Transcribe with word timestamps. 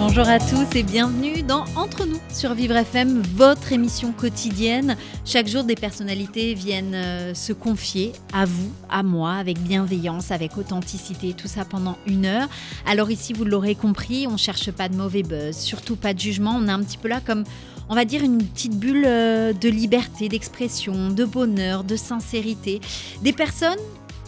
Bonjour 0.00 0.26
à 0.26 0.38
tous 0.38 0.74
et 0.76 0.82
bienvenue 0.82 1.42
dans 1.42 1.66
Entre 1.76 2.06
nous 2.06 2.18
sur 2.32 2.54
Vivre 2.54 2.74
FM, 2.74 3.20
votre 3.34 3.70
émission 3.70 4.12
quotidienne. 4.12 4.96
Chaque 5.26 5.46
jour, 5.46 5.62
des 5.62 5.74
personnalités 5.74 6.54
viennent 6.54 6.94
euh, 6.94 7.34
se 7.34 7.52
confier 7.52 8.12
à 8.32 8.46
vous, 8.46 8.72
à 8.88 9.02
moi, 9.02 9.34
avec 9.34 9.58
bienveillance, 9.58 10.30
avec 10.30 10.56
authenticité, 10.56 11.34
tout 11.34 11.48
ça 11.48 11.66
pendant 11.66 11.98
une 12.06 12.24
heure. 12.24 12.48
Alors 12.86 13.10
ici, 13.10 13.34
vous 13.34 13.44
l'aurez 13.44 13.74
compris, 13.74 14.26
on 14.26 14.38
cherche 14.38 14.70
pas 14.70 14.88
de 14.88 14.96
mauvais 14.96 15.22
buzz, 15.22 15.54
surtout 15.54 15.96
pas 15.96 16.14
de 16.14 16.18
jugement. 16.18 16.56
On 16.58 16.66
est 16.66 16.72
un 16.72 16.82
petit 16.82 16.96
peu 16.96 17.08
là 17.08 17.20
comme 17.20 17.44
on 17.90 17.94
va 17.94 18.06
dire 18.06 18.22
une 18.22 18.42
petite 18.42 18.78
bulle 18.78 19.04
euh, 19.04 19.52
de 19.52 19.68
liberté, 19.68 20.30
d'expression, 20.30 21.10
de 21.10 21.26
bonheur, 21.26 21.84
de 21.84 21.96
sincérité. 21.96 22.80
Des 23.20 23.34
personnes 23.34 23.78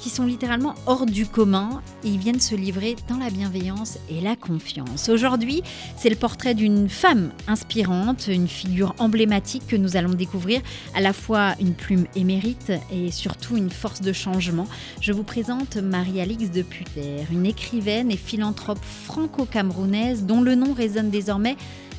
qui 0.02 0.10
sont 0.10 0.26
littéralement 0.26 0.74
hors 0.86 1.06
du 1.06 1.26
commun 1.26 1.80
et 2.02 2.08
ils 2.08 2.18
viennent 2.18 2.40
se 2.40 2.56
livrer 2.56 2.96
dans 3.08 3.18
la 3.18 3.30
bienveillance 3.30 3.98
et 4.10 4.20
la 4.20 4.34
confiance. 4.34 5.08
Aujourd'hui, 5.08 5.62
c'est 5.96 6.10
le 6.10 6.16
portrait 6.16 6.54
d'une 6.54 6.88
femme 6.88 7.30
inspirante, 7.46 8.26
une 8.26 8.48
figure 8.48 8.96
emblématique 8.98 9.64
que 9.68 9.76
nous 9.76 9.96
allons 9.96 10.14
découvrir, 10.14 10.60
à 10.96 11.00
la 11.00 11.12
fois 11.12 11.54
une 11.60 11.74
plume 11.74 12.06
émérite 12.16 12.72
et 12.92 13.12
surtout 13.12 13.56
une 13.56 13.70
force 13.70 14.00
de 14.00 14.12
changement. 14.12 14.66
Je 15.00 15.12
vous 15.12 15.22
présente 15.22 15.76
Marie-Alix 15.76 16.50
de 16.50 16.62
Puter, 16.62 17.18
une 17.30 17.46
écrivaine 17.46 18.10
et 18.10 18.16
philanthrope 18.16 18.82
franco-camerounaise 18.82 20.24
dont 20.24 20.40
le 20.40 20.56
nom 20.56 20.72
résonne 20.72 21.10
désormais 21.10 21.56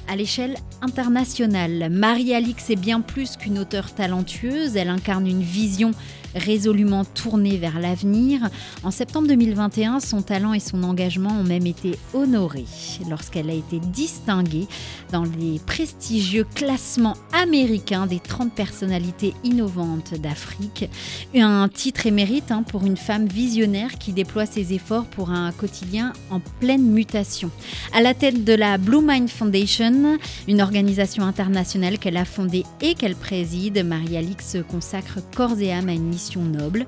à 0.09 0.17
l'échelle 0.17 0.57
internationale. 0.81 1.87
Marie-Alix 1.89 2.69
est 2.69 2.75
bien 2.75 2.99
plus 2.99 3.37
qu'une 3.37 3.57
auteure 3.59 3.93
talentueuse, 3.93 4.75
elle 4.75 4.89
incarne 4.89 5.25
une 5.25 5.41
vision 5.41 5.91
résolument 6.35 7.05
tournée 7.05 7.57
vers 7.57 7.79
l'avenir. 7.79 8.49
En 8.83 8.91
septembre 8.91 9.27
2021, 9.27 9.99
son 9.99 10.21
talent 10.21 10.53
et 10.53 10.59
son 10.59 10.83
engagement 10.83 11.31
ont 11.39 11.43
même 11.43 11.67
été 11.67 11.97
honorés 12.13 12.65
lorsqu'elle 13.09 13.49
a 13.49 13.53
été 13.53 13.79
distinguée 13.79 14.67
dans 15.11 15.23
les 15.23 15.59
prestigieux 15.59 16.45
classements 16.55 17.17
américains 17.33 18.07
des 18.07 18.19
30 18.19 18.53
personnalités 18.53 19.33
innovantes 19.43 20.13
d'Afrique. 20.19 20.89
Un 21.35 21.69
titre 21.69 22.07
émérite 22.07 22.51
hein, 22.51 22.63
pour 22.63 22.85
une 22.85 22.97
femme 22.97 23.27
visionnaire 23.27 23.97
qui 23.99 24.11
déploie 24.11 24.45
ses 24.45 24.73
efforts 24.73 25.05
pour 25.05 25.29
un 25.29 25.51
quotidien 25.51 26.13
en 26.29 26.39
pleine 26.59 26.83
mutation. 26.83 27.51
À 27.93 28.01
la 28.01 28.13
tête 28.13 28.43
de 28.43 28.53
la 28.53 28.77
Blue 28.77 29.01
Mind 29.01 29.29
Foundation, 29.29 30.17
une 30.47 30.61
organisation 30.61 31.23
internationale 31.23 31.99
qu'elle 31.99 32.17
a 32.17 32.25
fondée 32.25 32.63
et 32.81 32.95
qu'elle 32.95 33.15
préside, 33.15 33.85
Marie-Alix 33.85 34.57
consacre 34.69 35.19
corps 35.35 35.59
et 35.59 35.71
âme 35.71 35.89
à 35.89 35.93
une 35.93 36.07
mission 36.07 36.22
noble, 36.51 36.85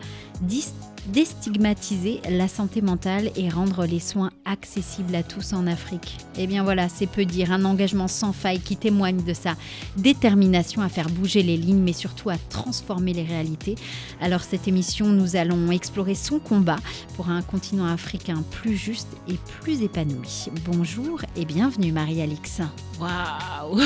déstigmatiser 1.08 2.22
la 2.30 2.48
santé 2.48 2.82
mentale 2.82 3.32
et 3.36 3.50
rendre 3.50 3.86
les 3.86 4.00
soins 4.00 4.32
accessibles 4.46 5.16
à 5.16 5.24
tous 5.24 5.54
en 5.54 5.68
Afrique. 5.68 6.18
Eh 6.38 6.48
bien 6.48 6.64
voilà, 6.64 6.90
c'est 6.90 7.08
peu 7.08 7.26
dire, 7.26 7.52
un 7.52 7.66
engagement 7.66 8.08
sans 8.08 8.34
faille 8.34 8.60
qui 8.60 8.78
témoigne 8.78 9.24
de 9.24 9.34
sa 9.34 9.56
détermination 9.98 10.82
à 10.82 10.90
faire 10.90 11.10
bouger 11.10 11.44
les 11.44 11.58
lignes, 11.58 11.82
mais 11.82 11.94
surtout 11.94 12.30
à 12.30 12.38
transformer 12.50 13.14
les 13.14 13.24
réalités. 13.24 13.76
Alors 14.22 14.42
cette 14.42 14.68
émission, 14.68 15.08
nous 15.08 15.36
allons 15.36 15.72
explorer 15.72 16.16
son 16.16 16.40
combat 16.40 16.80
pour 17.16 17.30
un 17.30 17.42
continent 17.42 17.86
africain 17.86 18.44
plus 18.52 18.76
juste 18.76 19.10
et 19.28 19.36
plus 19.62 19.82
épanoui. 19.82 20.48
Bonjour 20.66 21.22
et 21.36 21.46
bienvenue 21.46 21.92
Marie-Alix. 21.92 22.62
Waouh 23.00 23.82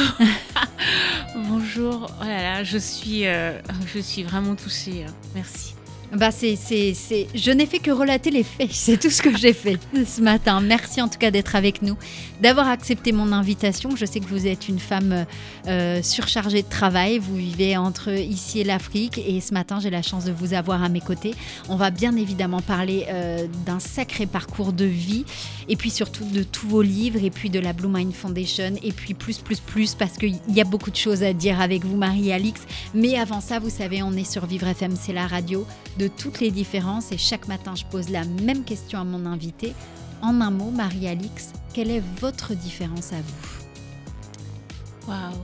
Bonjour, 1.50 2.12
oh 2.22 2.23
là 2.23 2.42
là, 2.42 2.64
je 2.64 2.78
suis, 2.78 3.25
euh, 3.25 3.59
je 3.94 4.00
suis 4.00 4.24
vraiment 4.24 4.56
touchée. 4.56 5.06
Merci. 5.36 5.75
Bah 6.12 6.31
c'est, 6.31 6.56
c'est, 6.56 6.96
c'est... 6.96 7.28
Je 7.36 7.52
n'ai 7.52 7.68
fait 7.68 7.78
que 7.78 7.92
relater 7.92 8.31
les 8.31 8.44
faits, 8.44 8.70
c'est 8.72 9.00
tout 9.00 9.12
ce 9.12 9.22
que 9.22 9.38
j'ai 9.38 9.53
fait 9.53 9.78
ce 10.06 10.22
matin. 10.22 10.59
Merci 10.59 11.02
en 11.02 11.08
tout 11.08 11.20
cas 11.20 11.30
d'être 11.30 11.56
avec 11.56 11.84
nous, 11.84 11.97
d'avoir 12.42 12.68
accepté 12.68 13.12
mon 13.12 13.31
invitation. 13.31 13.96
Je 13.96 14.06
sais 14.06 14.19
que 14.19 14.25
vous 14.25 14.48
êtes 14.48 14.68
une 14.68 14.80
femme 14.80 15.25
euh, 15.68 16.02
surchargée 16.02 16.64
de 16.64 16.69
travail, 16.69 17.19
vous 17.19 17.36
vivez 17.36 17.78
entre 17.78 18.09
ici 18.09 18.59
et 18.62 18.64
l'Afrique 18.64 19.19
et 19.19 19.40
ce 19.40 19.53
matin 19.53 19.80
j'ai 19.80 19.92
la 19.92 20.02
chance 20.02 20.25
de 20.25 20.31
vous 20.31 20.53
avoir 20.53 20.84
à 20.84 20.90
mes 20.90 21.00
côtés. 21.00 21.36
On 21.69 21.75
va 21.75 21.92
bien 21.92 22.16
évidemment 22.16 22.62
parler 22.62 23.06
euh, 23.09 23.46
d'un 23.68 23.80
sacré 23.80 24.25
parcours 24.25 24.74
de 24.74 24.86
vie 24.86 25.25
et 25.68 25.75
puis 25.75 25.92
surtout 25.92 26.25
de 26.25 26.42
tous 26.42 26.68
vos 26.68 26.81
livres 26.81 27.24
et 27.24 27.30
puis 27.30 27.52
de 27.52 27.59
la 27.59 27.72
Blue 27.72 27.88
Mind 27.88 28.14
Foundation 28.14 28.74
et 28.81 28.92
puis 28.92 29.14
plus, 29.14 29.38
plus, 29.38 29.59
plus 29.59 29.94
parce 29.94 30.18
qu'il 30.18 30.40
y 30.50 30.59
a 30.59 30.64
beaucoup 30.66 30.90
de 30.90 30.96
choses 30.96 31.22
à 31.22 31.34
dire 31.34 31.62
avec 31.62 31.86
vous 31.86 31.98
Marie-Alix. 31.98 32.62
Mais 32.96 33.16
avant 33.16 33.42
ça, 33.42 33.59
vous 33.59 33.69
savez, 33.69 34.02
on 34.02 34.14
est 34.14 34.30
sur 34.30 34.48
Vivre 34.48 34.68
FM, 34.68 34.96
c'est 35.00 35.14
la 35.14 35.28
radio 35.28 35.68
de 36.00 36.08
toutes 36.08 36.40
les 36.40 36.50
différences 36.50 37.12
et 37.12 37.18
chaque 37.18 37.48
matin 37.48 37.76
je 37.76 37.84
pose 37.86 38.10
la 38.10 38.24
même 38.24 38.64
question 38.64 39.00
à 39.00 39.04
mon 39.04 39.26
invité. 39.26 39.76
En 40.22 40.42
un 40.42 40.50
mot, 40.50 40.72
Marie-Alix, 40.72 41.50
quelle 41.74 41.92
est 41.92 42.04
votre 42.20 42.54
différence 42.54 43.14
à 43.14 43.18
vous? 43.18 45.10
Waouh 45.10 45.38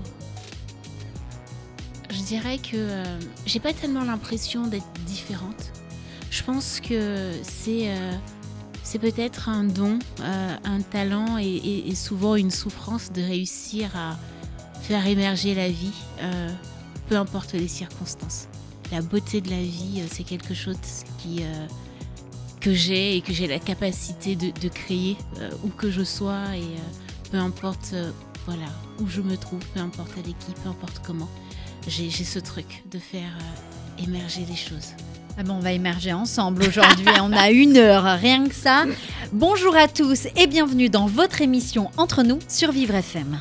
Je 2.10 2.22
dirais 2.24 2.58
que 2.58 2.76
euh, 2.76 3.20
j'ai 3.46 3.60
pas 3.60 3.74
tellement 3.74 4.04
l'impression 4.04 4.68
d'être 4.68 4.92
différente. 5.06 5.72
Je 6.32 6.44
pense 6.44 6.80
que 6.80 7.32
c'est 7.44 7.90
euh, 7.90 8.14
c'est 8.84 9.00
peut-être 9.00 9.50
un 9.50 9.66
don, 9.66 10.00
euh, 10.22 10.56
un 10.64 10.82
talent 10.82 11.38
et, 11.38 11.94
souvent 11.96 12.36
une 12.36 12.52
souffrance 12.52 13.12
de 13.12 13.22
réussir 13.22 13.90
à 13.96 14.18
faire 14.82 15.06
émerger 15.08 15.56
la 15.56 15.70
vie, 15.70 15.94
peu 17.10 17.16
importe 17.16 17.54
les 17.54 17.68
circonstances 17.68 18.48
la 18.92 19.02
beauté 19.02 19.42
de 19.42 19.50
la 19.50 19.62
vie, 19.62 20.00
euh, 20.00 20.08
c'est 20.12 20.24
quelque 20.24 20.54
chose 20.54 20.78
qui, 21.18 21.42
euh, 21.42 21.68
que 22.62 22.74
j'ai 22.74 23.18
et 23.18 23.22
que 23.22 23.34
j'ai 23.34 23.48
la 23.48 23.60
capacité 23.60 24.36
de, 24.36 24.70
créer 24.70 25.18
euh, 25.40 25.50
où 25.64 25.70
que 25.70 25.92
je 25.92 26.04
sois 26.04 26.56
et 26.56 27.30
peu 27.32 27.38
importe 27.38 27.94
voilà, 28.46 28.66
où 29.00 29.08
je 29.08 29.22
me 29.22 29.38
trouve, 29.38 29.60
peu 29.74 29.80
importe 29.80 30.12
avec 30.14 30.38
qui, 30.40 30.52
peu 30.64 30.70
importe 30.70 31.02
comment. 31.06 31.30
J'ai 31.88 32.10
ce 32.10 32.40
truc 32.40 32.84
de 32.92 32.98
faire 32.98 33.32
émerger 34.04 34.46
les 34.50 34.56
choses. 34.56 34.94
Ah 35.38 35.44
bon, 35.44 35.56
on 35.56 35.60
va 35.60 35.72
émerger 35.72 36.14
ensemble 36.14 36.64
aujourd'hui. 36.64 37.06
on 37.22 37.32
a 37.34 37.52
une 37.52 37.78
heure, 37.78 38.04
rien 38.20 38.48
que 38.48 38.56
ça. 38.56 38.86
Bonjour 39.34 39.76
à 39.76 39.88
tous 39.88 40.28
et 40.36 40.48
bienvenue 40.48 40.90
dans 40.90 41.06
votre 41.06 41.42
émission 41.42 41.92
Entre 41.98 42.24
nous 42.24 42.40
sur 42.48 42.72
Vivre 42.72 42.96
FM. 42.96 43.40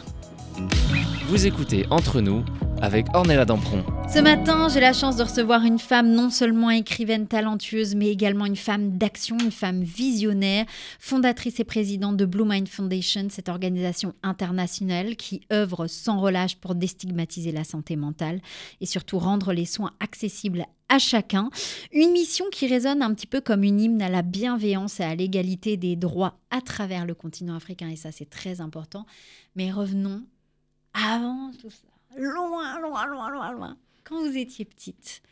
Vous 1.28 1.46
écoutez 1.46 1.86
Entre 1.90 2.20
nous 2.20 2.44
avec 2.82 3.06
Ornella 3.14 3.44
Dampron. 3.44 3.84
Ce 4.06 4.20
matin, 4.20 4.68
j'ai 4.68 4.80
la 4.80 4.92
chance 4.92 5.16
de 5.16 5.24
recevoir 5.24 5.64
une 5.64 5.78
femme 5.78 6.12
non 6.12 6.30
seulement 6.30 6.70
écrivaine 6.70 7.26
talentueuse, 7.26 7.94
mais 7.96 8.08
également 8.08 8.46
une 8.46 8.54
femme 8.54 8.96
d'action, 8.96 9.36
une 9.38 9.50
femme 9.50 9.82
visionnaire, 9.82 10.66
fondatrice 11.00 11.58
et 11.58 11.64
présidente 11.64 12.16
de 12.16 12.24
Blue 12.24 12.44
Mind 12.44 12.68
Foundation, 12.68 13.26
cette 13.28 13.48
organisation 13.48 14.14
internationale 14.22 15.16
qui 15.16 15.40
œuvre 15.52 15.88
sans 15.88 16.20
relâche 16.20 16.56
pour 16.56 16.76
déstigmatiser 16.76 17.50
la 17.50 17.64
santé 17.64 17.96
mentale 17.96 18.40
et 18.80 18.86
surtout 18.86 19.18
rendre 19.18 19.52
les 19.52 19.66
soins 19.66 19.92
accessibles 19.98 20.64
à 20.88 20.98
chacun. 20.98 21.50
Une 21.92 22.12
mission 22.12 22.44
qui 22.52 22.68
résonne 22.68 23.02
un 23.02 23.12
petit 23.14 23.26
peu 23.26 23.40
comme 23.40 23.64
une 23.64 23.80
hymne 23.80 24.02
à 24.02 24.08
la 24.08 24.22
bienveillance 24.22 25.00
et 25.00 25.04
à 25.04 25.14
l'égalité 25.14 25.76
des 25.76 25.96
droits 25.96 26.38
à 26.50 26.60
travers 26.60 27.04
le 27.04 27.14
continent 27.14 27.56
africain, 27.56 27.88
et 27.88 27.96
ça 27.96 28.12
c'est 28.12 28.30
très 28.30 28.60
important. 28.60 29.06
Mais 29.56 29.72
revenons 29.72 30.22
avant 30.92 31.50
tout 31.60 31.70
ça 31.70 31.88
loin, 32.16 32.80
loin, 32.80 33.06
loin, 33.06 33.30
loin, 33.30 33.52
loin. 33.52 33.76
Quand 34.04 34.20
vous 34.20 34.36
étiez 34.36 34.66
petite, 34.66 35.22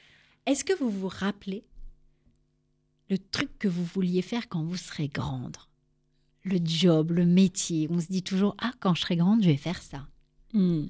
est-ce 0.46 0.64
que 0.64 0.72
vous 0.72 0.90
vous 0.90 1.08
rappelez 1.08 1.64
le 3.10 3.18
truc 3.18 3.58
que 3.58 3.68
vous 3.68 3.84
vouliez 3.84 4.22
faire 4.22 4.48
quand 4.48 4.64
vous 4.64 4.78
serez 4.78 5.08
grande? 5.08 5.58
Le 6.44 6.58
job, 6.64 7.12
le 7.12 7.26
métier. 7.26 7.86
On 7.90 8.00
se 8.00 8.06
dit 8.06 8.22
toujours, 8.22 8.56
ah, 8.58 8.72
quand 8.80 8.94
je 8.94 9.02
serai 9.02 9.16
grande, 9.16 9.42
je 9.42 9.48
vais 9.48 9.56
faire 9.58 9.82
ça. 9.82 10.08
Hmm. 10.54 10.86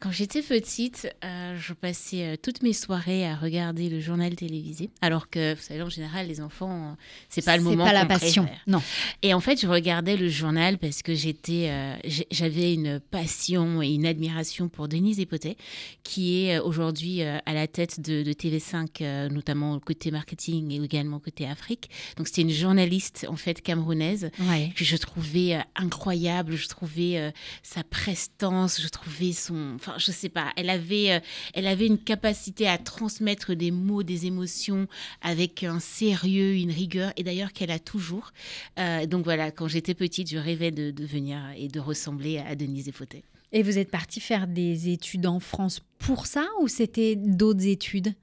Quand 0.00 0.10
j'étais 0.10 0.40
petite, 0.40 1.14
euh, 1.22 1.58
je 1.60 1.74
passais 1.74 2.24
euh, 2.24 2.36
toutes 2.42 2.62
mes 2.62 2.72
soirées 2.72 3.26
à 3.26 3.36
regarder 3.36 3.90
le 3.90 4.00
journal 4.00 4.34
télévisé, 4.34 4.88
alors 5.02 5.28
que 5.28 5.54
vous 5.54 5.60
savez 5.60 5.82
en 5.82 5.90
général 5.90 6.26
les 6.26 6.40
enfants, 6.40 6.96
c'est 7.28 7.44
pas 7.44 7.58
le 7.58 7.62
moment. 7.62 7.84
C'est 7.84 7.92
pas 7.92 7.98
la 7.98 8.06
passion, 8.06 8.48
non. 8.66 8.80
Et 9.20 9.34
en 9.34 9.40
fait, 9.40 9.60
je 9.60 9.66
regardais 9.66 10.16
le 10.16 10.30
journal 10.30 10.78
parce 10.78 11.02
que 11.02 11.14
j'étais, 11.14 11.68
euh, 11.68 11.96
j'avais 12.30 12.72
une 12.72 12.98
passion 12.98 13.82
et 13.82 13.88
une 13.88 14.06
admiration 14.06 14.70
pour 14.70 14.88
Denise 14.88 15.20
Epotet, 15.20 15.58
qui 16.02 16.46
est 16.46 16.58
aujourd'hui 16.60 17.20
à 17.22 17.52
la 17.52 17.66
tête 17.66 18.00
de, 18.00 18.22
TV5, 18.32 19.28
notamment 19.28 19.78
côté 19.80 20.10
marketing 20.10 20.72
et 20.72 20.82
également 20.82 21.18
côté 21.18 21.46
Afrique. 21.46 21.90
Donc 22.16 22.26
c'était 22.26 22.42
une 22.42 22.50
journaliste 22.50 23.26
en 23.28 23.36
fait 23.36 23.60
camerounaise 23.60 24.30
que 24.74 24.84
je 24.84 24.96
trouvais 24.96 25.58
incroyable, 25.76 26.54
je 26.54 26.68
trouvais 26.68 27.32
sa 27.62 27.84
prestance, 27.84 28.80
je 28.80 28.88
trouvais 28.88 29.32
son 29.32 29.74
enfin, 29.74 29.89
je 29.98 30.10
sais 30.12 30.28
pas, 30.28 30.52
elle 30.56 30.70
avait, 30.70 31.12
euh, 31.12 31.20
elle 31.54 31.66
avait 31.66 31.86
une 31.86 31.98
capacité 31.98 32.68
à 32.68 32.78
transmettre 32.78 33.54
des 33.54 33.70
mots, 33.70 34.02
des 34.02 34.26
émotions 34.26 34.86
avec 35.22 35.64
un 35.64 35.80
sérieux, 35.80 36.54
une 36.54 36.70
rigueur, 36.70 37.12
et 37.16 37.22
d'ailleurs 37.22 37.52
qu'elle 37.52 37.70
a 37.70 37.78
toujours. 37.78 38.32
Euh, 38.78 39.06
donc 39.06 39.24
voilà, 39.24 39.50
quand 39.50 39.68
j'étais 39.68 39.94
petite, 39.94 40.30
je 40.30 40.38
rêvais 40.38 40.70
de, 40.70 40.90
de 40.90 41.04
venir 41.04 41.38
et 41.56 41.68
de 41.68 41.80
ressembler 41.80 42.38
à 42.38 42.54
Denise 42.54 42.86
Desfauteuils. 42.86 43.24
Et 43.52 43.62
vous 43.62 43.78
êtes 43.78 43.90
parti 43.90 44.20
faire 44.20 44.46
des 44.46 44.90
études 44.90 45.26
en 45.26 45.40
France 45.40 45.80
pour 45.98 46.26
ça 46.26 46.46
ou 46.60 46.68
c'était 46.68 47.16
d'autres 47.16 47.66
études? 47.66 48.14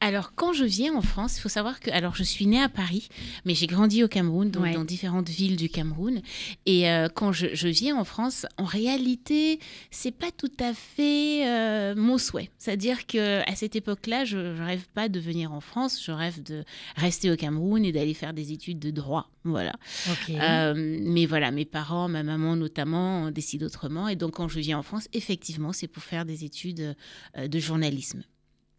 Alors, 0.00 0.32
quand 0.34 0.52
je 0.52 0.64
viens 0.64 0.94
en 0.94 1.02
France, 1.02 1.38
il 1.38 1.40
faut 1.40 1.48
savoir 1.48 1.80
que, 1.80 1.90
alors, 1.90 2.14
je 2.14 2.22
suis 2.22 2.46
née 2.46 2.60
à 2.60 2.68
Paris, 2.68 3.08
mais 3.44 3.54
j'ai 3.54 3.66
grandi 3.66 4.04
au 4.04 4.08
Cameroun, 4.08 4.50
donc 4.50 4.72
dans 4.72 4.84
différentes 4.84 5.28
villes 5.28 5.56
du 5.56 5.68
Cameroun. 5.68 6.22
Et 6.66 6.88
euh, 6.90 7.08
quand 7.12 7.32
je, 7.32 7.68
viens 7.68 7.96
en 7.96 8.04
France, 8.04 8.46
en 8.56 8.64
réalité, 8.64 9.58
c'est 9.90 10.12
pas 10.12 10.30
tout 10.30 10.52
à 10.60 10.72
fait 10.72 11.46
euh, 11.46 11.94
mon 11.96 12.18
souhait. 12.18 12.50
C'est-à-dire 12.58 13.06
que 13.06 13.40
à 13.50 13.56
cette 13.56 13.74
époque-là, 13.76 14.24
je, 14.24 14.38
ne 14.38 14.64
rêve 14.64 14.86
pas 14.94 15.08
de 15.08 15.18
venir 15.18 15.52
en 15.52 15.60
France, 15.60 16.00
je 16.04 16.12
rêve 16.12 16.42
de 16.42 16.64
rester 16.96 17.30
au 17.30 17.36
Cameroun 17.36 17.84
et 17.84 17.92
d'aller 17.92 18.14
faire 18.14 18.32
des 18.32 18.52
études 18.52 18.78
de 18.78 18.90
droit. 18.90 19.30
Voilà. 19.44 19.72
Euh, 20.28 20.74
mais 20.76 21.26
voilà, 21.26 21.50
mes 21.50 21.64
parents, 21.64 22.08
ma 22.08 22.22
maman 22.22 22.54
notamment, 22.54 23.30
décident 23.30 23.66
autrement. 23.66 24.08
Et 24.08 24.16
donc, 24.16 24.32
quand 24.32 24.48
je 24.48 24.60
viens 24.60 24.78
en 24.78 24.82
France, 24.82 25.08
effectivement, 25.12 25.72
c'est 25.72 25.88
pour 25.88 26.02
faire 26.02 26.24
des 26.24 26.44
études 26.44 26.94
de 27.36 27.58
journalisme. 27.58 28.22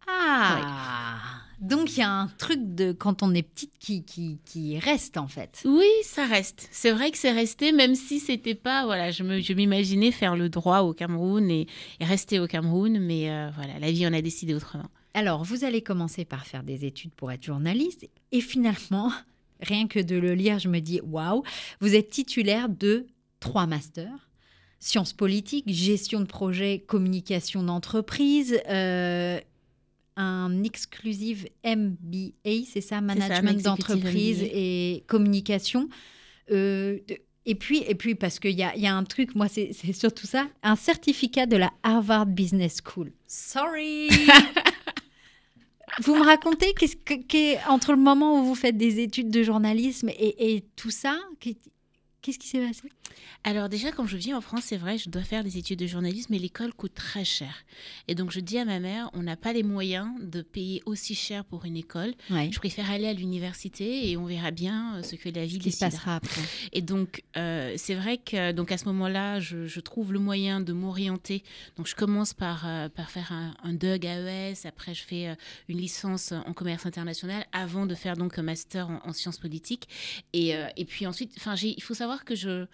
Ah 0.06 1.18
Donc 1.60 1.96
il 1.96 2.00
y 2.00 2.02
a 2.02 2.10
un 2.10 2.28
truc 2.38 2.74
de 2.74 2.92
quand 2.92 3.22
on 3.22 3.34
est 3.34 3.42
petite 3.42 3.72
qui, 3.78 4.04
qui, 4.04 4.78
reste 4.78 5.16
en 5.16 5.28
fait. 5.28 5.62
Oui, 5.64 5.88
ça 6.02 6.26
reste. 6.26 6.68
C'est 6.70 6.90
vrai 6.90 7.10
que 7.10 7.18
c'est 7.18 7.32
resté, 7.32 7.72
même 7.72 7.94
si 7.94 8.20
c'était 8.20 8.54
pas. 8.54 8.84
Voilà, 8.84 9.10
je 9.10 9.52
m'imaginais 9.52 10.10
faire 10.10 10.36
le 10.36 10.48
droit 10.48 10.80
au 10.80 10.92
Cameroun 10.92 11.50
et, 11.50 11.66
rester 12.00 12.38
au 12.40 12.46
Cameroun, 12.46 12.98
mais 12.98 13.30
euh, 13.30 13.50
voilà, 13.54 13.78
la 13.78 13.90
vie 13.90 14.06
en 14.06 14.12
a 14.12 14.22
décidé 14.22 14.54
autrement. 14.54 14.88
Alors, 15.14 15.42
vous 15.42 15.64
allez 15.64 15.82
commencer 15.82 16.24
par 16.24 16.46
faire 16.46 16.62
des 16.62 16.84
études 16.84 17.12
pour 17.12 17.32
être 17.32 17.42
journaliste 17.42 18.08
et 18.32 18.40
finalement, 18.40 19.12
rien 19.60 19.86
que 19.88 19.98
de 19.98 20.16
le 20.16 20.34
lire, 20.34 20.58
je 20.58 20.68
me 20.68 20.80
dis 20.80 21.00
waouh, 21.02 21.42
vous 21.80 21.94
êtes 21.94 22.10
titulaire 22.10 22.68
de 22.68 23.06
trois 23.40 23.66
masters 23.66 24.30
sciences 24.80 25.12
politiques, 25.12 25.70
gestion 25.70 26.20
de 26.20 26.24
projet, 26.24 26.82
communication 26.86 27.62
d'entreprise, 27.62 28.58
euh, 28.68 29.38
un 30.20 30.62
exclusive 30.62 31.48
MBA, 31.64 32.66
c'est 32.70 32.80
ça, 32.80 33.00
management 33.00 33.62
d'entreprise 33.62 34.42
et 34.42 35.04
communication. 35.06 35.88
Euh, 36.50 36.98
et 37.46 37.54
puis, 37.54 37.82
et 37.86 37.94
puis 37.94 38.14
parce 38.14 38.38
qu'il 38.38 38.58
y 38.58 38.62
a, 38.62 38.76
y 38.76 38.86
a, 38.86 38.94
un 38.94 39.04
truc, 39.04 39.34
moi, 39.34 39.48
c'est 39.48 39.72
surtout 39.92 40.26
ça, 40.26 40.46
un 40.62 40.76
certificat 40.76 41.46
de 41.46 41.56
la 41.56 41.72
Harvard 41.82 42.26
Business 42.26 42.78
School. 42.84 43.12
Sorry 43.26 44.08
Vous 46.02 46.14
me 46.14 46.24
racontez 46.24 46.72
qu'est-ce 46.74 46.96
que, 46.96 47.68
entre 47.68 47.92
le 47.92 47.98
moment 47.98 48.40
où 48.40 48.44
vous 48.44 48.54
faites 48.54 48.76
des 48.76 49.00
études 49.00 49.30
de 49.30 49.42
journalisme 49.42 50.08
et, 50.10 50.54
et 50.54 50.64
tout 50.76 50.90
ça, 50.90 51.18
qu'est-ce 52.22 52.38
qui 52.38 52.48
s'est 52.48 52.64
passé? 52.64 52.90
Alors 53.44 53.68
déjà, 53.68 53.90
quand 53.90 54.06
je 54.06 54.16
viens 54.16 54.36
en 54.36 54.40
France, 54.40 54.64
c'est 54.66 54.76
vrai, 54.76 54.98
je 54.98 55.08
dois 55.08 55.22
faire 55.22 55.42
des 55.42 55.56
études 55.56 55.78
de 55.78 55.86
journalisme, 55.86 56.28
mais 56.30 56.38
l'école 56.38 56.74
coûte 56.74 56.94
très 56.94 57.24
cher. 57.24 57.64
Et 58.06 58.14
donc 58.14 58.30
je 58.30 58.40
dis 58.40 58.58
à 58.58 58.64
ma 58.64 58.80
mère, 58.80 59.10
on 59.14 59.22
n'a 59.22 59.36
pas 59.36 59.52
les 59.52 59.62
moyens 59.62 60.08
de 60.20 60.42
payer 60.42 60.82
aussi 60.86 61.14
cher 61.14 61.44
pour 61.44 61.64
une 61.64 61.76
école. 61.76 62.14
Je 62.28 62.58
préfère 62.58 62.90
aller 62.90 63.06
à 63.06 63.12
l'université 63.12 64.10
et 64.10 64.16
on 64.16 64.26
verra 64.26 64.50
bien 64.50 64.96
euh, 64.96 65.02
ce 65.02 65.16
que 65.16 65.28
la 65.28 65.46
vie 65.46 65.70
se 65.70 65.78
passera 65.78 66.16
après. 66.16 66.42
Et 66.72 66.82
donc 66.82 67.22
euh, 67.36 67.74
c'est 67.76 67.94
vrai 67.94 68.18
que 68.18 68.52
donc 68.52 68.72
à 68.72 68.78
ce 68.78 68.84
moment-là, 68.86 69.40
je, 69.40 69.80
trouve 69.80 70.12
le 70.12 70.18
moyen 70.18 70.60
de 70.60 70.74
m'orienter. 70.74 71.42
Donc 71.76 71.86
je 71.86 71.94
commence 71.94 72.34
par, 72.34 72.66
euh, 72.66 72.88
par 72.90 73.10
faire 73.10 73.32
un, 73.32 73.54
un 73.62 73.72
DUG 73.72 74.04
AES, 74.04 74.66
après 74.66 74.94
je 74.94 75.02
fais 75.02 75.36
une 75.68 75.78
licence 75.78 76.32
en 76.32 76.52
commerce 76.52 76.84
international, 76.84 77.46
avant 77.52 77.86
de 77.86 77.94
faire 77.94 78.16
donc 78.16 78.38
un 78.38 78.42
master 78.42 78.90
en, 79.04 79.12
sciences 79.14 79.38
politiques. 79.38 79.88
Et, 80.34 80.52
et 80.76 80.84
puis 80.84 81.06
ensuite, 81.06 81.32
enfin 81.38 81.54
il 81.56 81.82
faut 81.82 81.94
savoir 81.94 82.09
que 82.18 82.34
je 82.34 82.66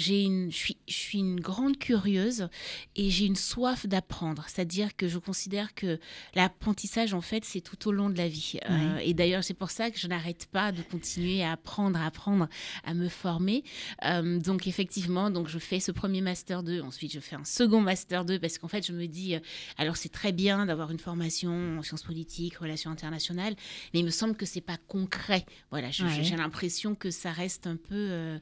j'ai 0.00 0.22
une, 0.24 0.50
je, 0.50 0.56
suis, 0.56 0.76
je 0.88 0.94
suis 0.94 1.18
une 1.18 1.40
grande 1.40 1.78
curieuse 1.78 2.48
et 2.96 3.10
j'ai 3.10 3.26
une 3.26 3.36
soif 3.36 3.86
d'apprendre. 3.86 4.44
C'est-à-dire 4.48 4.96
que 4.96 5.08
je 5.08 5.18
considère 5.18 5.74
que 5.74 6.00
l'apprentissage, 6.34 7.12
en 7.12 7.20
fait, 7.20 7.44
c'est 7.44 7.60
tout 7.60 7.88
au 7.88 7.92
long 7.92 8.08
de 8.08 8.16
la 8.16 8.28
vie. 8.28 8.58
Euh, 8.68 8.98
et 8.98 9.14
d'ailleurs, 9.14 9.44
c'est 9.44 9.54
pour 9.54 9.70
ça 9.70 9.90
que 9.90 9.98
je 9.98 10.08
n'arrête 10.08 10.46
pas 10.50 10.72
de 10.72 10.82
continuer 10.82 11.44
à 11.44 11.52
apprendre, 11.52 12.00
à 12.00 12.06
apprendre, 12.06 12.48
à 12.84 12.94
me 12.94 13.08
former. 13.08 13.62
Euh, 14.04 14.40
donc, 14.40 14.66
effectivement, 14.66 15.30
donc 15.30 15.48
je 15.48 15.58
fais 15.58 15.80
ce 15.80 15.92
premier 15.92 16.22
Master 16.22 16.62
2. 16.62 16.80
Ensuite, 16.80 17.12
je 17.12 17.20
fais 17.20 17.36
un 17.36 17.44
second 17.44 17.82
Master 17.82 18.24
2 18.24 18.38
parce 18.38 18.56
qu'en 18.58 18.68
fait, 18.68 18.86
je 18.86 18.92
me 18.92 19.06
dis, 19.06 19.34
euh, 19.34 19.40
alors 19.76 19.96
c'est 19.96 20.08
très 20.08 20.32
bien 20.32 20.64
d'avoir 20.66 20.90
une 20.90 20.98
formation 20.98 21.78
en 21.78 21.82
sciences 21.82 22.04
politiques, 22.04 22.56
relations 22.56 22.90
internationales, 22.90 23.54
mais 23.92 24.00
il 24.00 24.04
me 24.04 24.10
semble 24.10 24.34
que 24.34 24.46
c'est 24.46 24.62
pas 24.62 24.78
concret. 24.88 25.44
Voilà, 25.70 25.90
j'ai 25.90 26.36
l'impression 26.36 26.94
que 26.94 27.10
ça 27.10 27.32
reste 27.32 27.66
un 27.66 27.76
peu... 27.76 28.38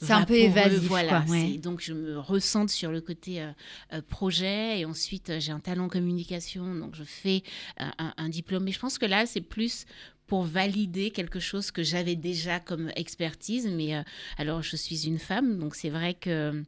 c'est 0.00 0.12
un 0.12 0.24
peu 0.24 0.36
évasif. 0.36 0.80
Voilà, 0.82 0.99
donc 1.58 1.80
je 1.80 1.92
me 1.92 2.18
ressente 2.18 2.70
sur 2.70 2.90
le 2.90 3.00
côté 3.00 3.42
euh, 3.42 3.50
euh, 3.92 4.02
projet 4.02 4.80
et 4.80 4.84
ensuite 4.84 5.30
euh, 5.30 5.40
j'ai 5.40 5.52
un 5.52 5.60
talent 5.60 5.88
communication, 5.88 6.74
donc 6.74 6.94
je 6.94 7.04
fais 7.04 7.42
un, 7.78 8.28
diplôme. 8.28 8.64
Mais 8.64 8.72
je 8.72 8.78
pense 8.78 8.98
que 8.98 9.06
là, 9.06 9.26
c'est 9.26 9.40
plus 9.40 9.86
pour 10.26 10.44
valider 10.44 11.10
quelque 11.10 11.40
chose 11.40 11.70
que 11.70 11.82
j'avais 11.82 12.16
déjà 12.16 12.60
comme 12.60 12.90
expertise. 12.96 13.66
Mais 13.68 14.02
alors, 14.38 14.62
je 14.62 14.76
suis 14.76 15.06
une 15.06 15.18
femme, 15.18 15.58
donc 15.58 15.74
c'est 15.74 15.90
vrai 15.90 16.14
que 16.14 16.62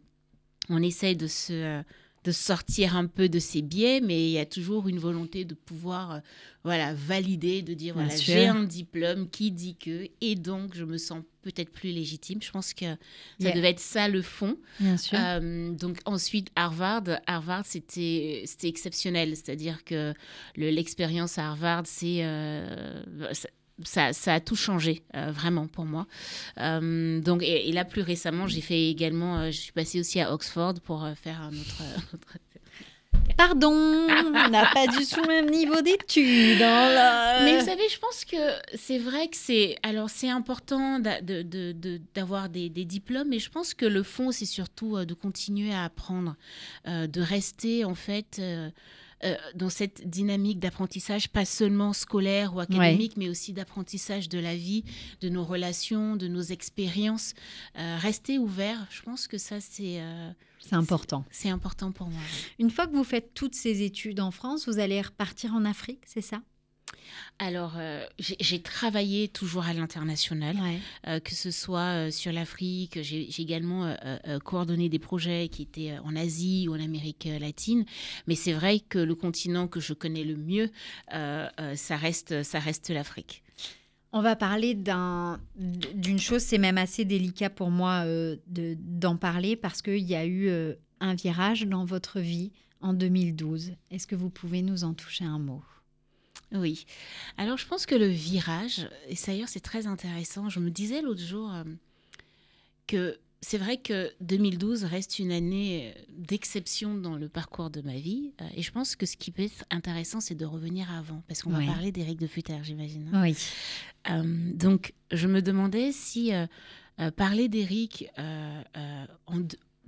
on 0.69 0.83
essaye 0.83 1.17
de 1.17 1.27
se 1.27 1.83
de 2.25 2.33
sortir 2.33 2.97
un 2.97 3.07
peu 3.07 3.29
de 3.29 3.39
ses 3.39 3.63
biais, 3.63 4.01
mais 4.01 4.29
il 4.29 4.33
y 4.33 4.39
a 4.39 4.47
toujours 4.47 4.89
une 4.89 4.99
volonté 4.99 5.45
de 5.45 5.55
pouvoir 5.55 6.21
voilà, 6.63 6.95
valider, 6.95 7.63
de 7.63 7.75
dire 7.75 7.95
voilà, 7.95 8.15
j'ai 8.15 8.47
un 8.47 8.63
diplôme 8.63 9.29
qui 9.29 9.51
dit 9.51 9.77
que, 9.77 10.09
et 10.21 10.37
donc 10.37 10.75
je 10.75 10.85
me 10.85 10.99
sens 10.99 11.23
peut-être 11.43 11.71
plus 11.71 11.91
légitime. 11.91 12.41
Je 12.41 12.53
pense 12.53 12.73
que 12.73 12.87
ça 13.41 13.51
devait 13.51 13.71
être 13.71 13.81
ça 13.81 14.07
le 14.09 14.23
fond. 14.23 14.57
Bien 14.79 14.97
sûr. 14.97 15.19
Euh, 15.21 15.73
donc 15.73 15.99
ensuite, 16.05 16.49
Harvard, 16.55 17.05
Harvard 17.27 17.67
c'était 17.67 18.45
exceptionnel, 18.63 19.35
c'est-à-dire 19.35 19.83
que 19.85 20.15
l'expérience 20.57 21.39
à 21.39 21.49
Harvard, 21.49 21.83
c'est... 21.87 22.21
Euh, 22.23 23.03
ça, 23.85 24.13
ça, 24.13 24.35
a 24.35 24.41
tout 24.41 24.57
changé, 24.57 25.03
euh, 25.15 25.31
vraiment, 25.31 25.67
pour 25.67 25.85
moi. 25.85 26.07
donc, 26.57 27.43
et, 27.43 27.73
là, 27.73 27.85
plus 27.85 28.03
récemment, 28.03 28.47
j'ai 28.47 28.61
fait 28.61 28.89
également, 28.89 29.51
je 29.51 29.59
suis 29.59 29.73
passée 29.73 30.01
aussi 30.01 30.21
à 30.21 30.33
Oxford 30.33 30.75
pour 30.85 31.07
faire 31.23 31.41
un 31.41 31.53
autre, 31.53 31.83
Pardon, 33.37 33.73
on 33.73 34.51
n'a 34.51 34.67
pas 34.67 34.87
du 34.87 35.07
tout 35.07 35.21
le 35.23 35.29
même 35.29 35.51
niveau 35.51 35.81
d'études. 35.81 36.61
Hein, 36.61 37.45
Mais 37.45 37.59
vous 37.59 37.65
savez, 37.65 37.89
je 37.89 37.99
pense 37.99 38.25
que 38.25 38.37
c'est 38.75 38.99
vrai 38.99 39.29
que 39.29 39.37
c'est 39.37 39.77
alors 39.83 40.11
c'est 40.11 40.29
important 40.29 40.99
d'avoir 41.01 42.49
de, 42.49 42.55
des, 42.55 42.69
des, 42.69 42.85
diplômes, 42.85 43.29
mais 43.29 43.39
je 43.39 43.51
pense 43.51 43.75
que 43.75 43.87
le 43.87 44.03
fond, 44.03 44.33
c'est 44.33 44.47
surtout 44.47 44.97
euh, 44.97 45.05
de 45.05 45.15
continuer 45.15 45.73
à 45.73 45.85
apprendre, 45.85 46.37
euh, 46.87 47.07
de 47.07 47.21
rester 47.21 47.85
en 47.85 47.95
fait. 47.95 48.41
Euh, 49.25 49.37
dans 49.55 49.69
cette 49.69 50.09
dynamique 50.09 50.59
d'apprentissage, 50.59 51.29
pas 51.29 51.45
seulement 51.45 51.93
scolaire 51.93 52.55
ou 52.55 52.61
académique, 52.61 53.17
mais 53.17 53.29
aussi 53.29 53.53
d'apprentissage 53.53 54.29
de 54.29 54.39
la 54.39 54.57
vie, 54.57 54.85
de 55.21 55.29
nos 55.29 55.45
relations, 55.45 56.17
de 56.17 56.29
nos 56.29 56.43
expériences. 56.43 57.35
rester 57.75 58.39
ouvert, 58.39 58.87
je 58.91 59.03
pense 59.03 59.27
que 59.29 59.39
ça, 59.39 59.61
c'est 59.61 60.01
c'est 60.63 60.77
important. 60.77 61.25
C'est 61.31 61.49
important 61.49 61.93
pour 61.93 62.09
moi. 62.09 62.23
Une 62.59 62.71
fois 62.71 62.87
que 62.87 62.95
vous 62.95 63.05
faites 63.05 63.35
toutes 63.35 63.55
ces 63.55 63.83
études 63.83 64.21
en 64.21 64.31
France, 64.31 64.69
vous 64.69 64.79
allez 64.79 65.01
repartir 65.01 65.55
en 65.55 65.65
Afrique, 65.65 66.03
c'est 66.07 66.21
ça? 66.21 66.41
Alors, 67.39 67.75
euh, 67.77 68.05
j'ai 68.19 68.63
travaillé 68.63 69.27
toujours 69.27 69.65
à 69.65 69.73
l'international, 69.73 70.57
euh, 71.09 71.19
que 71.19 71.35
ce 71.35 71.51
soit 71.51 72.07
euh, 72.07 72.11
sur 72.13 72.33
l'Afrique, 72.33 73.01
j'ai 73.03 73.29
également 73.41 73.97
coordonné 74.45 74.89
des 74.89 74.99
projets 74.99 75.49
qui 75.49 75.63
étaient 75.63 75.99
en 76.05 76.15
Asie 76.15 76.69
ou 76.69 76.75
en 76.75 76.81
Amérique 76.81 77.29
latine, 77.41 77.85
mais 78.27 78.35
c'est 78.35 78.53
vrai 78.53 78.81
que 78.81 78.99
le 78.99 79.15
continent 79.15 79.67
que 79.67 79.81
je 79.81 79.93
connais 79.93 80.25
le 80.25 80.37
mieux, 80.37 80.71
ça 81.11 81.97
reste, 81.97 82.43
ça 82.43 82.59
reste 82.59 82.91
l'Afrique. 82.91 83.43
On 84.13 84.21
va 84.21 84.37
parler 84.37 84.75
d'une 84.75 86.19
chose, 86.19 86.43
c'est 86.43 86.59
même 86.59 86.79
assez 86.79 87.05
délicat 87.05 87.51
pour 87.51 87.71
moi 87.71 88.05
d'en 88.47 89.17
parler 89.17 89.57
parce 89.57 89.83
qu'il 89.83 90.05
y 90.05 90.15
a 90.15 90.27
eu 90.27 90.51
un 91.01 91.15
virage 91.15 91.67
dans 91.67 91.85
votre 91.85 92.21
vie 92.21 92.53
en 92.81 92.93
2012. 92.93 93.73
Est-ce 93.91 94.07
que 94.07 94.17
vous 94.17 94.31
pouvez 94.31 94.63
nous 94.63 94.85
en 94.85 94.95
toucher 94.95 95.25
un 95.25 95.39
mot? 95.39 95.63
Oui. 96.55 96.85
Alors 97.39 97.57
je 97.57 97.67
pense 97.67 97.87
que 97.87 97.95
le 97.95 98.07
virage, 98.07 98.89
et 99.09 99.15
d'ailleurs 99.27 99.49
c'est 99.49 99.61
très 99.61 99.87
intéressant, 99.87 100.49
je 100.49 100.61
me 100.61 100.71
disais 100.71 101.03
l'autre 101.03 101.23
jour 101.23 101.53
euh, 101.53 101.65
que 102.87 103.19
c'est 103.43 103.59
vrai 103.59 103.77
que 103.77 104.13
2012 104.21 104.85
reste 104.85 105.19
une 105.19 105.33
année 105.33 105.93
euh, 105.95 106.01
d'exception 106.17 106.95
dans 106.95 107.17
le 107.17 107.29
parcours 107.29 107.71
de 107.71 107.83
ma 107.83 107.97
vie. 107.97 108.33
Euh, 108.41 108.45
et 108.55 108.63
je 108.63 108.71
pense 108.71 108.95
que 108.95 109.05
ce 109.05 109.17
qui 109.17 109.33
peut 109.33 109.43
être 109.43 109.65
intéressant, 109.71 110.21
c'est 110.21 110.37
de 110.37 110.47
revenir 110.47 110.91
avant. 110.93 111.23
Parce 111.27 111.43
qu'on 111.43 111.51
va 111.51 111.67
parler 111.67 111.91
d'Éric 111.91 112.21
de 112.21 112.29
Futter, 112.29 112.59
j'imagine. 112.63 113.11
Hein. 113.13 113.23
oui. 113.23 113.37
Euh, 114.11 114.53
donc, 114.55 114.95
je 115.11 115.27
me 115.27 115.43
demandais 115.43 115.93
si 115.93 116.33
parler 117.17 117.49
d'Éric 117.49 118.09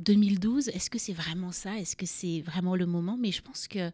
2012, 0.00 0.68
est-ce 0.68 0.90
que 0.90 0.98
c'est 0.98 1.12
vraiment 1.12 1.52
ça? 1.52 1.78
Est-ce 1.78 1.96
que 1.96 2.06
c'est 2.06 2.40
vraiment 2.40 2.74
le 2.74 2.86
moment? 2.86 3.16
Mais 3.16 3.30
je 3.30 3.42
pense 3.42 3.68
que 3.68 3.92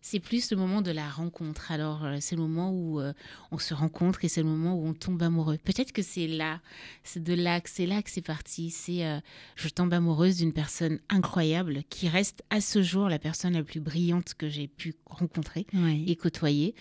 c'est 0.00 0.18
plus 0.18 0.50
le 0.50 0.56
moment 0.56 0.82
de 0.82 0.90
la 0.90 1.08
rencontre. 1.08 1.70
Alors, 1.70 2.04
euh, 2.04 2.16
c'est 2.20 2.34
le 2.34 2.42
moment 2.42 2.72
où 2.72 3.00
euh, 3.00 3.12
on 3.52 3.58
se 3.58 3.74
rencontre 3.74 4.24
et 4.24 4.28
c'est 4.28 4.42
le 4.42 4.48
moment 4.48 4.74
où 4.74 4.86
on 4.86 4.94
tombe 4.94 5.22
amoureux. 5.22 5.58
Peut-être 5.58 5.92
que 5.92 6.02
c'est 6.02 6.26
là, 6.26 6.60
c'est 7.04 7.22
de 7.22 7.34
là, 7.34 7.60
c'est 7.64 7.86
là 7.86 8.02
que 8.02 8.10
c'est 8.10 8.22
parti. 8.22 8.70
C'est 8.70 9.06
euh, 9.06 9.20
je 9.54 9.68
tombe 9.68 9.92
amoureuse 9.92 10.38
d'une 10.38 10.52
personne 10.52 10.98
incroyable 11.08 11.82
qui 11.88 12.08
reste 12.08 12.42
à 12.50 12.60
ce 12.60 12.82
jour 12.82 13.08
la 13.08 13.18
personne 13.18 13.52
la 13.52 13.62
plus 13.62 13.80
brillante 13.80 14.34
que 14.34 14.48
j'ai 14.48 14.66
pu 14.66 14.94
rencontrer 15.06 15.66
et 16.06 16.16
côtoyer. 16.16 16.74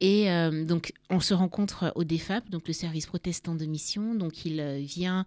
Et 0.00 0.26
donc, 0.64 0.92
on 1.10 1.20
se 1.20 1.34
rencontre 1.34 1.92
au 1.96 2.04
DEFAP, 2.04 2.48
donc 2.48 2.68
le 2.68 2.72
service 2.72 3.06
protestant 3.06 3.54
de 3.54 3.66
mission. 3.66 4.14
Donc, 4.14 4.46
il 4.46 4.62
vient 4.80 5.26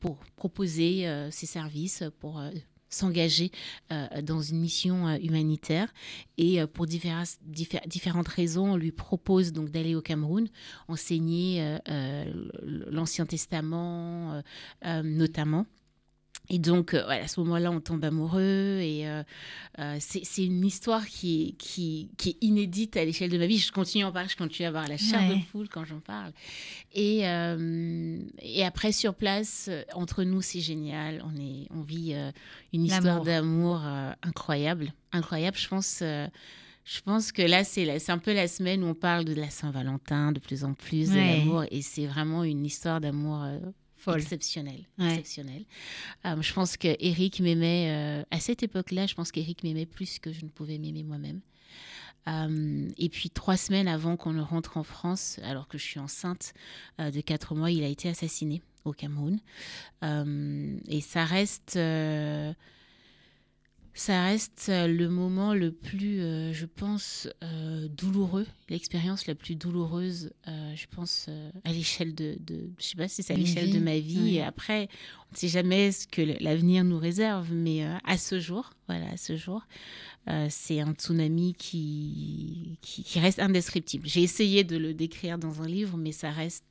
pour 0.00 0.18
proposer 0.36 1.06
ses 1.30 1.46
services 1.46 1.75
pour 2.20 2.40
s'engager 2.88 3.50
euh, 3.92 4.22
dans 4.22 4.40
une 4.40 4.60
mission 4.60 5.06
euh, 5.06 5.16
humanitaire. 5.18 5.92
Et 6.38 6.60
euh, 6.60 6.66
pour 6.66 6.86
différentes 6.86 8.28
raisons 8.28 8.72
on 8.72 8.76
lui 8.76 8.92
propose 8.92 9.52
donc 9.52 9.70
d'aller 9.70 9.94
au 9.94 10.00
Cameroun 10.00 10.48
enseigner 10.88 11.78
l'Ancien 12.62 13.26
Testament 13.26 14.42
notamment 14.84 15.66
et 16.48 16.58
donc, 16.58 16.94
euh, 16.94 17.06
à 17.08 17.26
ce 17.26 17.40
moment-là, 17.40 17.70
on 17.70 17.80
tombe 17.80 18.04
amoureux. 18.04 18.78
Et 18.80 19.08
euh, 19.08 19.22
euh, 19.78 19.96
c'est 20.00 20.44
une 20.44 20.64
histoire 20.64 21.06
qui, 21.06 21.56
qui, 21.58 22.10
qui, 22.16 22.30
est 22.30 22.36
inédite 22.40 22.96
à 22.96 23.04
l'échelle 23.04 23.30
de 23.30 23.38
ma 23.38 23.46
vie. 23.46 23.58
Je 23.58 23.72
continue 23.72 24.04
à 24.04 24.08
en 24.08 24.12
parler, 24.12 24.28
je 24.28 24.36
continue 24.36 24.66
à 24.66 24.68
avoir 24.68 24.86
la 24.88 24.96
chair 24.96 25.20
de 25.28 25.36
poule 25.50 25.68
quand 25.68 25.84
j'en 25.84 26.00
parle. 26.00 26.32
Et, 26.94 27.22
et 28.42 28.64
après, 28.64 28.92
sur 28.92 29.14
place, 29.14 29.70
entre 29.92 30.22
nous, 30.22 30.42
c'est 30.42 30.60
génial. 30.60 31.22
On, 31.24 31.36
est, 31.40 31.66
on 31.70 31.82
vit 31.82 32.14
une 32.72 32.84
histoire 32.84 33.22
d'amour 33.22 33.82
incroyable. 34.22 34.92
Incroyable, 35.12 35.56
je 35.56 35.68
pense. 35.68 35.98
je 36.00 37.00
pense 37.04 37.32
que 37.32 37.42
là, 37.42 37.64
c'est 37.64 38.10
un 38.10 38.18
peu 38.18 38.32
la 38.32 38.48
semaine 38.48 38.84
où 38.84 38.86
on 38.86 38.94
parle 38.94 39.24
de 39.24 39.34
la 39.34 39.50
Saint-Valentin 39.50 40.32
de 40.32 40.38
plus 40.38 40.64
en 40.64 40.74
plus, 40.74 41.10
de 41.10 41.16
l'amour. 41.16 41.64
Et 41.70 41.82
c'est 41.82 42.06
vraiment 42.06 42.44
une 42.44 42.64
histoire 42.64 43.00
d'amour 43.00 43.44
Exceptionnel. 44.14 44.84
exceptionnel. 45.00 45.64
Euh, 46.24 46.40
je 46.40 46.52
pense 46.52 46.76
que 46.76 46.88
Eric 47.00 47.40
m'aimait, 47.40 47.90
euh, 47.90 48.24
à 48.30 48.40
cette 48.40 48.62
époque-là, 48.62 49.06
je 49.06 49.14
pense 49.14 49.32
qu'Eric 49.32 49.64
m'aimait 49.64 49.86
plus 49.86 50.18
que 50.18 50.32
je 50.32 50.44
ne 50.44 50.50
pouvais 50.50 50.78
m'aimer 50.78 51.02
moi-même. 51.02 51.40
Euh, 52.28 52.88
et 52.98 53.08
puis 53.08 53.30
trois 53.30 53.56
semaines 53.56 53.88
avant 53.88 54.16
qu'on 54.16 54.32
ne 54.32 54.42
rentre 54.42 54.76
en 54.76 54.82
France, 54.82 55.38
alors 55.44 55.68
que 55.68 55.78
je 55.78 55.84
suis 55.84 56.00
enceinte 56.00 56.54
de 56.98 57.20
quatre 57.20 57.54
mois, 57.54 57.70
il 57.70 57.84
a 57.84 57.88
été 57.88 58.08
assassiné 58.08 58.62
au 58.84 58.92
Cameroun. 58.92 59.38
et 60.02 61.00
ça 61.00 61.24
reste 61.24 61.78
ça 63.96 64.24
reste 64.24 64.66
euh, 64.68 64.86
le 64.86 65.08
moment 65.08 65.54
le 65.54 65.72
plus, 65.72 66.20
euh, 66.20 66.52
je 66.52 66.66
pense, 66.66 67.28
euh, 67.42 67.88
douloureux, 67.88 68.46
l'expérience 68.68 69.26
la 69.26 69.34
plus 69.34 69.54
douloureuse, 69.54 70.32
je 70.46 70.86
pense, 70.94 71.30
à 71.64 71.72
l'échelle 71.72 72.14
de, 72.14 72.36
de, 72.40 72.68
je 72.78 72.84
sais 72.84 72.96
pas 72.96 73.08
si 73.08 73.22
c'est 73.22 73.32
à 73.32 73.36
l'échelle 73.36 73.72
de 73.72 73.78
ma 73.78 73.98
vie. 73.98 74.40
Après, 74.40 74.88
on 75.30 75.32
ne 75.32 75.36
sait 75.38 75.48
jamais 75.48 75.92
ce 75.92 76.06
que 76.06 76.20
l'avenir 76.42 76.84
nous 76.84 76.98
réserve, 76.98 77.52
mais 77.52 77.84
à 78.04 78.18
ce 78.18 78.38
jour, 78.38 78.70
voilà, 78.86 79.10
à 79.12 79.16
ce 79.16 79.36
jour, 79.36 79.66
c'est 80.50 80.80
un 80.80 80.92
tsunami 80.92 81.54
qui, 81.54 82.78
qui, 82.82 83.18
reste 83.18 83.38
indescriptible. 83.38 84.06
J'ai 84.06 84.22
essayé 84.22 84.64
de 84.64 84.76
le 84.76 84.92
décrire 84.92 85.38
dans 85.38 85.62
un 85.62 85.66
livre, 85.66 85.96
mais 85.96 86.12
ça 86.12 86.30
reste. 86.30 86.64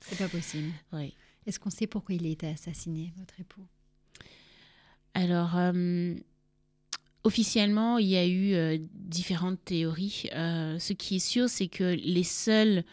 C'est 0.00 0.18
pas 0.18 0.28
possible. 0.28 0.70
Oui. 0.92 1.14
Est-ce 1.46 1.58
qu'on 1.58 1.70
sait 1.70 1.86
pourquoi 1.86 2.14
il 2.14 2.26
a 2.26 2.30
été 2.30 2.46
assassiné, 2.46 3.12
votre 3.16 3.40
époux? 3.40 3.66
Alors. 5.14 5.56
Officiellement, 7.26 7.96
il 7.96 8.08
y 8.08 8.16
a 8.16 8.26
eu 8.26 8.52
euh, 8.52 8.76
différentes 8.92 9.58
théories. 9.64 10.24
Euh, 10.34 10.78
ce 10.78 10.92
qui 10.92 11.16
est 11.16 11.26
sûr, 11.26 11.48
c'est 11.48 11.68
que 11.68 11.84
les 11.84 12.22
seuls, 12.22 12.84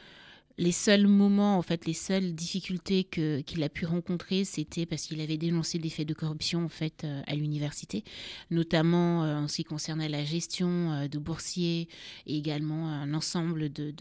les 0.57 0.71
seuls 0.71 1.05
moments, 1.05 1.57
en 1.57 1.61
fait, 1.61 1.85
les 1.85 1.93
seules 1.93 2.33
difficultés 2.33 3.03
que, 3.03 3.41
qu'il 3.41 3.61
a 3.61 3.67
pu 3.67 3.85
rencontrer, 3.85 4.45
c'était 4.45 4.85
parce 4.85 5.03
qu'il 5.03 5.19
avait 5.19 5.35
dénoncé 5.35 5.79
des 5.79 5.89
faits 5.89 6.07
de 6.07 6.13
corruption 6.13 6.63
en 6.63 6.69
fait 6.69 7.03
euh, 7.03 7.21
à 7.27 7.35
l'université, 7.35 8.05
notamment 8.51 9.23
en 9.23 9.49
ce 9.49 9.57
qui 9.57 9.63
concernait 9.65 10.07
la 10.07 10.23
gestion 10.23 11.09
de 11.11 11.19
boursiers 11.19 11.89
et 12.25 12.37
également 12.37 12.87
un 12.87 13.13
ensemble 13.13 13.69
de, 13.69 13.93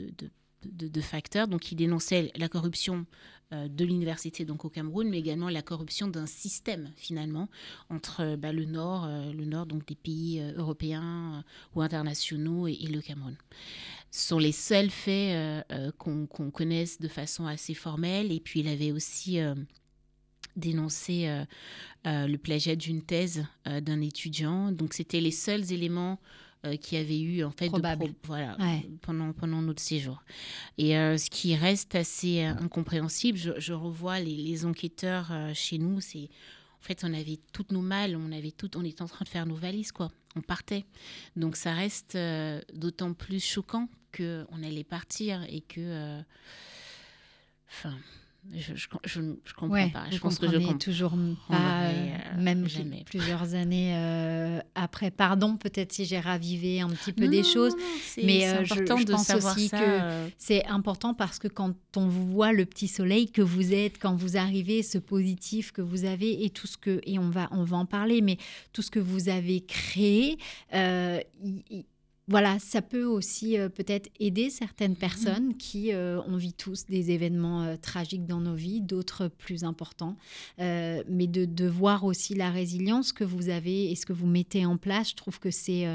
de, 0.64 1.00
facteurs. 1.00 1.49
Donc, 1.49 1.73
il 1.73 1.76
dénonçait 1.76 2.33
la 2.37 2.49
corruption 2.49 3.07
euh, 3.52 3.69
de 3.69 3.85
l'université 3.85 4.45
donc 4.45 4.64
au 4.64 4.69
Cameroun, 4.69 5.09
mais 5.09 5.19
également 5.19 5.49
la 5.49 5.62
corruption 5.62 6.07
d'un 6.07 6.26
système 6.26 6.90
finalement 6.97 7.49
entre 7.88 8.21
euh, 8.21 8.37
bah, 8.37 8.52
le 8.52 8.64
nord, 8.64 9.05
euh, 9.05 9.33
le 9.33 9.45
nord 9.45 9.67
donc 9.67 9.87
des 9.87 9.97
pays 9.97 10.40
européens 10.57 11.45
ou 11.75 11.83
internationaux 11.83 12.69
et, 12.69 12.76
le 12.87 13.00
Cameroun. 13.00 13.37
Ce 14.12 14.29
sont 14.29 14.38
les 14.38 14.52
seuls 14.52 14.90
faits 14.90 15.64
qu'on 15.99 16.26
connaisse 16.26 17.00
de 17.00 17.07
façon 17.07 17.47
assez 17.47 17.75
formelle. 17.75 18.33
Et 18.33 18.40
puis, 18.40 18.61
il 18.61 18.69
avait 18.69 18.90
aussi 18.90 19.38
dénoncé 20.57 21.45
le 22.05 22.37
plagiat 22.37 22.75
d'une 22.75 23.02
thèse 23.02 23.47
d'un 23.67 24.00
étudiant. 24.00 24.73
Donc, 24.73 24.95
c'était 24.95 25.21
les 25.21 25.31
seuls 25.31 25.73
éléments 25.73 26.19
euh, 26.67 26.76
qui 26.76 26.99
avait 26.99 27.19
eu 27.19 27.43
en 27.43 27.50
fait 27.50 27.71
voilà 28.25 28.59
pendant 29.00 29.33
pendant 29.33 29.62
notre 29.62 29.81
séjour. 29.81 30.23
Et 30.76 30.95
euh, 30.95 31.17
ce 31.17 31.31
qui 31.31 31.57
reste 31.57 31.95
assez 31.95 32.45
euh, 32.45 32.52
incompréhensible 32.61 33.38
je, 33.38 33.73
revois 33.73 34.21
les, 34.21 34.37
les 34.37 34.67
enquêteurs 34.67 35.33
chez 35.55 35.79
nous 35.79 36.02
c'est 36.02 36.29
en 36.79 36.83
fait 36.83 37.02
on 37.02 37.14
avait 37.14 37.38
toutes 37.55 37.73
nos 37.73 37.81
malles 37.81 38.14
on 38.14 38.31
avait 38.31 38.50
tout 38.50 38.76
on 38.76 38.85
était 38.85 39.00
en 39.00 39.09
train 39.09 39.25
de 39.25 39.31
faire 39.31 39.47
nos 39.47 39.55
valises 39.55 39.90
quoi. 39.90 40.11
On 40.37 40.43
partait. 40.43 40.85
Donc 41.35 41.57
ça 41.57 41.73
reste 41.73 42.19
d'autant 42.75 43.14
plus 43.14 43.43
choquant 43.43 43.88
que 44.12 44.47
on 44.50 44.62
allait 44.62 44.85
partir 44.85 45.43
et 45.49 45.62
que 45.62 46.21
enfin 47.71 47.97
je, 48.52 48.75
je, 48.75 48.88
je, 49.04 49.54
comprends 49.54 49.88
pas. 49.90 50.04
Je 50.11 50.18
pense 50.18 50.38
que 50.38 50.49
je 50.49 50.56
comprends 50.56 50.78
toujours 50.78 51.14
pas, 51.49 51.85
euh, 51.85 52.16
même 52.38 52.66
plusieurs 53.04 53.54
années 53.54 53.94
euh, 53.94 54.61
après. 54.75 55.11
Pardon, 55.11 55.56
peut-être 55.56 55.92
si 55.92 56.04
j'ai 56.04 56.18
ravivé 56.18 56.80
un 56.80 56.88
petit 56.88 57.12
peu 57.12 57.28
des 57.28 57.44
choses, 57.44 57.75
mais 58.16 58.49
euh, 58.49 58.64
je, 58.64 58.82
pense 58.82 59.30
aussi 59.30 59.70
que 59.70 60.28
c'est 60.38 60.64
important 60.66 61.14
parce 61.14 61.38
que 61.38 61.49
quand 61.49 61.75
on 61.97 62.09
voit 62.09 62.52
le 62.52 62.64
petit 62.64 62.88
soleil 62.88 63.30
que 63.30 63.42
vous 63.42 63.73
êtes, 63.73 63.99
quand 63.99 64.16
vous 64.16 64.37
arrivez, 64.37 64.82
ce 64.82 64.99
positif 64.99 65.70
que 65.70 65.82
vous 65.82 66.04
avez 66.04 66.44
et 66.44 66.50
tout 66.50 66.66
ce 66.66 66.76
que 66.76 67.00
et 67.04 67.18
on 67.18 67.30
va 67.30 67.49
on 67.52 67.64
va 67.64 67.76
en 67.76 67.87
parler, 67.87 68.23
mais 68.23 68.38
tout 68.73 68.82
ce 68.82 68.90
que 68.90 69.00
vous 69.00 69.28
avez 69.28 69.61
créé, 69.61 70.38
voilà, 72.30 72.60
ça 72.60 72.80
peut 72.80 73.02
aussi 73.02 73.58
euh, 73.58 73.68
peut-être 73.68 74.08
aider 74.20 74.50
certaines 74.50 74.94
personnes 74.94 75.56
qui 75.56 75.92
euh, 75.92 76.22
ont 76.28 76.37
vu 76.37 76.52
tous 76.52 76.87
des 76.87 77.10
événements 77.10 77.64
euh, 77.64 77.76
tragiques 77.76 78.25
dans 78.25 78.38
nos 78.38 78.54
vies, 78.54 78.80
d'autres 78.80 79.26
plus 79.26 79.64
importants, 79.64 80.16
mais 80.56 81.26
de, 81.26 81.66
voir 81.66 82.04
aussi 82.04 82.34
la 82.34 82.50
résilience 82.50 83.12
que 83.12 83.25
vous 83.25 83.49
avez 83.49 83.90
et 83.90 83.96
ce 83.96 84.06
que 84.06 84.12
vous 84.12 84.28
mettez 84.28 84.64
en 84.64 84.76
place, 84.76 85.10
je 85.10 85.16
trouve 85.16 85.40
que 85.40 85.50
c'est 85.50 85.87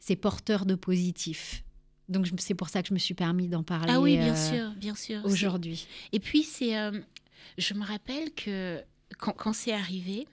c'est 0.00 0.16
porteur 0.16 0.66
de 0.66 0.74
positif. 0.74 1.62
Donc 2.08 2.26
c'est 2.38 2.54
pour 2.54 2.68
ça 2.68 2.82
que 2.82 2.88
je 2.88 2.94
me 2.94 2.98
suis 2.98 3.14
permis 3.14 3.48
d'en 3.48 3.62
parler. 3.62 3.92
Ah 3.92 4.00
oui, 4.00 4.16
bien 4.16 4.34
sûr, 4.34 4.72
bien 4.76 4.94
sûr. 4.94 5.24
Aujourd'hui. 5.24 5.86
Et 6.12 6.18
puis 6.18 6.42
c'est, 6.42 6.74
je 7.58 7.74
me 7.74 7.84
rappelle 7.84 8.32
que 8.34 8.82
quand, 9.18 9.32
quand 9.32 9.52
c'est 9.52 9.72
arrivé, 9.72 10.26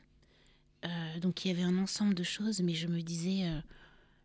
donc 1.21 1.45
il 1.45 1.49
y 1.49 1.51
avait 1.51 1.63
un 1.63 1.77
ensemble 1.77 2.15
de 2.15 2.23
choses, 2.23 2.61
mais 2.61 2.73
je 2.73 2.87
me 2.87 3.01
disais, 3.01 3.45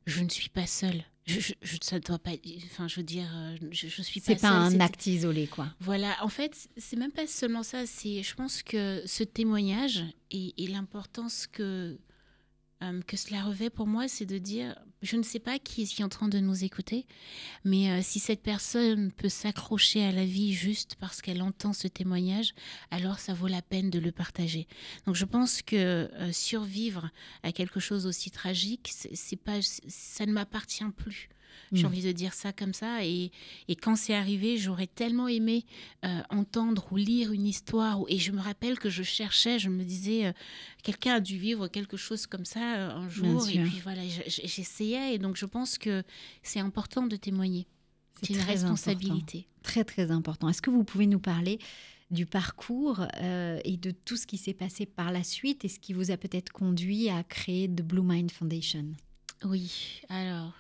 je 0.08 0.22
ne 0.22 0.28
suis 0.28 0.48
pas 0.48 0.66
seule 0.66 1.04
je, 1.28 1.52
je, 1.60 1.76
ça 1.82 2.00
doit 2.00 2.18
pas. 2.18 2.30
Enfin, 2.64 2.88
je 2.88 2.96
veux 2.96 3.02
dire, 3.02 3.28
euh, 3.34 3.56
je, 3.70 3.88
je 3.88 4.02
suis 4.02 4.20
pas. 4.20 4.26
C'est 4.26 4.40
pas 4.40 4.48
un 4.48 4.80
acte 4.80 5.06
isolé, 5.06 5.46
quoi. 5.46 5.68
Voilà. 5.80 6.16
En 6.22 6.28
fait, 6.28 6.68
c'est 6.76 6.96
même 6.96 7.12
pas 7.12 7.26
seulement 7.26 7.62
ça. 7.62 7.86
C'est, 7.86 8.22
je 8.22 8.34
pense 8.34 8.62
que 8.62 9.02
ce 9.04 9.24
témoignage 9.24 10.04
et 10.30 10.66
l'importance 10.68 11.46
que 11.46 11.98
euh, 12.82 13.00
que 13.02 13.16
cela 13.16 13.42
revêt 13.42 13.70
pour 13.70 13.86
moi, 13.86 14.06
c'est 14.06 14.26
de 14.26 14.38
dire, 14.38 14.78
je 15.02 15.16
ne 15.16 15.22
sais 15.22 15.40
pas 15.40 15.58
qui 15.58 15.82
est 15.82 16.02
en 16.02 16.08
train 16.08 16.28
de 16.28 16.38
nous 16.38 16.64
écouter, 16.64 17.06
mais 17.64 17.90
euh, 17.90 18.00
si 18.02 18.20
cette 18.20 18.42
personne 18.42 19.10
peut 19.12 19.28
s'accrocher 19.28 20.04
à 20.04 20.12
la 20.12 20.24
vie 20.24 20.52
juste 20.52 20.94
parce 21.00 21.20
qu'elle 21.20 21.42
entend 21.42 21.72
ce 21.72 21.88
témoignage, 21.88 22.54
alors 22.90 23.18
ça 23.18 23.34
vaut 23.34 23.48
la 23.48 23.62
peine 23.62 23.90
de 23.90 23.98
le 23.98 24.12
partager. 24.12 24.68
Donc 25.06 25.16
je 25.16 25.24
pense 25.24 25.62
que 25.62 25.76
euh, 25.76 26.32
survivre 26.32 27.10
à 27.42 27.50
quelque 27.50 27.80
chose 27.80 28.06
aussi 28.06 28.30
tragique, 28.30 28.92
c'est 28.92 29.36
pas, 29.36 29.60
ça 29.62 30.24
ne 30.26 30.32
m'appartient 30.32 30.84
plus. 30.96 31.28
J'ai 31.72 31.82
mm. 31.82 31.86
envie 31.86 32.02
de 32.02 32.12
dire 32.12 32.34
ça 32.34 32.52
comme 32.52 32.72
ça. 32.72 33.04
Et, 33.04 33.30
et 33.68 33.76
quand 33.76 33.96
c'est 33.96 34.14
arrivé, 34.14 34.56
j'aurais 34.56 34.86
tellement 34.86 35.28
aimé 35.28 35.64
euh, 36.04 36.20
entendre 36.30 36.86
ou 36.90 36.96
lire 36.96 37.32
une 37.32 37.46
histoire. 37.46 38.00
Et 38.08 38.18
je 38.18 38.32
me 38.32 38.40
rappelle 38.40 38.78
que 38.78 38.90
je 38.90 39.02
cherchais, 39.02 39.58
je 39.58 39.68
me 39.68 39.84
disais, 39.84 40.26
euh, 40.26 40.32
quelqu'un 40.82 41.14
a 41.14 41.20
dû 41.20 41.38
vivre 41.38 41.68
quelque 41.68 41.96
chose 41.96 42.26
comme 42.26 42.44
ça 42.44 42.76
euh, 42.76 42.90
un 42.90 43.08
jour. 43.08 43.48
Et 43.48 43.58
puis 43.58 43.80
voilà, 43.82 44.02
j'essayais. 44.26 45.14
Et 45.14 45.18
donc 45.18 45.36
je 45.36 45.46
pense 45.46 45.78
que 45.78 46.02
c'est 46.42 46.60
important 46.60 47.06
de 47.06 47.16
témoigner. 47.16 47.66
C'est 48.22 48.34
une 48.34 48.40
responsabilité. 48.40 49.46
Très, 49.62 49.84
très 49.84 50.10
important. 50.10 50.48
Est-ce 50.48 50.62
que 50.62 50.70
vous 50.70 50.84
pouvez 50.84 51.06
nous 51.06 51.20
parler 51.20 51.58
du 52.10 52.24
parcours 52.24 53.06
et 53.20 53.76
de 53.76 53.90
tout 53.90 54.16
ce 54.16 54.26
qui 54.26 54.38
s'est 54.38 54.54
passé 54.54 54.86
par 54.86 55.12
la 55.12 55.22
suite 55.22 55.64
et 55.64 55.68
ce 55.68 55.78
qui 55.78 55.92
vous 55.92 56.10
a 56.10 56.16
peut-être 56.16 56.50
conduit 56.50 57.10
à 57.10 57.22
créer 57.22 57.68
The 57.68 57.82
Blue 57.82 58.02
Mind 58.02 58.32
Foundation? 58.32 58.86
Oui, 59.44 60.00
alors 60.08 60.52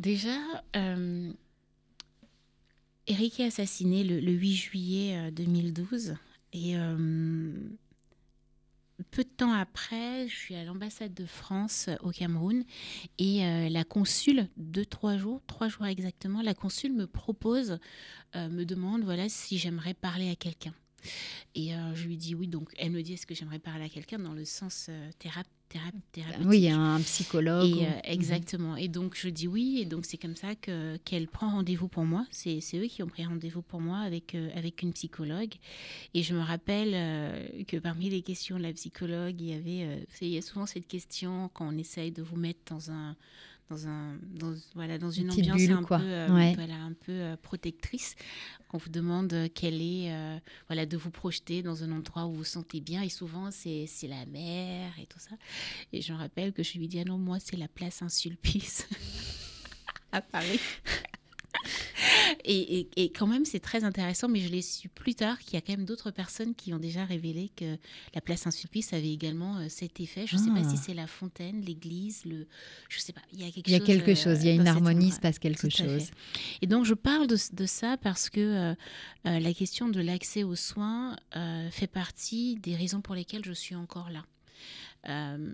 déjà, 0.00 0.36
Eric 3.06 3.40
est 3.40 3.44
assassiné 3.44 4.02
le, 4.02 4.32
8 4.32 4.54
juillet 4.54 5.30
2012 5.30 6.16
et 6.52 6.76
peu 9.10 9.24
de 9.24 9.28
temps 9.28 9.52
après, 9.52 10.28
je 10.28 10.36
suis 10.36 10.54
à 10.54 10.64
l'ambassade 10.64 11.14
de 11.14 11.26
France 11.26 11.86
euh, 11.88 11.96
au 12.02 12.10
Cameroun 12.10 12.64
et 13.18 13.44
euh, 13.44 13.68
la 13.68 13.84
consul, 13.84 14.48
deux, 14.56 14.84
trois 14.84 15.16
jours, 15.16 15.40
trois 15.46 15.68
jours 15.68 15.86
exactement, 15.86 16.42
la 16.42 16.54
consul 16.54 16.92
me 16.92 17.06
propose, 17.06 17.78
euh, 18.36 18.48
me 18.48 18.64
demande 18.64 19.02
voilà 19.04 19.28
si 19.28 19.58
j'aimerais 19.58 19.94
parler 19.94 20.30
à 20.30 20.36
quelqu'un. 20.36 20.74
Et 21.54 21.70
je 21.94 22.06
lui 22.06 22.18
dis 22.18 22.34
oui, 22.34 22.46
donc 22.46 22.74
elle 22.76 22.90
me 22.90 23.00
dit 23.00 23.14
est-ce 23.14 23.26
que 23.26 23.34
j'aimerais 23.34 23.58
parler 23.58 23.86
à 23.86 23.88
quelqu'un 23.88 24.18
dans 24.18 24.34
le 24.34 24.44
sens 24.44 24.90
thérapeutique 25.70 26.12
thérapeutique. 26.12 26.46
Oui, 26.46 26.68
un 26.68 27.00
psychologue. 27.00 27.70
Et, 27.70 27.86
mhm. 27.86 28.00
exactement. 28.04 28.76
Et 28.76 28.88
donc 28.88 29.16
je 29.16 29.28
dis 29.28 29.48
oui, 29.48 29.78
et 29.80 29.84
donc 29.84 30.04
c'est 30.04 30.18
comme 30.18 30.36
ça 30.36 30.54
que 30.54 30.96
qu'elle 31.04 31.28
prend 31.28 31.50
rendez-vous 31.50 31.88
pour 31.88 32.04
moi. 32.04 32.26
C'est 32.30 32.60
eux 32.74 32.86
qui 32.86 33.02
ont 33.02 33.06
pris 33.06 33.24
rendez-vous 33.24 33.62
pour 33.62 33.80
moi 33.80 33.98
avec 33.98 34.34
euh, 34.34 34.50
avec 34.54 34.82
une 34.82 34.92
psychologue. 34.92 35.54
Et 36.14 36.22
je 36.22 36.34
me 36.34 36.40
rappelle 36.40 36.92
euh, 36.94 37.64
que 37.66 37.76
parmi 37.76 38.10
les 38.10 38.22
questions 38.22 38.58
de 38.58 38.62
la 38.62 38.72
psychologue, 38.72 39.40
il 39.40 39.48
y 39.48 39.52
avait, 39.52 39.84
euh, 39.84 40.04
il 40.20 40.28
y 40.28 40.38
a 40.38 40.42
souvent 40.42 40.66
cette 40.66 40.88
question 40.88 41.50
quand 41.54 41.68
on 41.72 41.78
essaye 41.78 42.10
de 42.10 42.22
vous 42.22 42.36
mettre 42.36 42.60
dans 42.68 42.90
un 42.90 43.16
dans, 43.70 43.86
un, 43.86 44.18
dans, 44.22 44.52
voilà, 44.74 44.98
dans 44.98 45.10
une, 45.10 45.30
ambiance 45.30 45.68
un, 45.70 45.82
Peu, 45.84 45.94
euh, 46.00 46.26
voilà, 46.56 46.74
un 46.74 46.92
peu 46.92 47.12
euh, 47.12 47.36
protectrice. 47.36 48.16
qu'on 48.68 48.78
vous 48.78 48.90
demande 48.90 49.32
euh, 49.32 49.48
quelle 49.52 49.80
est, 49.80 50.12
voilà, 50.68 50.86
de 50.86 50.96
vous 50.96 51.10
projeter 51.10 51.62
dans 51.62 51.84
un 51.84 51.92
endroit 51.92 52.26
où 52.26 52.32
vous 52.32 52.38
vous 52.38 52.44
sentez 52.44 52.80
bien. 52.80 53.02
Et 53.02 53.08
souvent, 53.08 53.50
c'est 53.50 53.86
la 54.02 54.26
mer 54.26 54.92
et 55.00 55.06
tout 55.06 55.20
ça. 55.20 55.36
Et 55.92 56.02
je 56.02 56.12
me 56.12 56.18
rappelle 56.18 56.52
que 56.52 56.62
je 56.62 56.78
lui 56.78 56.88
dis, 56.88 57.00
ah 57.00 57.04
non, 57.04 57.18
moi, 57.18 57.38
c'est 57.38 57.56
la 57.56 57.68
place 57.68 57.94
Saint-Sulpice 57.94 58.88
à 60.12 60.20
Paris. 60.20 60.60
Et, 62.44 63.12
quand 63.16 63.26
même, 63.26 63.44
c'est 63.44 63.60
très 63.60 63.84
intéressant, 63.84 64.28
mais 64.28 64.40
je 64.40 64.48
l'ai 64.48 64.62
su 64.62 64.88
plus 64.88 65.14
tard 65.14 65.38
qu'il 65.38 65.54
y 65.54 65.56
a 65.56 65.60
quand 65.60 65.72
même 65.72 65.84
d'autres 65.84 66.10
personnes 66.10 66.54
qui 66.54 66.72
ont 66.72 66.78
déjà 66.78 67.04
révélé 67.04 67.50
que 67.54 67.76
la 68.14 68.20
place 68.20 68.40
Saint-Sulpice 68.42 68.92
avait 68.92 69.12
également 69.12 69.58
euh, 69.58 69.66
cet 69.68 70.00
effet. 70.00 70.26
Je 70.26 70.36
ne 70.36 70.40
sais 70.40 70.50
pas 70.50 70.62
si 70.62 70.76
ah. 70.76 70.82
c'est 70.84 70.94
la 70.94 71.06
fontaine, 71.06 71.60
l'église, 71.62 72.24
le. 72.24 72.46
Je 72.88 73.00
sais 73.00 73.12
pas. 73.12 73.22
Il 73.32 73.40
y 73.40 73.44
a 73.44 73.50
quelque 73.50 73.68
il 73.68 73.72
y 73.72 73.74
a 73.74 73.78
chose. 73.78 73.86
Quelque 73.86 74.14
chose. 74.14 74.42
il 74.42 74.46
y 74.46 74.50
a 74.50 74.54
une 74.54 74.68
harmonie, 74.68 75.08
il 75.08 75.12
se 75.12 75.20
passe 75.20 75.38
quelque 75.38 75.68
chose. 75.68 76.10
Et 76.62 76.66
donc, 76.66 76.84
je 76.84 76.94
parle 76.94 77.26
de, 77.26 77.36
de 77.52 77.66
ça 77.66 77.96
parce 77.96 78.30
que 78.30 78.40
euh, 78.40 78.74
euh, 79.26 79.40
la 79.40 79.52
question 79.54 79.88
de 79.88 80.00
l'accès 80.00 80.44
aux 80.44 80.56
soins 80.56 81.16
fait 81.70 81.86
partie 81.86 82.56
des 82.56 82.76
raisons 82.76 83.00
pour 83.00 83.14
lesquelles 83.14 83.44
je 83.44 83.52
suis 83.52 83.74
encore 83.74 84.10
là. 84.10 84.24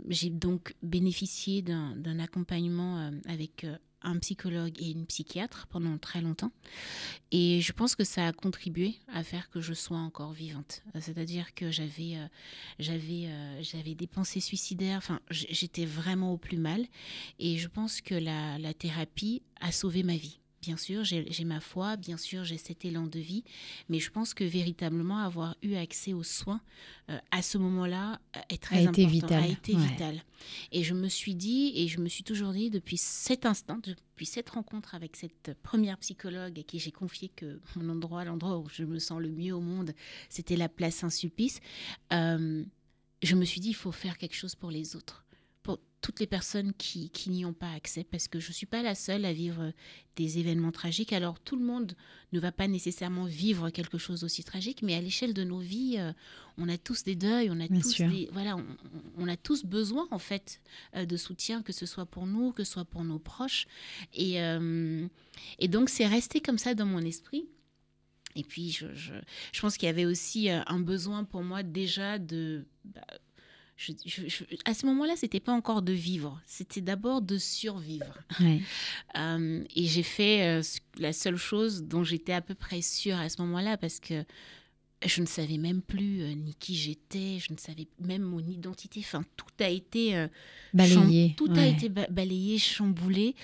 j'ai 0.08 0.30
donc 0.30 0.74
bénéficié 0.82 1.62
d'un 1.62 2.18
accompagnement 2.18 3.10
avec 3.26 3.66
un 4.06 4.18
psychologue 4.18 4.80
et 4.80 4.90
une 4.90 5.06
psychiatre 5.06 5.66
pendant 5.68 5.98
très 5.98 6.20
longtemps. 6.20 6.52
Et 7.32 7.60
je 7.60 7.72
pense 7.72 7.94
que 7.94 8.04
ça 8.04 8.26
a 8.26 8.32
contribué 8.32 8.94
à 9.12 9.22
faire 9.22 9.50
que 9.50 9.60
je 9.60 9.74
sois 9.74 9.98
encore 9.98 10.32
vivante. 10.32 10.82
C'est-à-dire 11.00 11.54
que 11.54 11.70
j'avais, 11.70 12.16
euh, 12.16 12.26
j'avais, 12.78 13.26
euh, 13.26 13.62
j'avais 13.62 13.94
des 13.94 14.06
pensées 14.06 14.40
suicidaires. 14.40 14.98
Enfin, 14.98 15.20
j'étais 15.30 15.84
vraiment 15.84 16.32
au 16.32 16.38
plus 16.38 16.58
mal. 16.58 16.86
Et 17.38 17.58
je 17.58 17.68
pense 17.68 18.00
que 18.00 18.14
la 18.14 18.74
thérapie 18.74 19.42
a 19.60 19.72
sauvé 19.72 20.02
ma 20.02 20.16
vie. 20.16 20.38
Bien 20.66 20.76
sûr, 20.76 21.04
j'ai 21.04 21.44
ma 21.44 21.60
foi, 21.60 21.96
bien 21.96 22.16
sûr, 22.16 22.42
j'ai 22.42 22.58
cet 22.58 22.84
élan 22.84 23.06
de 23.06 23.20
vie, 23.20 23.44
mais 23.88 24.00
je 24.00 24.10
pense 24.10 24.34
que 24.34 24.42
véritablement 24.42 25.18
avoir 25.18 25.54
eu 25.62 25.76
accès 25.76 26.12
aux 26.12 26.24
soins 26.24 26.60
euh, 27.08 27.16
à 27.30 27.40
ce 27.40 27.56
moment-là 27.56 28.20
euh, 28.36 28.40
est 28.48 28.60
très 28.60 28.78
a 28.78 28.90
été 28.90 29.06
vital. 29.06 29.44
A 29.44 29.46
été 29.46 29.76
vital. 29.76 30.24
Et 30.72 30.82
je 30.82 30.92
me 30.92 31.06
suis 31.06 31.36
dit, 31.36 31.72
et 31.76 31.86
je 31.86 32.00
me 32.00 32.08
suis 32.08 32.24
toujours 32.24 32.52
dit 32.52 32.68
depuis 32.68 32.96
cet 32.96 33.46
instant, 33.46 33.78
depuis 33.80 34.26
cette 34.26 34.50
rencontre 34.50 34.96
avec 34.96 35.14
cette 35.14 35.54
première 35.62 35.98
psychologue 35.98 36.58
à 36.58 36.62
qui 36.64 36.80
j'ai 36.80 36.90
confié 36.90 37.28
que 37.28 37.60
mon 37.76 37.88
endroit, 37.88 38.24
l'endroit 38.24 38.58
où 38.58 38.68
je 38.68 38.82
me 38.82 38.98
sens 38.98 39.20
le 39.20 39.30
mieux 39.30 39.54
au 39.54 39.60
monde, 39.60 39.92
c'était 40.28 40.56
la 40.56 40.68
place 40.68 40.96
Saint-Sulpice, 40.96 41.60
euh, 42.12 42.64
je 43.22 43.36
me 43.36 43.44
suis 43.44 43.60
dit, 43.60 43.68
il 43.68 43.76
faut 43.76 43.92
faire 43.92 44.18
quelque 44.18 44.34
chose 44.34 44.56
pour 44.56 44.72
les 44.72 44.96
autres 44.96 45.25
toutes 46.06 46.20
les 46.20 46.28
personnes 46.28 46.72
qui, 46.72 47.10
n'y 47.26 47.44
ont 47.44 47.52
pas 47.52 47.72
accès, 47.72 48.04
parce 48.04 48.28
que 48.28 48.38
je 48.38 48.50
ne 48.50 48.52
suis 48.52 48.64
pas 48.64 48.80
la 48.80 48.94
seule 48.94 49.24
à 49.24 49.32
vivre 49.32 49.72
des 50.14 50.38
événements 50.38 50.70
tragiques. 50.70 51.12
Alors 51.12 51.40
tout 51.40 51.56
le 51.56 51.64
monde 51.64 51.96
ne 52.30 52.38
va 52.38 52.52
pas 52.52 52.68
nécessairement 52.68 53.24
vivre 53.24 53.70
quelque 53.70 53.98
chose 53.98 54.22
aussi 54.22 54.44
tragique, 54.44 54.82
mais 54.84 54.94
à 54.94 55.00
l'échelle 55.00 55.34
de 55.34 55.42
nos 55.42 55.58
vies, 55.58 55.96
euh, 55.98 56.12
on 56.58 56.68
a 56.68 56.78
tous 56.78 57.02
des 57.02 57.16
deuils, 57.16 57.50
on 57.50 57.58
a 57.58 57.66
tous 57.66 58.00
voilà, 58.30 58.56
on, 59.18 59.26
a 59.26 59.36
tous 59.36 59.64
besoin 59.64 60.06
en 60.12 60.20
fait 60.20 60.60
euh, 60.94 61.06
de 61.06 61.16
soutien, 61.16 61.62
que 61.62 61.72
ce 61.72 61.86
soit 61.86 62.06
pour 62.06 62.28
nous, 62.28 62.52
que 62.52 62.62
ce 62.62 62.74
soit 62.74 62.84
pour 62.84 63.02
nos 63.02 63.18
proches. 63.18 63.66
Et, 64.14 64.40
euh, 64.40 65.08
et 65.58 65.66
donc 65.66 65.88
c'est 65.88 66.06
resté 66.06 66.38
comme 66.38 66.58
ça 66.58 66.76
dans 66.76 66.86
mon 66.86 67.00
esprit. 67.00 67.48
Et 68.36 68.44
puis, 68.44 68.70
je, 68.70 68.94
je, 68.94 69.60
pense 69.60 69.76
qu'il 69.76 69.86
y 69.86 69.90
avait 69.90 70.04
aussi 70.04 70.50
un 70.50 70.78
besoin 70.78 71.24
pour 71.24 71.42
moi 71.42 71.64
déjà 71.64 72.18
de... 72.18 72.66
Bah, 72.84 73.00
à 74.64 74.74
ce 74.74 74.86
moment-là, 74.86 75.14
c'était 75.16 75.40
pas 75.40 75.52
encore 75.52 75.82
de 75.82 75.92
vivre, 75.92 76.40
c'était 76.46 76.80
d'abord 76.80 77.22
de 77.22 77.38
survivre. 77.38 78.18
Euh, 79.16 79.64
et 79.74 79.86
j'ai 79.86 80.02
fait 80.02 80.42
euh, 80.42 80.62
la 80.98 81.12
seule 81.12 81.36
chose 81.36 81.84
dont 81.84 82.04
j'étais 82.04 82.32
à 82.32 82.42
peu 82.42 82.54
près 82.54 82.82
sûre 82.82 83.16
à 83.16 83.28
ce 83.28 83.40
moment-là, 83.42 83.78
parce 83.78 83.98
que 83.98 84.24
je 85.04 85.20
ne 85.22 85.26
savais 85.26 85.56
même 85.56 85.80
plus 85.80 86.20
euh, 86.20 86.34
ni 86.34 86.54
qui 86.54 86.74
j'étais, 86.74 87.38
je 87.38 87.52
ne 87.52 87.58
savais 87.58 87.88
même 87.98 88.22
mon 88.22 88.40
identité. 88.40 89.00
Enfin, 89.00 89.24
tout 89.36 89.46
a 89.60 89.68
été 89.68 90.26
balayé, 90.74 91.34
tout 91.36 91.50
a 91.56 91.66
été 91.66 91.88
balayé, 91.88 92.58
chamboulé. 92.58 93.34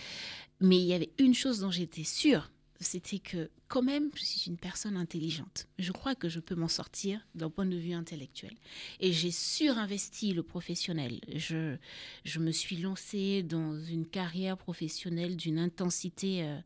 Mais 0.61 0.77
il 0.77 0.87
y 0.87 0.95
avait 0.95 1.11
une 1.18 1.35
chose 1.35 1.61
dont 1.61 1.71
j'étais 1.71 2.05
sûre, 2.05 2.51
c'était 2.81 3.18
que 3.18 3.51
quand 3.72 3.80
même, 3.80 4.11
je 4.14 4.22
suis 4.22 4.50
une 4.50 4.58
personne 4.58 4.98
intelligente. 4.98 5.66
Je 5.78 5.92
crois 5.92 6.14
que 6.14 6.28
je 6.28 6.40
peux 6.40 6.54
m'en 6.54 6.68
sortir 6.68 7.26
d'un 7.35 7.48
point 7.48 7.64
de 7.64 7.74
vue 7.74 7.94
intellectuel. 7.94 8.52
Et 9.00 9.14
j'ai 9.14 9.30
surinvesti 9.30 10.35
le 10.35 10.42
professionnel. 10.42 11.20
Je, 11.35 11.78
je 12.26 12.38
me 12.38 12.50
suis 12.50 12.76
lancée 12.76 13.42
dans 13.42 13.82
une 13.82 14.04
carrière 14.04 14.58
professionnelle 14.58 15.38
d'une 15.38 15.58
intensité 15.58 16.42
euh, 16.42 16.61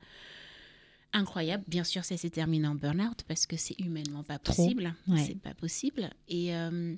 incroyable. 1.12 1.62
Bien 1.68 1.84
sûr, 1.84 2.04
ça 2.04 2.16
s'est 2.16 2.30
terminé 2.30 2.66
en 2.66 2.74
burn-out 2.74 3.22
parce 3.28 3.46
que 3.46 3.56
c'est 3.56 3.78
humainement 3.78 4.24
pas 4.24 4.40
possible. 4.40 4.92
C'est 5.16 5.40
pas 5.40 5.54
possible. 5.54 6.10
Et 6.26 6.56
euh, 6.56 6.96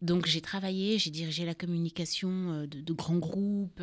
donc, 0.00 0.24
j'ai 0.24 0.40
travaillé, 0.40 0.98
j'ai 0.98 1.10
dirigé 1.10 1.44
la 1.44 1.54
communication 1.54 2.30
euh, 2.30 2.66
de, 2.66 2.80
de 2.80 2.92
grands 2.94 3.18
groupes. 3.18 3.82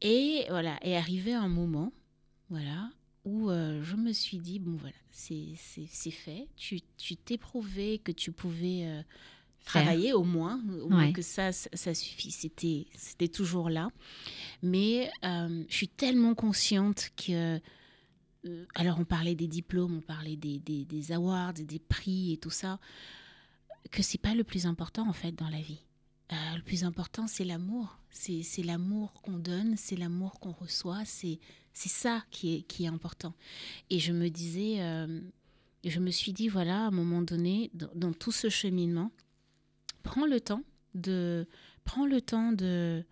et 0.00 0.46
voilà, 0.48 0.78
est 0.80 0.96
arrivé 0.96 1.34
un 1.34 1.48
moment, 1.48 1.92
voilà, 2.48 2.88
où 3.24 3.50
euh, 3.50 3.82
je 3.82 3.96
me 3.96 4.12
suis 4.12 4.38
dit, 4.38 4.58
bon 4.58 4.76
voilà, 4.76 4.94
c'est 5.10 5.54
fait, 6.10 6.48
tu 6.56 7.16
t'es 7.16 7.36
prouvé 7.36 7.98
que 7.98 8.12
tu 8.12 8.32
pouvais 8.32 8.86
euh, 8.86 9.02
travailler 9.64 10.12
au 10.12 10.24
moins, 10.24 10.60
au 10.80 10.88
moins 10.88 11.12
que 11.12 11.22
ça, 11.22 11.52
ça, 11.52 11.94
suffit, 11.94 12.30
c'était 12.30 13.28
toujours 13.28 13.68
là. 13.68 13.90
Mais 14.62 15.10
euh, 15.24 15.64
je 15.68 15.74
suis 15.74 15.88
tellement 15.88 16.34
consciente 16.34 17.10
que... 17.16 17.60
alors 18.74 18.98
on 18.98 19.04
parlait 19.04 19.34
des 19.34 19.48
diplômes, 19.48 19.98
on 19.98 20.00
parlait 20.00 20.36
des, 20.36 20.58
des, 20.58 20.84
des 20.84 21.12
awards, 21.12 21.52
des 21.52 21.78
prix 21.78 22.32
et 22.32 22.36
tout 22.38 22.50
ça, 22.50 22.78
que 23.90 24.02
c'est 24.02 24.18
pas 24.20 24.34
le 24.34 24.44
plus 24.44 24.66
important 24.66 25.06
en 25.08 25.12
fait 25.12 25.32
dans 25.32 25.48
la 25.48 25.60
vie. 25.60 25.84
le 26.30 26.62
plus 26.62 26.84
important, 26.84 27.26
c'est 27.26 27.44
l'amour. 27.44 27.98
C'est 28.12 28.64
l'amour 28.64 29.12
qu'on 29.22 29.38
donne, 29.38 29.76
c'est 29.76 29.96
l'amour 29.96 30.40
qu'on 30.40 30.52
reçoit, 30.52 31.04
c'est 31.04 31.38
c'est 31.72 31.88
ça 31.88 32.24
qui 32.30 32.64
est, 32.78 32.86
important. 32.86 33.34
Et 33.90 33.98
je 33.98 34.12
me 34.12 34.28
disais, 34.28 34.80
euh, 34.80 35.20
je 35.84 36.00
me 36.00 36.10
suis 36.10 36.32
dit, 36.32 36.48
voilà, 36.48 36.84
à 36.84 36.86
un 36.88 36.90
moment 36.90 37.22
donné, 37.22 37.70
dans, 37.74 38.12
tout 38.12 38.32
ce 38.32 38.48
cheminement, 38.48 39.12
prends 40.02 40.26
le 40.26 40.40
temps 40.40 40.62
de, 40.94 41.46
le 42.06 42.20
temps 42.20 42.52
de, 42.52 43.04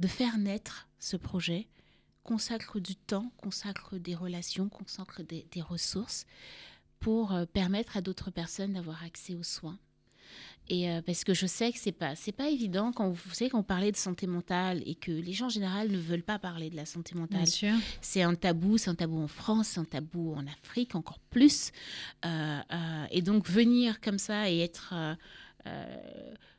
de 0.00 0.08
faire 0.08 0.38
naître 0.38 0.88
ce 0.98 1.16
projet, 1.16 1.68
consacre 2.22 2.80
du 2.80 2.96
temps, 2.96 3.32
consacre 3.36 3.96
des 3.96 4.14
relations, 4.14 4.68
consacre 4.68 5.22
des, 5.22 5.46
des 5.52 5.62
ressources 5.62 6.26
pour 7.00 7.32
euh, 7.32 7.46
permettre 7.46 7.96
à 7.96 8.00
d'autres 8.00 8.30
personnes 8.30 8.74
d'avoir 8.74 9.02
accès 9.04 9.34
aux 9.34 9.42
soins. 9.42 9.78
Et 10.70 10.90
euh, 10.90 11.00
parce 11.02 11.24
que 11.24 11.34
je 11.34 11.46
sais 11.46 11.72
que 11.72 11.78
c'est 11.78 11.92
pas 11.92 12.14
c'est 12.14 12.32
pas 12.32 12.48
évident 12.48 12.92
quand 12.92 13.10
vous, 13.10 13.30
savez 13.32 13.50
quand 13.50 13.60
on 13.60 13.62
parlait 13.62 13.92
de 13.92 13.96
santé 13.96 14.26
mentale 14.26 14.82
et 14.84 14.94
que 14.94 15.10
les 15.10 15.32
gens 15.32 15.46
en 15.46 15.50
général 15.50 15.90
ne 15.90 15.98
veulent 15.98 16.22
pas 16.22 16.38
parler 16.38 16.68
de 16.68 16.76
la 16.76 16.84
santé 16.84 17.14
mentale. 17.14 17.46
C'est 18.00 18.22
un 18.22 18.34
tabou, 18.34 18.76
c'est 18.76 18.90
un 18.90 18.94
tabou 18.94 19.18
en 19.18 19.28
France, 19.28 19.68
c'est 19.68 19.80
un 19.80 19.84
tabou 19.84 20.34
en 20.34 20.46
Afrique 20.46 20.94
encore 20.94 21.20
plus. 21.30 21.72
Euh, 22.24 22.58
euh, 22.72 23.06
et 23.10 23.22
donc 23.22 23.48
venir 23.48 24.00
comme 24.00 24.18
ça 24.18 24.50
et 24.50 24.60
être 24.60 24.94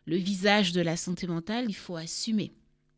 le 0.06 0.18
visage 0.18 0.72
de 0.72 0.82
la 0.82 0.98
santé 0.98 1.28
mentale, 1.28 1.66
il 1.68 1.76
faut 1.76 1.96
assumer. 1.96 2.54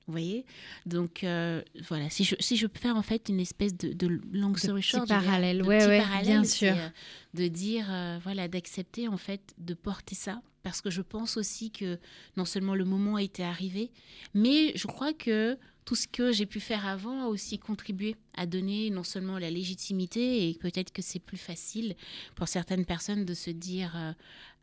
Vous 0.07 0.13
voyez? 0.13 0.45
Donc, 0.85 1.23
euh, 1.23 1.61
voilà, 1.87 2.09
si 2.09 2.23
je, 2.23 2.35
si 2.39 2.57
je 2.57 2.67
peux 2.67 2.79
faire 2.79 2.97
en 2.97 3.01
fait 3.01 3.29
une 3.29 3.39
espèce 3.39 3.77
de, 3.77 3.93
de 3.93 4.19
long 4.33 4.55
story 4.55 4.81
short. 4.81 5.07
parallèle, 5.07 5.61
ouais, 5.63 5.85
ouais, 5.85 6.03
bien 6.23 6.43
sûr. 6.43 6.73
Euh, 6.75 6.89
de 7.33 7.47
dire, 7.47 7.85
euh, 7.89 8.19
voilà, 8.23 8.47
d'accepter 8.47 9.07
en 9.07 9.17
fait 9.17 9.53
de 9.57 9.73
porter 9.73 10.15
ça. 10.15 10.41
Parce 10.63 10.81
que 10.81 10.89
je 10.89 11.01
pense 11.01 11.37
aussi 11.37 11.71
que 11.71 11.97
non 12.37 12.45
seulement 12.45 12.75
le 12.75 12.85
moment 12.85 13.15
a 13.15 13.23
été 13.23 13.43
arrivé, 13.43 13.91
mais 14.33 14.71
je 14.75 14.87
crois 14.87 15.13
que 15.13 15.57
tout 15.85 15.95
ce 15.95 16.07
que 16.07 16.31
j'ai 16.31 16.45
pu 16.45 16.59
faire 16.59 16.87
avant 16.87 17.23
a 17.23 17.27
aussi 17.27 17.57
contribué 17.57 18.15
à 18.35 18.45
donner 18.45 18.89
non 18.91 19.03
seulement 19.03 19.39
la 19.39 19.49
légitimité, 19.49 20.49
et 20.49 20.53
peut-être 20.53 20.93
que 20.93 21.01
c'est 21.01 21.19
plus 21.19 21.37
facile 21.37 21.95
pour 22.35 22.47
certaines 22.47 22.85
personnes 22.85 23.25
de 23.25 23.33
se 23.33 23.49
dire, 23.49 23.93
euh, 23.95 24.13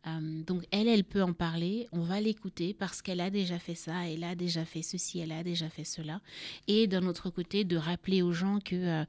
donc 0.05 0.63
elle, 0.71 0.87
elle 0.87 1.03
peut 1.03 1.21
en 1.21 1.33
parler, 1.33 1.87
on 1.91 2.01
va 2.01 2.21
l'écouter 2.21 2.73
parce 2.73 3.01
qu'elle 3.01 3.19
a 3.19 3.29
déjà 3.29 3.59
fait 3.59 3.75
ça, 3.75 4.07
elle 4.07 4.23
a 4.23 4.35
déjà 4.35 4.65
fait 4.65 4.81
ceci, 4.81 5.19
elle 5.19 5.31
a 5.31 5.43
déjà 5.43 5.69
fait 5.69 5.83
cela. 5.83 6.21
Et 6.67 6.87
d'un 6.87 7.05
autre 7.05 7.29
côté, 7.29 7.63
de 7.63 7.77
rappeler 7.77 8.21
aux 8.21 8.31
gens 8.31 8.59
que 8.59 8.75
euh, 8.75 9.05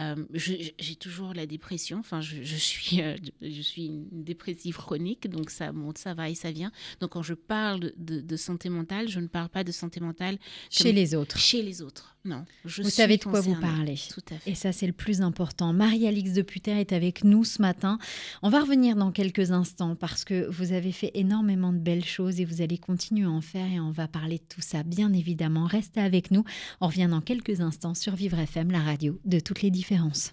euh, 0.00 0.14
j'ai 0.34 0.96
toujours 0.96 1.34
la 1.34 1.46
dépression, 1.46 1.98
enfin 1.98 2.20
je, 2.20 2.42
suis, 2.56 3.00
je 3.40 3.62
suis 3.62 3.86
une 3.86 4.24
dépressive 4.24 4.76
chronique, 4.76 5.28
donc 5.28 5.50
ça 5.50 5.72
monte, 5.72 5.98
ça 5.98 6.14
va 6.14 6.28
et 6.28 6.34
ça 6.34 6.52
vient. 6.52 6.72
Donc 7.00 7.10
quand 7.10 7.22
je 7.22 7.34
parle 7.34 7.92
de, 7.96 8.36
santé 8.36 8.68
mentale, 8.68 9.08
je 9.08 9.20
ne 9.20 9.28
parle 9.28 9.48
pas 9.48 9.64
de 9.64 9.72
santé 9.72 10.00
mentale 10.00 10.38
chez 10.70 10.92
les 10.92 11.14
autres. 11.14 11.38
Chez 11.38 11.62
les 11.62 11.82
autres. 11.82 12.14
Non, 12.26 12.46
vous 12.64 12.88
savez 12.88 13.18
de 13.18 13.24
quoi 13.24 13.42
vous 13.42 13.54
parlez. 13.60 14.00
Tout 14.08 14.22
à 14.34 14.38
fait. 14.38 14.50
Et 14.50 14.54
ça, 14.54 14.72
c'est 14.72 14.86
le 14.86 14.94
plus 14.94 15.20
important. 15.20 15.74
Marie-Alix 15.74 16.32
de 16.32 16.40
Puter 16.40 16.80
est 16.80 16.92
avec 16.94 17.22
nous 17.22 17.44
ce 17.44 17.60
matin. 17.60 17.98
On 18.42 18.48
va 18.48 18.60
revenir 18.60 18.96
dans 18.96 19.12
quelques 19.12 19.50
instants 19.50 19.94
parce 19.94 20.24
que 20.24 20.33
vous 20.50 20.72
avez 20.72 20.92
fait 20.92 21.10
énormément 21.14 21.72
de 21.72 21.78
belles 21.78 22.04
choses 22.04 22.40
et 22.40 22.44
vous 22.44 22.62
allez 22.62 22.78
continuer 22.78 23.24
à 23.24 23.30
en 23.30 23.40
faire 23.40 23.70
et 23.70 23.80
on 23.80 23.90
va 23.90 24.08
parler 24.08 24.38
de 24.38 24.44
tout 24.48 24.60
ça, 24.60 24.82
bien 24.82 25.12
évidemment. 25.12 25.66
Restez 25.66 26.00
avec 26.00 26.30
nous. 26.30 26.44
On 26.80 26.86
revient 26.86 27.08
dans 27.10 27.20
quelques 27.20 27.60
instants 27.60 27.94
sur 27.94 28.14
Vivre 28.14 28.38
FM, 28.38 28.70
la 28.70 28.80
radio 28.80 29.18
de 29.24 29.40
toutes 29.40 29.62
les 29.62 29.70
différences. 29.70 30.32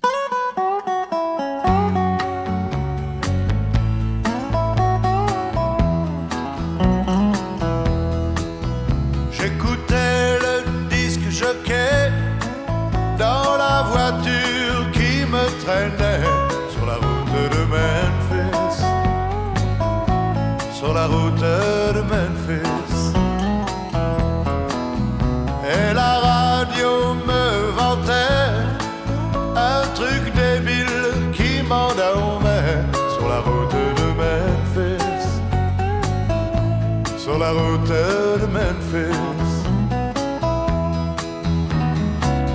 De 37.53 38.45
Memphis. 38.47 39.53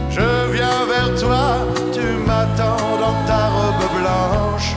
Je 0.09 0.53
viens 0.53 0.87
vers 0.89 1.21
toi, 1.21 1.47
tu 1.93 2.07
m'attends 2.27 2.97
dans 3.05 3.19
ta 3.27 3.49
robe 3.57 3.87
blanche. 3.99 4.75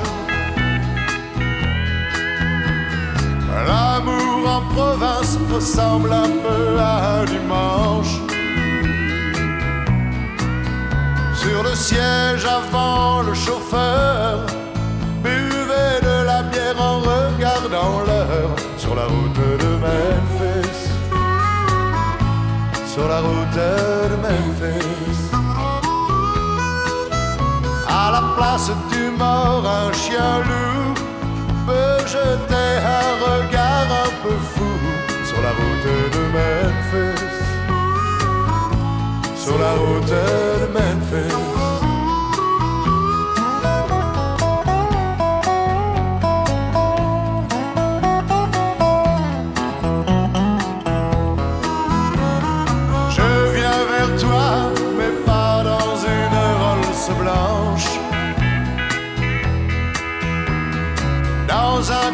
L'amour 3.68 4.50
en 4.50 4.62
province 4.74 5.38
ressemble 5.54 6.12
un 6.12 6.32
peu 6.46 6.80
à 6.80 7.20
un 7.20 7.26
dimanche. 7.26 8.20
Sur 11.34 11.64
le 11.64 11.76
siège 11.76 12.46
avant 12.46 13.22
le 13.22 13.34
chauffeur, 13.34 14.46
Sur 23.00 23.08
la 23.08 23.22
route 23.22 23.56
de 23.56 24.16
Memphis. 24.24 25.32
À 27.88 28.12
la 28.12 28.24
place 28.36 28.70
du 28.92 29.10
mort, 29.18 29.66
un 29.66 29.94
chien 29.94 30.40
loup 30.50 30.94
peut 31.66 32.06
jeter 32.06 32.72
un 33.00 33.12
regard 33.26 33.88
un 34.06 34.12
peu 34.22 34.36
fou 34.52 34.74
sur 35.24 35.42
la 35.42 35.52
route 35.60 35.88
de 36.16 36.24
Memphis. 36.36 37.24
Sur 39.44 39.58
la 39.58 39.72
route 39.76 40.10
de 40.10 40.68
Memphis. 40.74 41.59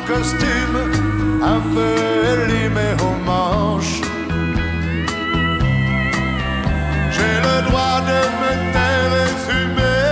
Costume 0.08 0.78
un 1.42 1.60
peu 1.74 1.96
élimé 2.34 2.90
aux 3.02 3.18
manches. 3.26 4.02
J'ai 7.12 7.36
le 7.48 7.58
droit 7.68 8.00
de 8.12 8.20
me 8.42 8.52
taire 8.74 9.14
et 9.24 9.34
fumer 9.46 10.12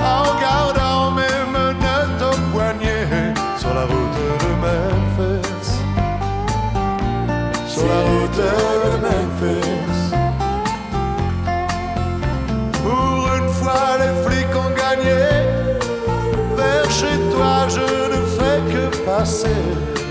en 0.00 0.26
gardant 0.40 1.10
mes 1.18 1.38
menottes 1.52 2.22
au 2.32 2.36
poignet 2.52 3.34
sur 3.58 3.72
la 3.74 3.84
route 3.90 4.18
de 4.42 4.50
Memphis. 4.62 5.68
Sur 7.66 7.86
la 7.86 8.00
route 8.08 8.36
de 8.36 8.65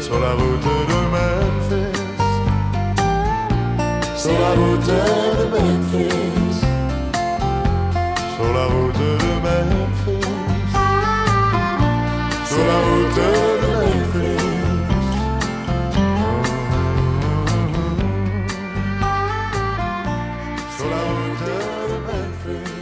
sur 0.02 0.19
la 0.19 0.34
route 0.34 0.62
de 0.62 1.00
Memphis. 1.13 2.00
Sur 4.15 4.39
la 4.39 4.52
route 4.54 4.86
de 4.88 5.02
Memphis. 5.52 6.60
Sur 8.36 8.50
la 8.54 8.65
route 8.65 8.98
de 9.00 9.12
Memphis. 9.45 10.28
Sur 12.48 12.65
la 12.65 12.78
route 12.86 13.15
de 13.15 13.30
Memphis. 13.71 14.45
Sur 20.78 20.89
la 20.89 21.00
route 21.02 21.39
de 21.41 21.56
Memphis. 22.08 22.76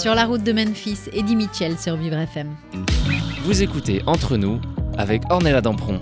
Sur 0.00 0.14
la 0.14 0.24
route 0.24 0.42
de 0.42 0.52
Memphis, 0.52 1.00
Eddie 1.12 1.36
Mitchell 1.36 1.78
sur 1.78 1.96
Vivre 1.96 2.18
FM. 2.18 2.56
Vous 3.42 3.62
écoutez 3.62 4.02
Entre 4.06 4.36
nous 4.36 4.60
avec 4.98 5.22
Ornella 5.30 5.62
Dampron. 5.62 5.98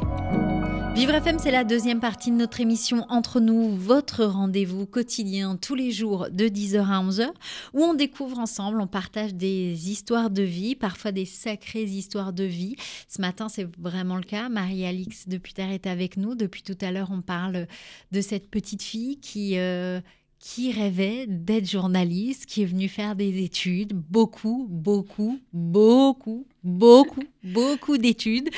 Vivre 0.96 1.14
FM, 1.14 1.38
c'est 1.38 1.53
la 1.53 1.62
deuxième 1.62 2.01
partie 2.01 2.33
de 2.33 2.37
notre 2.37 2.61
émission 2.61 3.07
Entre 3.09 3.38
nous, 3.38 3.77
votre 3.77 4.24
rendez-vous 4.24 4.87
quotidien 4.87 5.55
tous 5.55 5.77
les 5.77 5.92
jours 5.92 6.27
de 6.33 6.46
10h 6.46 6.81
à 6.81 7.01
11h, 7.01 7.29
où 7.74 7.85
on 7.85 7.94
découvre 7.94 8.40
ensemble, 8.40 8.81
on 8.81 8.88
partage 8.88 9.35
des 9.35 9.88
histoires 9.88 10.31
de 10.31 10.42
vie, 10.42 10.74
parfois 10.74 11.12
des 11.12 11.27
sacrées 11.27 11.85
histoires 11.85 12.33
de 12.33 12.42
vie. 12.42 12.74
Ce 13.07 13.20
matin, 13.20 13.48
c'est 13.48 13.68
vraiment 13.79 14.16
le 14.16 14.24
cas. 14.24 14.48
Marie-Alix 14.48 15.29
de 15.29 15.38
Puter 15.38 15.72
est 15.72 15.87
avec 15.87 16.16
nous. 16.16 16.35
Depuis 16.35 16.62
tout 16.62 16.77
à 16.81 16.90
l'heure, 16.90 17.11
on 17.12 17.22
parle 17.22 17.68
de 18.11 18.20
cette 18.20 18.51
petite 18.51 18.83
fille 18.83 19.20
qui... 19.20 19.59
Euh, 19.59 20.01
qui 20.38 20.70
rêvait 20.70 21.27
d'être 21.27 21.68
journaliste, 21.68 22.46
qui 22.46 22.62
est 22.62 22.66
venu 22.66 22.88
faire 22.88 23.16
des 23.16 23.42
études, 23.42 23.92
beaucoup, 23.92 24.66
beaucoup, 24.70 25.40
beaucoup, 25.53 26.46
beaucoup, 26.62 27.24
beaucoup 27.42 27.98
d'études. 27.98 28.48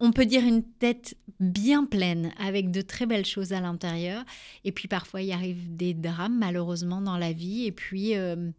On 0.00 0.12
peut 0.12 0.26
dire 0.26 0.44
une 0.44 0.62
tête 0.62 1.16
bien 1.40 1.84
pleine, 1.84 2.32
avec 2.38 2.70
de 2.70 2.80
très 2.82 3.06
belles 3.06 3.26
choses 3.26 3.52
à 3.52 3.60
l'intérieur. 3.60 4.24
Et 4.64 4.72
puis 4.72 4.86
parfois, 4.86 5.22
il 5.22 5.32
arrive 5.32 5.76
des 5.76 5.92
drames, 5.92 6.38
malheureusement, 6.38 7.00
dans 7.00 7.18
la 7.18 7.32
vie. 7.32 7.66
Et 7.66 7.72
puis, 7.72 8.16
euh, 8.16 8.50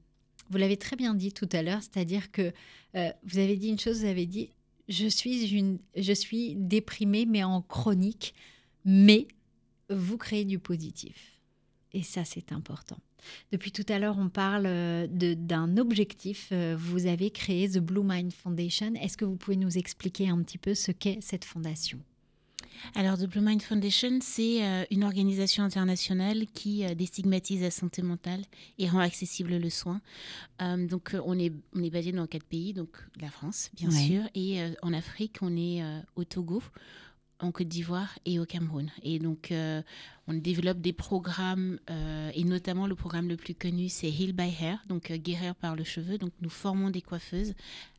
vous 0.49 0.57
l'avez 0.57 0.77
très 0.77 0.95
bien 0.95 1.13
dit 1.13 1.31
tout 1.31 1.49
à 1.53 1.61
l'heure, 1.61 1.81
c'est-à-dire 1.81 2.31
que 2.31 2.51
euh, 2.95 3.09
vous 3.23 3.37
avez 3.37 3.55
dit 3.55 3.69
une 3.69 3.79
chose, 3.79 3.99
vous 3.99 4.05
avez 4.05 4.25
dit, 4.25 4.49
je 4.89 5.07
suis, 5.07 5.79
je 5.95 6.13
suis 6.13 6.55
déprimée, 6.55 7.25
mais 7.25 7.43
en 7.43 7.61
chronique, 7.61 8.33
mais 8.85 9.27
vous 9.89 10.17
créez 10.17 10.45
du 10.45 10.59
positif. 10.59 11.36
Et 11.93 12.03
ça, 12.03 12.25
c'est 12.25 12.51
important. 12.51 12.97
Depuis 13.51 13.71
tout 13.71 13.85
à 13.89 13.97
l'heure, 13.99 14.17
on 14.17 14.29
parle 14.29 14.65
euh, 14.67 15.07
d'un 15.07 15.77
objectif. 15.77 16.49
Euh, 16.51 16.75
vous 16.77 17.07
avez 17.07 17.31
créé 17.31 17.67
The 17.69 17.79
Blue 17.79 18.03
Mind 18.03 18.31
Foundation. 18.33 18.93
Est-ce 18.95 19.17
que 19.17 19.25
vous 19.25 19.35
pouvez 19.35 19.57
nous 19.57 19.77
expliquer 19.77 20.29
un 20.29 20.41
petit 20.43 20.57
peu 20.57 20.75
ce 20.75 20.91
qu'est 20.91 21.19
cette 21.21 21.45
fondation? 21.45 21.99
Alors, 22.93 23.17
The 23.17 23.25
Blue 23.25 23.41
Mind 23.41 23.61
Foundation, 23.63 24.19
c'est 24.21 24.63
euh, 24.63 24.83
une 24.91 25.03
organisation 25.03 25.63
internationale 25.63 26.45
qui 26.53 26.83
déstigmatise 26.95 27.61
la 27.63 27.71
santé 27.71 28.03
mentale 28.03 28.43
et 28.77 28.87
rend 28.87 28.99
accessible 28.99 29.57
le 29.57 29.69
soin. 29.71 29.99
Euh, 30.61 30.85
donc, 30.87 31.15
on 31.25 31.39
est, 31.39 31.51
on 31.73 31.81
est 31.83 31.89
basé 31.89 32.11
dans 32.11 32.27
quatre 32.27 32.45
pays, 32.45 32.73
donc 32.73 32.89
la 33.19 33.31
France, 33.31 33.71
bien 33.73 33.89
Ouais. 33.89 33.95
sûr, 33.95 34.21
et 34.35 34.59
en 34.83 34.93
Afrique, 34.93 35.37
on 35.41 35.57
est 35.57 35.81
au 36.15 36.23
Togo, 36.23 36.61
en 37.39 37.51
Côte 37.51 37.67
d'Ivoire 37.67 38.17
et 38.25 38.39
au 38.39 38.45
Cameroun. 38.45 38.89
Et 39.03 39.19
donc, 39.19 39.51
euh, 39.51 39.81
on 40.27 40.33
développe 40.33 40.79
des 40.79 40.93
programmes, 40.93 41.79
euh, 41.89 42.31
et 42.33 42.43
notamment 42.43 42.87
le 42.87 42.95
programme 42.95 43.27
le 43.27 43.37
plus 43.37 43.53
connu, 43.53 43.89
c'est 43.89 44.09
Heal 44.09 44.33
by 44.33 44.53
Hair, 44.59 44.83
donc 44.87 45.11
euh, 45.11 45.17
guérir 45.17 45.55
par 45.55 45.75
le 45.75 45.83
cheveu. 45.83 46.17
Donc, 46.17 46.31
nous 46.41 46.49
formons 46.49 46.89
des 46.89 47.01
coiffeuses 47.01 47.53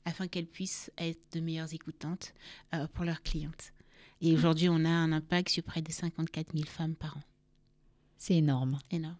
afin 0.04 0.26
qu'elles 0.26 0.46
puissent 0.46 0.90
être 0.98 1.20
de 1.32 1.40
meilleures 1.40 1.72
écoutantes 1.74 2.34
pour 2.94 3.04
leurs 3.04 3.22
clientes. 3.22 3.72
Et 4.20 4.34
aujourd'hui, 4.34 4.68
on 4.68 4.84
a 4.84 4.88
un 4.88 5.12
impact 5.12 5.50
sur 5.50 5.62
près 5.62 5.82
de 5.82 5.92
54 5.92 6.52
000 6.52 6.64
femmes 6.64 6.94
par 6.94 7.16
an. 7.18 7.22
C'est 8.16 8.34
énorme. 8.34 8.78
Énorme. 8.90 9.16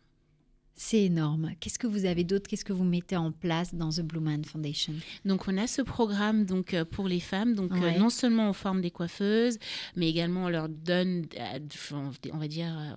C'est 0.81 1.03
énorme. 1.03 1.51
Qu'est-ce 1.59 1.79
que 1.79 1.89
vous 1.89 2.05
avez 2.05 2.23
d'autre? 2.23 2.49
Qu'est-ce 2.49 2.65
que 2.65 2.73
vous 2.73 2.85
mettez 2.85 3.17
en 3.17 3.33
place 3.33 3.75
dans 3.75 3.91
The 3.91 4.03
Blue 4.03 4.21
Man 4.21 4.45
Foundation? 4.45 4.95
Donc, 5.25 5.49
on 5.49 5.59
a 5.59 5.67
ce 5.67 5.83
programme 5.83 6.45
donc 6.45 6.73
euh, 6.73 6.85
pour 6.85 7.09
les 7.09 7.19
femmes. 7.19 7.57
Donc, 7.57 7.73
euh, 7.73 7.99
non 7.99 8.11
seulement 8.11 8.49
on 8.49 8.53
forme 8.53 8.81
des 8.81 8.93
coiffeuses, 8.93 9.59
mais 9.97 10.09
également 10.09 10.45
on 10.45 10.49
leur 10.49 10.69
donne, 10.69 11.27
euh, 11.37 11.59
on 12.33 12.39
va 12.39 12.47
dire, 12.47 12.97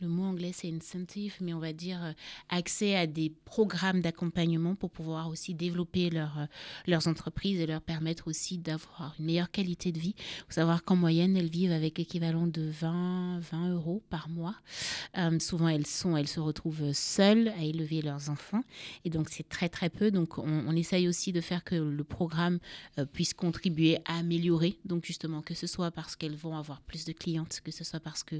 le 0.00 0.08
mot 0.08 0.24
anglais 0.24 0.50
c'est 0.52 0.70
incentive, 0.70 1.36
mais 1.40 1.54
on 1.54 1.60
va 1.60 1.72
dire 1.72 2.14
accès 2.50 2.94
à 2.94 3.06
des 3.06 3.32
programmes 3.46 4.02
d'accompagnement 4.02 4.74
pour 4.74 4.90
pouvoir 4.90 5.30
aussi 5.30 5.54
développer 5.54 6.10
leur, 6.10 6.46
leurs 6.86 7.08
entreprises 7.08 7.58
et 7.58 7.66
leur 7.66 7.80
permettre 7.80 8.28
aussi 8.28 8.58
d'avoir 8.58 9.14
une 9.18 9.24
meilleure 9.24 9.50
qualité 9.50 9.92
de 9.92 9.98
vie. 9.98 10.14
Il 10.18 10.44
faut 10.48 10.52
savoir 10.52 10.84
qu'en 10.84 10.96
moyenne, 10.96 11.38
elles 11.38 11.48
vivent 11.48 11.72
avec 11.72 11.96
l'équivalent 11.96 12.46
de 12.46 12.68
20, 12.68 13.38
20 13.40 13.70
euros 13.72 14.02
par 14.10 14.28
mois. 14.28 14.56
Euh, 15.16 15.38
souvent, 15.38 15.68
elles, 15.68 15.86
sont, 15.86 16.18
elles 16.18 16.28
se 16.28 16.40
retrouvent 16.40 16.92
seules 17.14 17.48
à 17.48 17.62
élever 17.62 18.02
leurs 18.02 18.30
enfants. 18.30 18.62
Et 19.04 19.10
donc, 19.10 19.28
c'est 19.28 19.48
très, 19.48 19.68
très 19.68 19.90
peu. 19.90 20.10
Donc, 20.10 20.38
on, 20.38 20.74
essaye 20.74 21.06
aussi 21.06 21.32
de 21.32 21.40
faire 21.40 21.62
que 21.62 21.76
le 21.76 22.04
programme 22.04 22.58
euh, 22.98 23.04
puisse 23.04 23.32
contribuer 23.32 23.98
à 24.06 24.18
améliorer. 24.18 24.76
Donc, 24.84 25.04
justement, 25.04 25.40
que 25.42 25.54
ce 25.54 25.66
soit 25.66 25.90
parce 25.90 26.16
qu'elles 26.16 26.36
vont 26.36 26.56
avoir 26.56 26.80
plus 26.80 27.04
de 27.04 27.12
clientes, 27.12 27.60
que 27.64 27.70
ce 27.70 27.84
soit 27.84 28.00
parce 28.00 28.22
que 28.22 28.36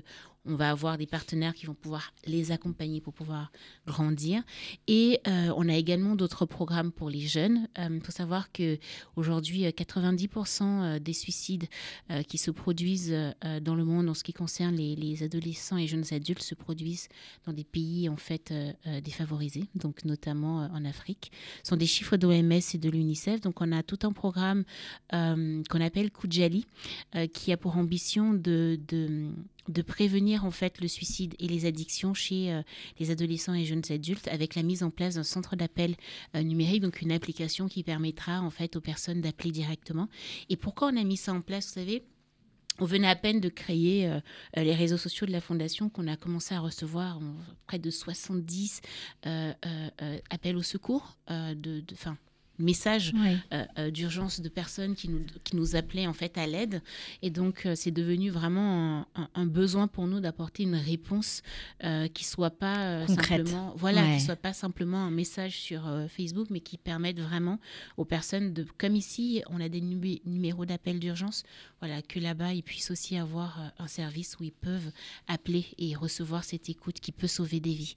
on 0.47 0.57
va 0.57 0.71
avoir 0.71 0.99
des 0.99 1.07
partenaires 1.07 1.55
qui 1.55 1.65
vont 1.65 1.75
pouvoir 1.75 2.13
les 2.27 2.53
accompagner 2.53 3.01
pour 3.01 3.15
pouvoir 3.15 3.51
grandir. 3.87 4.43
Et 4.87 5.21
euh, 5.27 5.51
on 5.57 5.71
a 5.71 5.75
également 5.75 6.17
d'autres 6.17 6.45
programmes 6.45 6.93
pour 6.93 7.09
les 7.09 7.23
jeunes. 7.23 7.67
Il 7.79 8.03
faut 8.03 8.13
savoir 8.13 8.53
que 8.53 8.79
aujourd'hui, 9.17 9.65
euh, 9.65 9.71
90% 9.71 10.65
euh, 10.95 10.99
des 10.99 11.13
suicides 11.13 11.65
euh, 12.11 12.23
qui 12.23 12.39
se 12.39 12.51
produisent 12.51 13.13
euh, 13.13 13.61
dans 13.61 13.75
le 13.75 13.85
monde 13.85 14.09
en 14.09 14.15
ce 14.15 14.25
qui 14.25 14.33
concerne 14.33 14.77
les 14.77 15.23
adolescents 15.23 15.77
et 15.77 15.87
jeunes 15.87 16.05
adultes 16.13 16.43
se 16.43 16.55
produisent 16.55 17.09
dans 17.47 17.53
des 17.53 17.65
pays 17.65 18.09
en 18.09 18.17
fait 18.17 18.53
euh, 18.65 18.73
euh, 18.87 19.01
défavorisés, 19.01 19.65
donc 19.75 20.05
notamment 20.05 20.63
euh, 20.63 20.69
en 20.73 20.85
Afrique. 20.85 21.33
Ce 21.63 21.71
sont 21.71 21.77
des 21.77 21.87
chiffres 21.87 22.17
d'OMS 22.17 22.53
et 22.53 22.79
de 22.79 22.91
l'UNICEF. 22.91 23.41
Donc 23.41 23.61
on 23.61 23.73
a 23.73 23.83
tout 23.83 23.99
un 24.03 24.13
programme 24.13 24.65
qu'on 25.11 25.81
appelle 25.81 26.11
Kujali, 26.11 26.67
qui 27.33 27.53
a 27.53 27.57
pour 27.57 27.77
ambition 27.77 28.33
de, 28.35 28.79
de, 28.89 29.83
prévenir 29.83 30.45
en 30.45 30.51
fait 30.51 30.81
le 30.81 30.89
suicide 30.89 31.35
et 31.39 31.47
les 31.47 31.67
addictions 31.67 32.15
chez 32.15 32.61
les 32.99 33.11
adolescents 33.11 33.55
et 33.55 33.65
jeunes 33.65 33.83
adultes 33.91 34.29
avec 34.29 34.55
la 34.55 34.63
mise 34.63 34.83
en 34.83 34.91
place 34.91 35.15
d'un 35.15 35.23
centre 35.23 35.57
d'appel 35.57 35.97
numérique, 36.35 36.83
donc 36.83 37.01
une 37.03 37.13
application 37.13 37.69
qui 37.69 37.83
permettra 37.83 38.41
en 38.41 38.51
fait 38.51 38.77
aux 38.77 38.81
personnes 38.81 39.21
d'appeler 39.21 39.53
directement. 39.53 40.09
Et 40.49 40.57
pourquoi 40.57 40.89
on 40.93 40.97
a 40.97 41.05
mis 41.05 41.17
ça 41.17 41.33
en 41.33 41.41
place, 41.41 41.67
vous 41.69 41.75
savez 41.75 42.03
on 42.81 42.85
venait 42.85 43.09
à 43.09 43.17
peine 43.17 43.41
de 43.41 43.49
créer 43.49 44.09
euh, 44.09 44.21
les 44.57 44.75
réseaux 44.75 44.97
sociaux 44.97 45.27
de 45.27 45.33
la 45.33 45.41
Fondation 45.41 45.89
qu'on 45.89 46.07
a 46.09 46.17
commencé 46.17 46.55
à 46.55 46.61
recevoir 46.61 47.21
près 47.67 47.79
de 47.79 47.91
70 47.91 48.81
euh, 49.27 49.53
euh, 49.67 50.19
appels 50.31 50.57
au 50.57 50.63
secours, 50.63 51.17
de, 51.29 51.83
enfin, 51.93 52.17
messages 52.59 53.13
Oui. 53.15 53.37
euh, 53.53 53.65
euh, 53.79 53.91
d'urgence 53.91 54.41
de 54.41 54.49
personnes 54.49 54.95
qui 54.95 55.09
nous, 55.09 55.25
qui 55.43 55.57
nous 55.57 55.77
appelaient 55.77 56.07
en 56.07 56.13
fait 56.13 56.37
à 56.39 56.47
l'aide. 56.47 56.83
Et 57.23 57.31
donc, 57.31 57.67
euh, 57.67 57.75
c'est 57.75 57.91
devenu 57.91 58.31
vraiment 58.31 59.07
un, 59.35 59.47
besoin 59.47 59.89
pour 59.89 60.07
nous 60.07 60.21
d'apporter 60.21 60.63
une 60.65 60.75
réponse 60.77 61.43
euh, 61.85 62.07
qui 62.09 62.25
soit 62.25 62.51
pas 62.51 63.05
Concrète. 63.07 63.47
simplement, 63.47 63.75
voilà, 63.77 64.03
Ouais. 64.03 64.17
qui 64.17 64.25
soit 64.25 64.37
pas 64.37 64.53
simplement 64.53 64.99
un 65.05 65.11
message 65.11 65.59
sur 65.59 65.87
euh, 65.89 66.07
Facebook, 66.09 66.49
mais 66.51 66.61
qui 66.61 66.79
permette 66.79 67.19
vraiment 67.21 67.59
aux 67.97 68.05
personnes 68.05 68.53
de, 68.53 68.67
comme 68.79 68.97
ici, 68.97 69.43
on 69.51 69.61
a 69.61 69.69
des 69.69 69.81
numé- 69.81 70.23
numéros 70.25 70.65
d'appel 70.67 70.99
d'urgence, 70.99 71.43
voilà, 71.81 72.03
que 72.03 72.19
là-bas 72.19 72.53
ils 72.55 72.63
puissent 72.63 72.91
aussi 72.91 73.17
avoir 73.17 73.73
un 73.79 73.87
service 73.89 74.37
où 74.41 74.45
ils 74.45 74.53
peuvent 74.53 74.91
appeler 75.29 75.67
et 75.79 75.95
recevoir 75.95 76.45
cette 76.45 76.69
écoute 76.69 77.01
qui 77.01 77.13
peut 77.13 77.27
sauver 77.27 77.61
des 77.61 77.75
vies. 77.75 77.95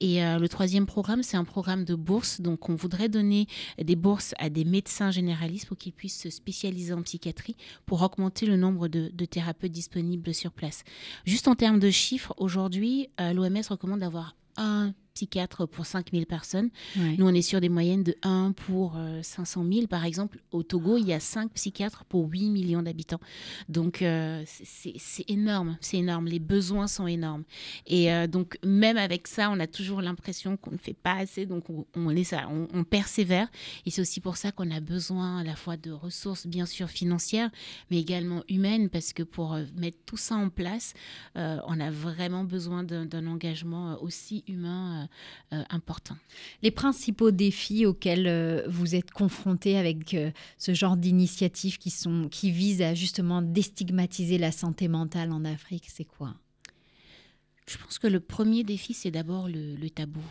Et 0.00 0.20
le 0.20 0.46
troisième 0.48 0.86
programme, 0.86 1.22
c'est 1.22 1.36
un 1.36 1.44
programme 1.44 1.84
de 1.84 1.94
bourse. 1.94 2.40
Donc, 2.40 2.68
on 2.68 2.74
voudrait 2.74 3.08
donner 3.08 3.46
des 3.82 3.96
bourses 4.00 4.34
à 4.38 4.50
des 4.50 4.64
médecins 4.64 5.10
généralistes 5.10 5.66
pour 5.66 5.76
qu'ils 5.76 5.92
puissent 5.92 6.20
se 6.20 6.30
spécialiser 6.30 6.92
en 6.92 7.02
psychiatrie 7.02 7.56
pour 7.86 8.02
augmenter 8.02 8.46
le 8.46 8.56
nombre 8.56 8.88
de, 8.88 9.24
thérapeutes 9.24 9.72
disponibles 9.72 10.34
sur 10.34 10.52
place. 10.52 10.82
Juste 11.24 11.46
en 11.46 11.54
termes 11.54 11.78
de 11.78 11.90
chiffres, 11.90 12.34
aujourd'hui, 12.36 13.08
euh, 13.20 13.32
l'OMS 13.32 13.62
recommande 13.68 14.00
d'avoir 14.00 14.34
un 14.56 14.92
psychiatre 15.24 15.66
pour 15.68 15.84
5000 15.84 16.24
personnes. 16.24 16.70
Ouais. 16.96 17.16
Nous, 17.18 17.26
on 17.28 17.34
est 17.34 17.42
sur 17.42 17.60
des 17.60 17.68
moyennes 17.68 18.02
de 18.02 18.14
1 18.22 18.52
pour 18.52 18.94
euh, 18.96 19.20
500 19.22 19.64
000. 19.70 19.86
Par 19.86 20.04
exemple, 20.06 20.38
au 20.50 20.62
Togo, 20.62 20.96
il 20.96 21.06
y 21.06 21.12
a 21.12 21.20
5 21.20 21.52
psychiatres 21.52 22.04
pour 22.06 22.26
8 22.30 22.48
millions 22.48 22.82
d'habitants. 22.82 23.20
Donc, 23.68 24.00
euh, 24.00 24.42
c'est- 24.46 24.94
énorme, 25.28 25.76
c'est 25.82 25.98
énorme. 25.98 26.26
Les 26.26 26.38
besoins 26.38 26.86
sont 26.86 27.06
énormes. 27.06 27.44
Et 27.86 28.10
euh, 28.12 28.26
donc, 28.26 28.56
même 28.64 28.96
avec 28.96 29.28
ça, 29.28 29.50
on 29.50 29.60
a 29.60 29.66
toujours 29.66 30.00
l'impression 30.00 30.56
qu'on 30.56 30.70
ne 30.72 30.78
fait 30.78 30.94
pas 30.94 31.14
assez. 31.16 31.44
Donc, 31.44 31.68
on, 31.68 31.84
on 31.94 32.08
est 32.16 32.24
ça, 32.24 32.48
on, 32.50 32.66
on 32.72 32.84
persévère. 32.84 33.48
Et 33.84 33.90
c'est 33.90 34.00
aussi 34.00 34.20
pour 34.20 34.38
ça 34.38 34.52
qu'on 34.52 34.70
a 34.70 34.80
besoin 34.80 35.38
à 35.40 35.44
la 35.44 35.54
fois 35.54 35.76
de 35.76 35.90
ressources, 35.90 36.46
bien 36.46 36.64
sûr, 36.66 36.88
financières, 36.88 37.50
mais 37.90 37.98
également 37.98 38.42
humaines, 38.48 38.88
parce 38.88 39.12
que 39.12 39.22
pour 39.22 39.52
euh, 39.52 39.64
mettre 39.76 39.98
tout 40.06 40.16
ça 40.16 40.36
en 40.36 40.48
place, 40.48 40.94
euh, 41.36 41.58
on 41.66 41.78
a 41.78 41.90
vraiment 41.90 42.44
besoin 42.44 42.82
d'un 42.84 43.26
engagement 43.26 43.92
euh, 43.92 43.96
aussi 44.00 44.44
humain 44.48 45.02
euh, 45.02 45.04
euh, 45.04 45.06
important. 45.50 46.16
Les 46.62 46.70
principaux 46.70 47.30
défis 47.30 47.86
auxquels 47.86 48.26
euh, 48.26 48.62
vous 48.68 48.94
êtes 48.94 49.10
confrontés 49.10 49.76
avec 49.76 50.14
euh, 50.14 50.30
ce 50.58 50.74
genre 50.74 50.96
d'initiatives 50.96 51.78
qui, 51.78 51.90
sont, 51.90 52.28
qui 52.28 52.50
visent 52.50 52.82
à 52.82 52.94
justement 52.94 53.42
déstigmatiser 53.42 54.38
la 54.38 54.52
santé 54.52 54.88
mentale 54.88 55.32
en 55.32 55.44
Afrique, 55.44 55.86
c'est 55.88 56.04
quoi? 56.04 56.34
Je 57.66 57.78
pense 57.78 57.98
que 57.98 58.08
le 58.08 58.20
premier 58.20 58.64
défi, 58.64 58.94
c'est 58.94 59.10
d'abord 59.10 59.48
le, 59.48 59.76
le 59.76 59.90
tabou. 59.90 60.22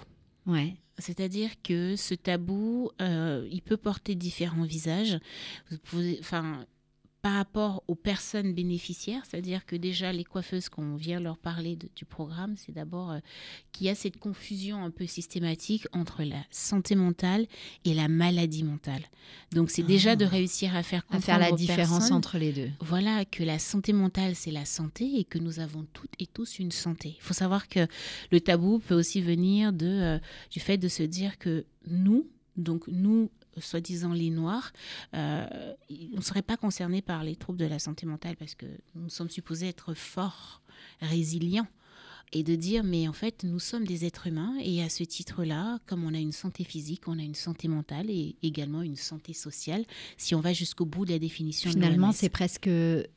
Ouais. 0.46 0.76
C'est-à-dire 0.98 1.50
que 1.64 1.96
ce 1.96 2.14
tabou, 2.14 2.92
euh, 3.02 3.48
il 3.50 3.62
peut 3.62 3.78
porter 3.78 4.16
différents 4.16 4.64
visages. 4.64 5.18
Vous 5.72 5.78
pouvez, 5.78 6.18
enfin, 6.20 6.66
par 7.22 7.34
rapport 7.34 7.84
aux 7.90 7.96
personnes 7.96 8.54
bénéficiaires, 8.54 9.24
c'est-à-dire 9.30 9.66
que 9.66 9.76
déjà 9.76 10.14
les 10.14 10.24
coiffeuses 10.24 10.70
qu'on 10.70 10.96
vient 10.96 11.20
leur 11.20 11.38
parler 11.38 11.76
de- 11.76 11.90
du 11.96 12.06
programme, 12.06 12.56
c'est 12.56 12.72
d'abord 12.72 13.12
euh, 13.12 13.20
qu'il 13.74 13.88
y 13.88 13.90
a 13.90 13.96
cette 13.96 14.18
confusion 14.18 14.84
un 14.86 14.90
peu 14.90 15.06
systématique 15.06 15.86
entre 15.92 16.24
la 16.24 16.42
santé 16.50 16.96
mentale 16.96 17.46
et 17.84 17.94
la 17.94 18.08
maladie 18.08 18.64
mentale. 18.64 19.02
Donc 19.52 19.70
c'est 19.70 19.84
déjà 19.84 20.16
de 20.16 20.24
réussir 20.24 20.76
à 20.76 20.82
faire 20.84 21.04
À 21.10 21.20
faire 21.20 21.40
la 21.40 21.52
aux 21.52 21.58
différence 21.58 22.10
entre 22.12 22.38
les 22.38 22.54
deux. 22.54 22.70
voilà, 22.80 23.26
que 23.26 23.44
la 23.44 23.60
santé 23.60 23.92
mentale, 23.92 24.36
c'est 24.36 24.52
la 24.52 24.64
santé 24.66 25.20
et 25.20 25.26
que 25.26 25.40
nous 25.40 25.60
avons 25.60 25.86
toutes 25.92 26.14
et 26.20 26.26
tous 26.26 26.58
une 26.60 26.72
santé. 26.72 27.16
Il 27.18 27.22
faut 27.22 27.34
savoir 27.34 27.68
que 27.68 27.86
le 28.32 28.40
tabou 28.40 28.80
peut 28.80 28.96
aussi 28.96 29.20
venir 29.22 29.74
de, 29.74 29.88
euh, 29.88 30.20
du 30.52 30.62
fait 30.62 30.78
de 30.78 30.88
se 30.88 31.04
dire 31.04 31.38
que 31.38 31.66
nous, 31.86 32.28
donc 32.56 32.88
nous, 32.88 33.30
soi-disant 33.60 34.14
les 34.14 34.30
Noirs, 34.30 34.72
euh, 35.16 35.74
on 36.14 36.18
ne 36.18 36.22
serait 36.22 36.42
pas 36.42 36.58
concernés 36.58 37.02
par 37.02 37.24
les 37.24 37.36
troubles 37.36 37.60
de 37.60 37.66
la 37.66 37.80
santé 37.80 38.06
mentale 38.06 38.36
parce 38.36 38.56
que 38.56 38.66
nous 38.96 39.10
sommes 39.10 39.30
supposés 39.30 39.68
être 39.68 39.94
forts, 39.94 40.62
résilients. 41.02 41.68
Et 42.32 42.44
de 42.44 42.54
dire, 42.56 42.84
mais 42.84 43.08
en 43.08 43.14
fait, 43.14 43.44
nous 43.44 43.58
sommes 43.58 43.88
des 43.88 44.06
êtres 44.06 44.28
humains 44.28 44.56
et 44.64 44.84
à 44.84 44.90
ce 44.90 45.04
titre-là, 45.04 45.80
comme 45.88 46.04
on 46.04 46.14
a 46.14 46.20
une 46.20 46.32
santé 46.32 46.64
physique, 46.64 47.08
on 47.08 47.18
a 47.18 47.24
une 47.24 47.34
santé 47.34 47.68
mentale 47.68 48.12
et 48.12 48.36
également 48.44 48.84
une 48.84 48.98
santé 48.98 49.34
sociale, 49.34 49.84
si 50.16 50.36
on 50.36 50.40
va 50.40 50.54
jusqu'au 50.54 50.86
bout 50.86 51.06
de 51.06 51.12
la 51.12 51.18
définition 51.18 51.72
Finalement, 51.72 52.12
c'est 52.12 52.30
presque, 52.30 52.70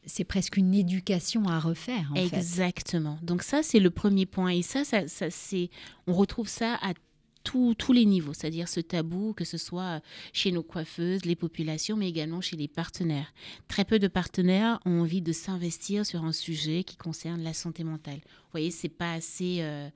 c'est 0.06 0.24
presque 0.24 0.56
une 0.56 0.72
éducation 0.72 1.46
à 1.46 1.60
refaire. 1.60 2.10
En 2.12 2.14
fait. 2.14 2.34
Exactement. 2.34 3.18
Donc 3.22 3.42
ça, 3.42 3.62
c'est 3.62 3.80
le 3.80 3.90
premier 3.90 4.24
point. 4.24 4.48
Et 4.48 4.62
ça, 4.62 4.82
ça, 4.82 5.06
ça 5.08 5.28
c'est, 5.28 5.68
on 6.06 6.14
retrouve 6.14 6.48
ça 6.48 6.76
à 6.76 6.94
tous 7.42 7.92
les 7.92 8.04
niveaux, 8.04 8.32
c'est-à-dire 8.32 8.68
ce 8.68 8.80
tabou, 8.80 9.32
que 9.34 9.44
ce 9.44 9.58
soit 9.58 10.00
chez 10.32 10.52
nos 10.52 10.62
coiffeuses, 10.62 11.24
les 11.24 11.36
populations, 11.36 11.96
mais 11.96 12.08
également 12.08 12.40
chez 12.40 12.56
les 12.56 12.68
partenaires. 12.68 13.32
Très 13.68 13.84
peu 13.84 13.98
de 13.98 14.08
partenaires 14.08 14.80
ont 14.86 15.00
envie 15.00 15.22
de 15.22 15.32
s'investir 15.32 16.06
sur 16.06 16.24
un 16.24 16.32
sujet 16.32 16.84
qui 16.84 16.96
concerne 16.96 17.42
la 17.42 17.52
santé 17.52 17.84
mentale. 17.84 18.20
Voyez, 18.52 18.70
c'est 18.70 18.88
pas 18.88 19.12
assez. 19.14 19.58
euh, 19.60 19.88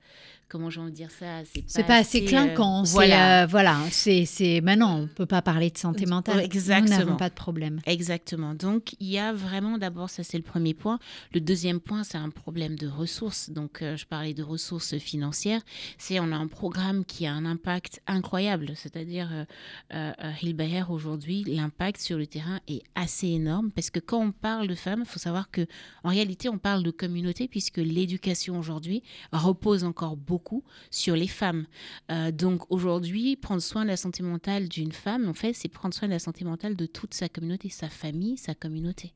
comment 0.49 0.69
j'ai 0.69 0.79
envie 0.79 0.91
de 0.91 0.95
dire 0.95 1.11
ça 1.11 1.41
C'est 1.67 1.83
pas 1.85 1.97
assez 1.97 2.23
euh, 2.23 2.27
clinquant. 2.27 2.85
c'est, 2.85 2.93
voilà. 2.93 3.43
euh, 3.43 3.45
voilà. 3.47 3.79
C'est. 3.91 4.61
Maintenant, 4.61 4.99
on 5.01 5.07
peut 5.07 5.25
pas 5.25 5.41
parler 5.41 5.69
de 5.69 5.77
santé 5.77 6.05
mentale. 6.05 6.39
Exactement. 6.39 6.97
Nous 6.97 7.05
n'avons 7.05 7.17
pas 7.17 7.29
de 7.29 7.35
problème. 7.35 7.79
Exactement. 7.85 8.53
Donc, 8.53 8.95
il 8.99 9.07
y 9.07 9.17
a 9.17 9.33
vraiment, 9.33 9.77
d'abord, 9.77 10.09
ça 10.09 10.23
c'est 10.23 10.37
le 10.37 10.43
premier 10.43 10.73
point. 10.73 10.99
Le 11.33 11.41
deuxième 11.41 11.79
point, 11.79 12.03
c'est 12.03 12.17
un 12.17 12.29
problème 12.29 12.75
de 12.75 12.87
ressources. 12.87 13.49
Donc, 13.49 13.81
euh, 13.81 13.97
je 13.97 14.05
parlais 14.05 14.33
de 14.33 14.43
ressources 14.43 14.97
financières. 14.97 15.61
C'est 15.97 16.19
on 16.19 16.31
a 16.31 16.35
un 16.35 16.47
programme 16.47 17.03
qui 17.05 17.25
a 17.25 17.33
un 17.33 17.45
impact 17.45 18.01
incroyable. 18.07 18.71
C'est-à-dire, 18.75 19.29
euh, 19.31 19.45
euh, 19.93 20.13
euh, 20.23 20.53
Bayer, 20.53 20.83
aujourd'hui, 20.89 21.43
l'impact 21.45 21.99
sur 22.01 22.17
le 22.17 22.25
terrain 22.25 22.59
est 22.67 22.81
assez 22.95 23.27
énorme 23.27 23.69
parce 23.71 23.89
que 23.89 23.99
quand 23.99 24.19
on 24.19 24.31
parle 24.31 24.67
de 24.67 24.75
femmes, 24.75 25.01
il 25.01 25.09
faut 25.09 25.19
savoir 25.19 25.51
que 25.51 25.67
en 26.03 26.09
réalité, 26.09 26.49
on 26.49 26.57
parle 26.57 26.83
de 26.83 26.91
communauté 26.91 27.47
puisque 27.47 27.77
l'éducation 27.77 28.46
aujourd'hui 28.55 29.03
repose 29.31 29.83
encore 29.83 30.15
beaucoup 30.15 30.63
sur 30.91 31.15
les 31.15 31.27
femmes. 31.27 31.65
Euh, 32.11 32.31
donc 32.31 32.63
aujourd'hui, 32.71 33.35
prendre 33.35 33.61
soin 33.61 33.83
de 33.83 33.87
la 33.89 33.97
santé 33.97 34.23
mentale 34.23 34.67
d'une 34.69 34.91
femme, 34.91 35.27
en 35.27 35.33
fait, 35.33 35.53
c'est 35.53 35.67
prendre 35.67 35.93
soin 35.95 36.07
de 36.07 36.13
la 36.13 36.19
santé 36.19 36.45
mentale 36.45 36.75
de 36.75 36.85
toute 36.85 37.13
sa 37.13 37.27
communauté, 37.29 37.69
sa 37.69 37.89
famille, 37.89 38.37
sa 38.37 38.53
communauté. 38.55 39.13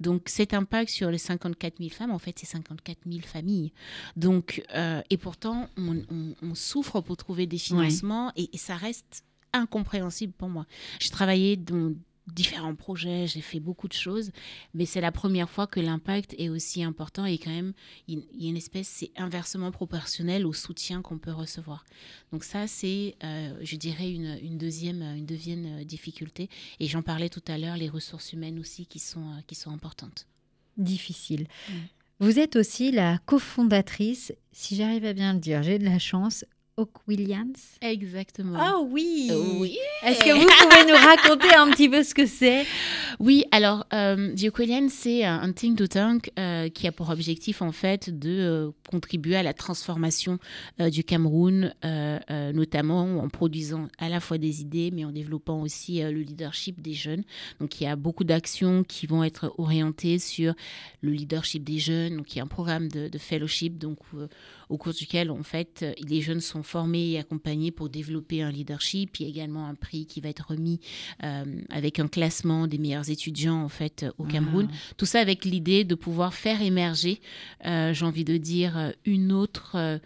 Donc 0.00 0.28
cet 0.28 0.54
impact 0.54 0.90
sur 0.90 1.10
les 1.10 1.18
54 1.18 1.78
000 1.78 1.90
femmes, 1.90 2.10
en 2.12 2.18
fait, 2.18 2.38
c'est 2.38 2.46
54 2.46 2.98
000 3.06 3.20
familles. 3.22 3.72
Donc, 4.16 4.62
euh, 4.74 5.02
et 5.10 5.16
pourtant, 5.16 5.68
on, 5.76 5.96
on- 6.10 6.34
on 6.42 6.54
souffre 6.54 7.00
pour 7.00 7.16
trouver 7.16 7.46
des 7.46 7.58
financements 7.58 8.32
et, 8.36 8.48
et 8.52 8.58
ça 8.58 8.76
reste 8.76 9.24
incompréhensible 9.52 10.32
pour 10.32 10.48
moi. 10.48 10.66
J'ai 11.00 11.10
travaillé 11.10 11.56
dans 11.56 11.92
différents 12.26 12.74
projets, 12.74 13.26
j'ai 13.26 13.40
fait 13.40 13.60
beaucoup 13.60 13.88
de 13.88 13.92
choses, 13.92 14.30
mais 14.74 14.86
c'est 14.86 15.00
la 15.00 15.12
première 15.12 15.50
fois 15.50 15.66
que 15.66 15.80
l'impact 15.80 16.34
est 16.38 16.48
aussi 16.48 16.82
important 16.82 17.24
et 17.24 17.38
quand 17.38 17.50
même, 17.50 17.72
il 18.08 18.24
y 18.34 18.46
a 18.46 18.50
une 18.50 18.56
espèce, 18.56 18.88
c'est 18.88 19.10
inversement 19.16 19.70
proportionnel 19.70 20.46
au 20.46 20.52
soutien 20.52 21.02
qu'on 21.02 21.18
peut 21.18 21.32
recevoir. 21.32 21.84
Donc 22.32 22.44
ça, 22.44 22.66
c'est, 22.66 23.16
euh, 23.24 23.58
je 23.62 23.76
dirais, 23.76 24.12
une, 24.12 24.38
une 24.42 24.58
deuxième, 24.58 25.02
une 25.02 25.26
deuxième 25.26 25.80
euh, 25.80 25.84
difficulté. 25.84 26.48
Et 26.78 26.86
j'en 26.86 27.02
parlais 27.02 27.28
tout 27.28 27.42
à 27.48 27.58
l'heure, 27.58 27.76
les 27.76 27.88
ressources 27.88 28.32
humaines 28.32 28.58
aussi 28.58 28.86
qui 28.86 28.98
sont, 28.98 29.20
euh, 29.20 29.40
qui 29.46 29.54
sont 29.54 29.70
importantes. 29.70 30.26
Difficile. 30.76 31.46
Mm. 31.68 31.72
Vous 32.20 32.38
êtes 32.38 32.56
aussi 32.56 32.92
la 32.92 33.18
cofondatrice, 33.24 34.34
si 34.52 34.76
j'arrive 34.76 35.06
à 35.06 35.14
bien 35.14 35.32
le 35.32 35.40
dire, 35.40 35.62
j'ai 35.62 35.78
de 35.78 35.84
la 35.84 35.98
chance, 35.98 36.44
Oak 36.80 37.06
Williams. 37.06 37.76
Exactement. 37.82 38.58
Oh 38.58 38.88
oui 38.90 39.30
oui. 39.58 39.76
Est-ce 40.02 40.20
que 40.20 40.32
vous 40.32 40.48
pouvez 40.62 40.90
nous 40.90 40.96
raconter 40.96 41.54
un 41.54 41.70
petit 41.70 41.90
peu 41.90 42.02
ce 42.02 42.14
que 42.14 42.24
c'est? 42.24 42.64
Oui, 43.18 43.44
alors, 43.50 43.84
euh, 43.92 44.34
The 44.34 44.88
c'est 44.88 45.24
un 45.24 45.40
un 45.42 45.52
think 45.52 45.86
tank 45.88 46.30
euh, 46.38 46.68
qui 46.70 46.86
a 46.86 46.92
pour 46.92 47.10
objectif, 47.10 47.60
en 47.60 47.72
fait, 47.72 48.18
de 48.18 48.30
euh, 48.30 48.70
contribuer 48.90 49.36
à 49.36 49.42
la 49.42 49.52
transformation 49.52 50.38
euh, 50.80 50.88
du 50.88 51.04
Cameroun, 51.04 51.74
euh, 51.84 52.18
euh, 52.30 52.52
notamment 52.52 53.18
en 53.18 53.28
produisant 53.28 53.88
à 53.98 54.08
la 54.08 54.20
fois 54.20 54.38
des 54.38 54.62
idées, 54.62 54.90
mais 54.90 55.04
en 55.04 55.12
développant 55.12 55.60
aussi 55.60 56.02
euh, 56.02 56.10
le 56.10 56.20
leadership 56.20 56.80
des 56.80 56.94
jeunes. 56.94 57.24
Donc, 57.60 57.80
il 57.80 57.84
y 57.84 57.86
a 57.86 57.96
beaucoup 57.96 58.24
d'actions 58.24 58.84
qui 58.84 59.06
vont 59.06 59.22
être 59.22 59.52
orientées 59.58 60.18
sur 60.18 60.54
le 61.02 61.12
leadership 61.12 61.62
des 61.62 61.78
jeunes. 61.78 62.16
Donc, 62.16 62.32
il 62.34 62.38
y 62.38 62.40
a 62.40 62.44
un 62.44 62.48
programme 62.48 62.88
de, 62.88 63.08
de 63.08 63.18
fellowship, 63.18 63.76
donc, 63.76 63.98
euh, 64.14 64.28
au 64.70 64.78
cours 64.78 64.94
duquel, 64.94 65.30
en 65.30 65.42
fait, 65.42 65.80
euh, 65.82 65.92
les 66.08 66.22
jeunes 66.22 66.40
sont 66.40 66.62
formés 66.62 67.10
et 67.10 67.18
accompagnés 67.18 67.70
pour 67.70 67.88
développer 67.88 68.42
un 68.42 68.50
leadership. 68.50 69.18
Il 69.18 69.24
y 69.24 69.26
a 69.26 69.28
également 69.28 69.66
un 69.66 69.74
prix 69.74 70.06
qui 70.06 70.20
va 70.20 70.28
être 70.28 70.48
remis 70.48 70.80
euh, 71.22 71.44
avec 71.68 71.98
un 71.98 72.08
classement 72.08 72.66
des 72.66 72.78
meilleurs 72.78 73.10
étudiants 73.10 73.62
en 73.62 73.68
fait 73.68 74.06
au 74.18 74.24
Cameroun. 74.24 74.68
Tout 74.96 75.06
ça 75.06 75.20
avec 75.20 75.44
l'idée 75.44 75.84
de 75.84 75.94
pouvoir 75.94 76.32
faire 76.34 76.62
émerger, 76.62 77.20
euh, 77.66 77.92
j'ai 77.92 78.04
envie 78.04 78.24
de 78.24 78.36
dire, 78.36 78.92
une 79.04 79.32
autre, 79.32 79.72
euh, 79.74 79.98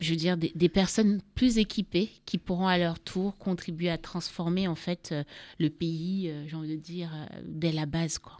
je 0.00 0.10
veux 0.10 0.16
dire, 0.16 0.36
des, 0.36 0.52
des 0.54 0.68
personnes 0.68 1.20
plus 1.34 1.58
équipées 1.58 2.10
qui 2.24 2.38
pourront 2.38 2.68
à 2.68 2.78
leur 2.78 3.00
tour 3.00 3.36
contribuer 3.38 3.90
à 3.90 3.98
transformer 3.98 4.68
en 4.68 4.74
fait 4.74 5.10
euh, 5.12 5.24
le 5.58 5.70
pays, 5.70 6.30
euh, 6.30 6.46
j'ai 6.46 6.56
envie 6.56 6.76
de 6.76 6.82
dire, 6.82 7.10
euh, 7.14 7.40
dès 7.44 7.72
la 7.72 7.86
base 7.86 8.18
quoi. 8.18 8.38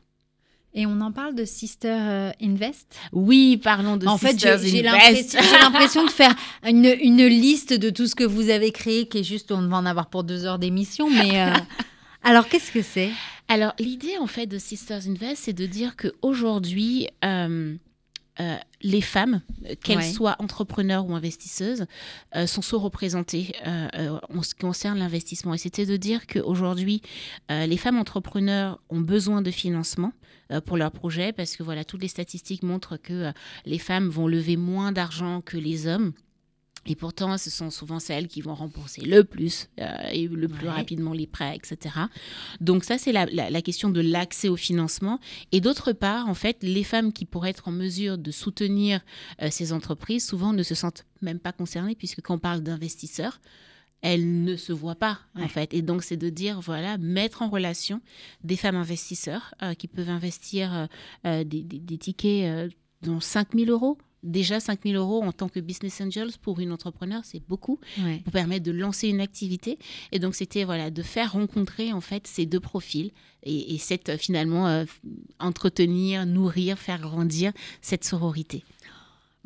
Et 0.74 0.86
on 0.86 1.00
en 1.00 1.12
parle 1.12 1.34
de 1.34 1.44
Sister 1.44 1.88
euh, 1.98 2.30
Invest? 2.42 2.86
Oui, 3.12 3.56
parlons 3.56 3.96
de 3.96 4.06
En 4.06 4.18
fait, 4.18 4.32
Sisters 4.32 4.58
j'ai 4.58 4.68
j'ai 4.68 4.86
Invest. 4.86 5.32
l'impression 5.34 5.40
j'ai 5.42 5.58
l'impression 5.58 6.04
de 6.04 6.10
faire 6.10 6.34
une, 6.66 6.84
une 7.00 7.26
liste 7.26 7.72
de 7.72 7.90
tout 7.90 8.06
ce 8.06 8.14
que 8.14 8.24
vous 8.24 8.50
avez 8.50 8.70
créé, 8.70 9.08
qui 9.08 9.18
est 9.18 9.24
juste, 9.24 9.50
on 9.50 9.66
va 9.66 9.76
en 9.78 9.86
avoir 9.86 10.06
pour 10.08 10.24
deux 10.24 10.44
heures 10.44 10.58
d'émission. 10.58 11.08
Mais 11.10 11.40
euh, 11.42 11.52
alors, 12.22 12.48
qu'est-ce 12.48 12.70
que 12.70 12.82
c'est? 12.82 13.10
Alors, 13.48 13.72
l'idée, 13.78 14.18
en 14.20 14.26
fait, 14.26 14.46
de 14.46 14.58
Sisters 14.58 15.06
Invest, 15.08 15.42
c'est 15.44 15.52
de 15.54 15.64
dire 15.66 15.96
qu'aujourd'hui, 15.96 17.08
euh, 17.24 17.74
euh, 18.40 18.56
les 18.82 19.00
femmes, 19.00 19.42
euh, 19.66 19.74
qu'elles 19.82 19.98
Ouais. 19.98 20.12
soient 20.12 20.36
entrepreneurs 20.38 21.06
ou 21.06 21.14
investisseuses, 21.14 21.86
euh, 22.36 22.46
sont 22.46 22.62
sous-représentées 22.62 23.54
euh, 23.66 24.18
en 24.32 24.42
ce 24.42 24.54
qui 24.54 24.60
concerne 24.60 24.98
l'investissement. 24.98 25.54
Et 25.54 25.58
c'était 25.58 25.86
de 25.86 25.96
dire 25.96 26.26
qu'aujourd'hui, 26.26 27.02
les 27.48 27.76
femmes 27.76 27.98
entrepreneurs 27.98 28.80
ont 28.90 29.00
besoin 29.00 29.42
de 29.42 29.50
financement 29.50 30.12
pour 30.66 30.76
leurs 30.76 30.92
projets 30.92 31.32
parce 31.32 31.56
que 31.56 31.62
voilà, 31.62 31.84
toutes 31.84 32.02
les 32.02 32.08
statistiques 32.08 32.62
montrent 32.62 32.96
que 32.96 33.32
les 33.66 33.78
femmes 33.78 34.08
vont 34.08 34.26
lever 34.28 34.56
moins 34.56 34.92
d'argent 34.92 35.40
que 35.40 35.56
les 35.58 35.86
hommes. 35.86 36.12
Et 36.86 36.94
pourtant, 36.94 37.36
ce 37.36 37.50
sont 37.50 37.70
souvent 37.70 37.98
celles 37.98 38.28
qui 38.28 38.40
vont 38.40 38.54
rembourser 38.54 39.02
le 39.02 39.24
plus 39.24 39.68
euh, 39.80 39.86
et 40.12 40.26
le 40.28 40.48
plus 40.48 40.66
Ouais. 40.68 40.72
rapidement 40.72 41.12
les 41.12 41.26
prêts, 41.26 41.54
etc. 41.56 41.94
Donc 42.60 42.84
ça, 42.84 42.96
c'est 42.98 43.12
la, 43.12 43.26
la- 43.26 43.50
la 43.50 43.62
question 43.62 43.90
de 43.90 44.00
l'accès 44.00 44.48
au 44.48 44.56
financement. 44.56 45.20
Et 45.52 45.60
d'autre 45.60 45.92
part, 45.92 46.28
en 46.28 46.34
fait, 46.34 46.58
les 46.62 46.84
femmes 46.84 47.12
qui 47.12 47.24
pourraient 47.26 47.50
être 47.50 47.68
en 47.68 47.72
mesure 47.72 48.16
de 48.16 48.30
soutenir 48.30 49.00
euh, 49.42 49.48
ces 49.50 49.72
entreprises, 49.72 50.24
souvent 50.26 50.52
ne 50.52 50.62
se 50.62 50.74
sentent 50.74 51.04
même 51.20 51.40
pas 51.40 51.52
concernées, 51.52 51.94
puisque 51.94 52.22
quand 52.22 52.34
on 52.36 52.38
parle 52.38 52.60
d'investisseurs, 52.62 53.40
elles 54.00 54.44
ne 54.44 54.56
se 54.56 54.72
voient 54.72 54.94
pas, 54.94 55.18
Ouais. 55.34 55.42
en 55.42 55.48
fait. 55.48 55.74
Et 55.74 55.82
donc, 55.82 56.04
c'est 56.04 56.16
de 56.16 56.30
dire, 56.30 56.60
voilà, 56.60 56.96
mettre 56.98 57.42
en 57.42 57.48
relation 57.50 58.00
des 58.44 58.56
femmes 58.56 58.76
investisseurs 58.76 59.52
euh, 59.62 59.74
qui 59.74 59.88
peuvent 59.88 60.08
investir 60.10 60.88
des, 61.24 61.44
des- 61.44 61.62
des 61.80 61.98
tickets 61.98 62.70
dont 63.02 63.20
5 63.20 63.48
000 63.54 63.70
euros. 63.70 63.98
Déjà, 64.24 64.58
5 64.58 64.80
000 64.84 64.96
euros 64.96 65.22
en 65.22 65.30
tant 65.32 65.48
que 65.48 65.60
business 65.60 66.00
angels 66.00 66.32
pour 66.42 66.58
une 66.60 66.72
entrepreneur, 66.72 67.20
c'est 67.24 67.42
beaucoup 67.48 67.78
Ouais. 68.02 68.20
pour 68.24 68.32
permettre 68.32 68.64
de 68.64 68.72
lancer 68.72 69.08
une 69.08 69.20
activité. 69.20 69.78
Et 70.12 70.18
donc, 70.18 70.34
c'était 70.34 70.64
voilà, 70.64 70.90
de 70.90 71.02
faire 71.02 71.32
rencontrer 71.32 71.92
en 71.92 72.00
fait 72.00 72.26
ces 72.26 72.44
deux 72.46 72.60
profils 72.60 73.10
et, 73.44 73.74
et 73.74 73.78
cette, 73.78 74.08
euh, 74.08 74.16
finalement 74.18 74.66
euh, 74.66 74.84
entretenir, 75.38 76.26
nourrir, 76.26 76.78
faire 76.78 77.00
grandir 77.00 77.52
cette 77.80 78.04
sororité. 78.04 78.64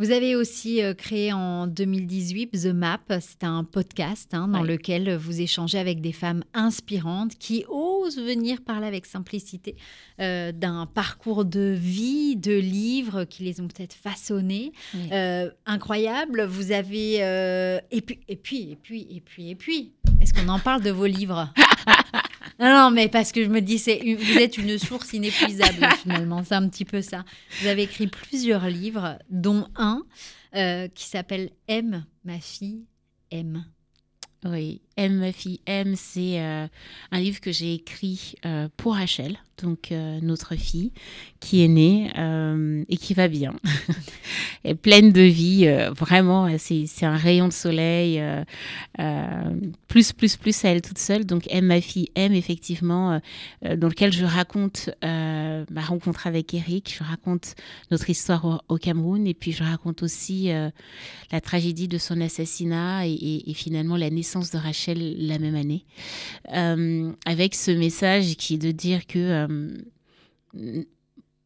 Vous 0.03 0.11
avez 0.11 0.35
aussi 0.35 0.83
euh, 0.83 0.95
créé 0.95 1.33
en 1.33 1.69
2018 1.69 2.51
The 2.61 2.75
Map. 2.75 2.99
C'est 3.21 3.45
un 3.45 3.63
podcast 3.63 4.35
hein, 4.35 4.49
dans 4.49 4.65
lequel 4.65 5.15
vous 5.15 5.41
échangez 5.41 5.79
avec 5.79 6.01
des 6.01 6.11
femmes 6.11 6.43
inspirantes 6.55 7.37
qui 7.39 7.65
osent 7.69 8.19
venir 8.19 8.63
parler 8.63 8.89
avec 8.89 9.07
simplicité 9.07 9.77
euh, 10.19 10.51
d'un 10.51 10.87
parcours 10.87 11.45
de 11.45 11.73
vie, 11.79 12.35
de 12.35 12.53
livres 12.53 13.23
qui 13.23 13.45
les 13.45 13.61
ont 13.61 13.69
peut-être 13.69 13.95
façonnés. 13.95 14.73
Oui. 14.93 15.09
Euh, 15.13 15.49
incroyable. 15.67 16.47
Vous 16.47 16.73
avez 16.73 17.23
euh, 17.23 17.79
et 17.93 18.01
puis 18.01 18.19
et 18.27 18.35
puis 18.35 18.73
et 18.73 18.77
puis 18.83 19.07
et 19.09 19.21
puis 19.21 19.51
et 19.51 19.55
puis. 19.55 19.93
Est-ce 20.21 20.35
qu'on 20.35 20.49
en 20.49 20.59
parle 20.59 20.83
de 20.83 20.91
vos 20.91 21.07
livres? 21.07 21.53
Non, 22.63 22.69
non, 22.69 22.91
mais 22.93 23.09
parce 23.09 23.33
que 23.33 23.43
je 23.43 23.49
me 23.49 23.61
dis, 23.61 23.77
c'est 23.77 23.99
vous 23.99 24.39
êtes 24.39 24.57
une 24.57 24.79
source 24.79 25.13
inépuisable 25.15 25.85
finalement. 26.03 26.45
C'est 26.45 26.55
un 26.55 26.69
petit 26.69 26.85
peu 26.85 27.03
ça. 27.03 27.25
Vous 27.61 27.67
avez 27.67 27.83
écrit 27.83 28.07
plusieurs 28.07 28.69
livres, 28.69 29.19
dont 29.31 29.67
un 29.75 30.05
euh, 30.55 30.87
qui 30.87 31.09
s'appelle 31.09 31.51
M, 31.67 32.05
ma 32.25 32.39
fille 32.39 32.85
M. 33.33 33.65
Oui, 34.45 34.81
M, 34.97 35.19
ma 35.19 35.33
fille 35.33 35.61
M, 35.67 35.95
c'est 35.97 36.41
euh, 36.41 36.67
un 37.11 37.21
livre 37.21 37.41
que 37.41 37.51
j'ai 37.51 37.75
écrit 37.75 38.35
euh, 38.45 38.69
pour 38.77 38.95
Rachel, 38.95 39.39
donc 39.63 39.91
euh, 39.91 40.19
notre 40.23 40.55
fille, 40.55 40.93
qui 41.41 41.65
est 41.65 41.69
née 41.69 42.11
et 42.89 42.97
qui 42.97 43.15
va 43.15 43.29
bien. 43.29 43.55
Elle 44.65 44.73
est 44.73 44.75
pleine 44.75 45.13
de 45.13 45.23
vie, 45.23 45.67
vraiment, 45.97 46.49
c'est 46.59 46.87
un 47.05 47.17
rayon 47.17 47.49
de 47.49 47.53
soleil, 47.53 48.23
plus, 49.89 50.13
plus, 50.13 50.37
plus 50.37 50.65
à 50.65 50.69
elle 50.69 50.83
toute 50.83 50.99
seule. 50.99 51.25
Donc 51.25 51.49
M, 51.51 51.67
ma 51.67 51.81
fille 51.81 52.11
M, 52.15 52.33
effectivement, 52.33 53.21
dans 53.63 53.89
lequel 53.89 54.13
je 54.13 54.25
raconte 54.25 54.91
ma 55.03 55.81
rencontre 55.85 56.29
avec 56.29 56.55
Eric, 56.55 56.95
je 56.97 57.03
raconte 57.03 57.57
notre 57.91 58.09
histoire 58.09 58.63
au, 58.69 58.77
Cameroun 58.77 59.27
et 59.27 59.35
puis 59.35 59.51
je 59.51 59.65
raconte 59.65 60.05
aussi 60.05 60.51
la 61.33 61.41
tragédie 61.41 61.89
de 61.89 61.99
son 61.99 62.21
assassinat 62.21 63.09
et 63.09 63.53
finalement 63.55 63.97
la 63.97 64.11
naissance 64.11 64.53
de 64.53 64.59
Rachel 64.59 64.82
la 64.87 65.39
même 65.39 65.55
année, 65.55 65.85
Euh, 66.53 67.13
avec 67.27 67.55
ce 67.55 67.71
message 67.71 68.37
qui 68.37 68.55
est 68.55 68.59
de 68.59 68.73
dire 68.73 69.07
que 69.07 69.47
euh, 70.55 70.85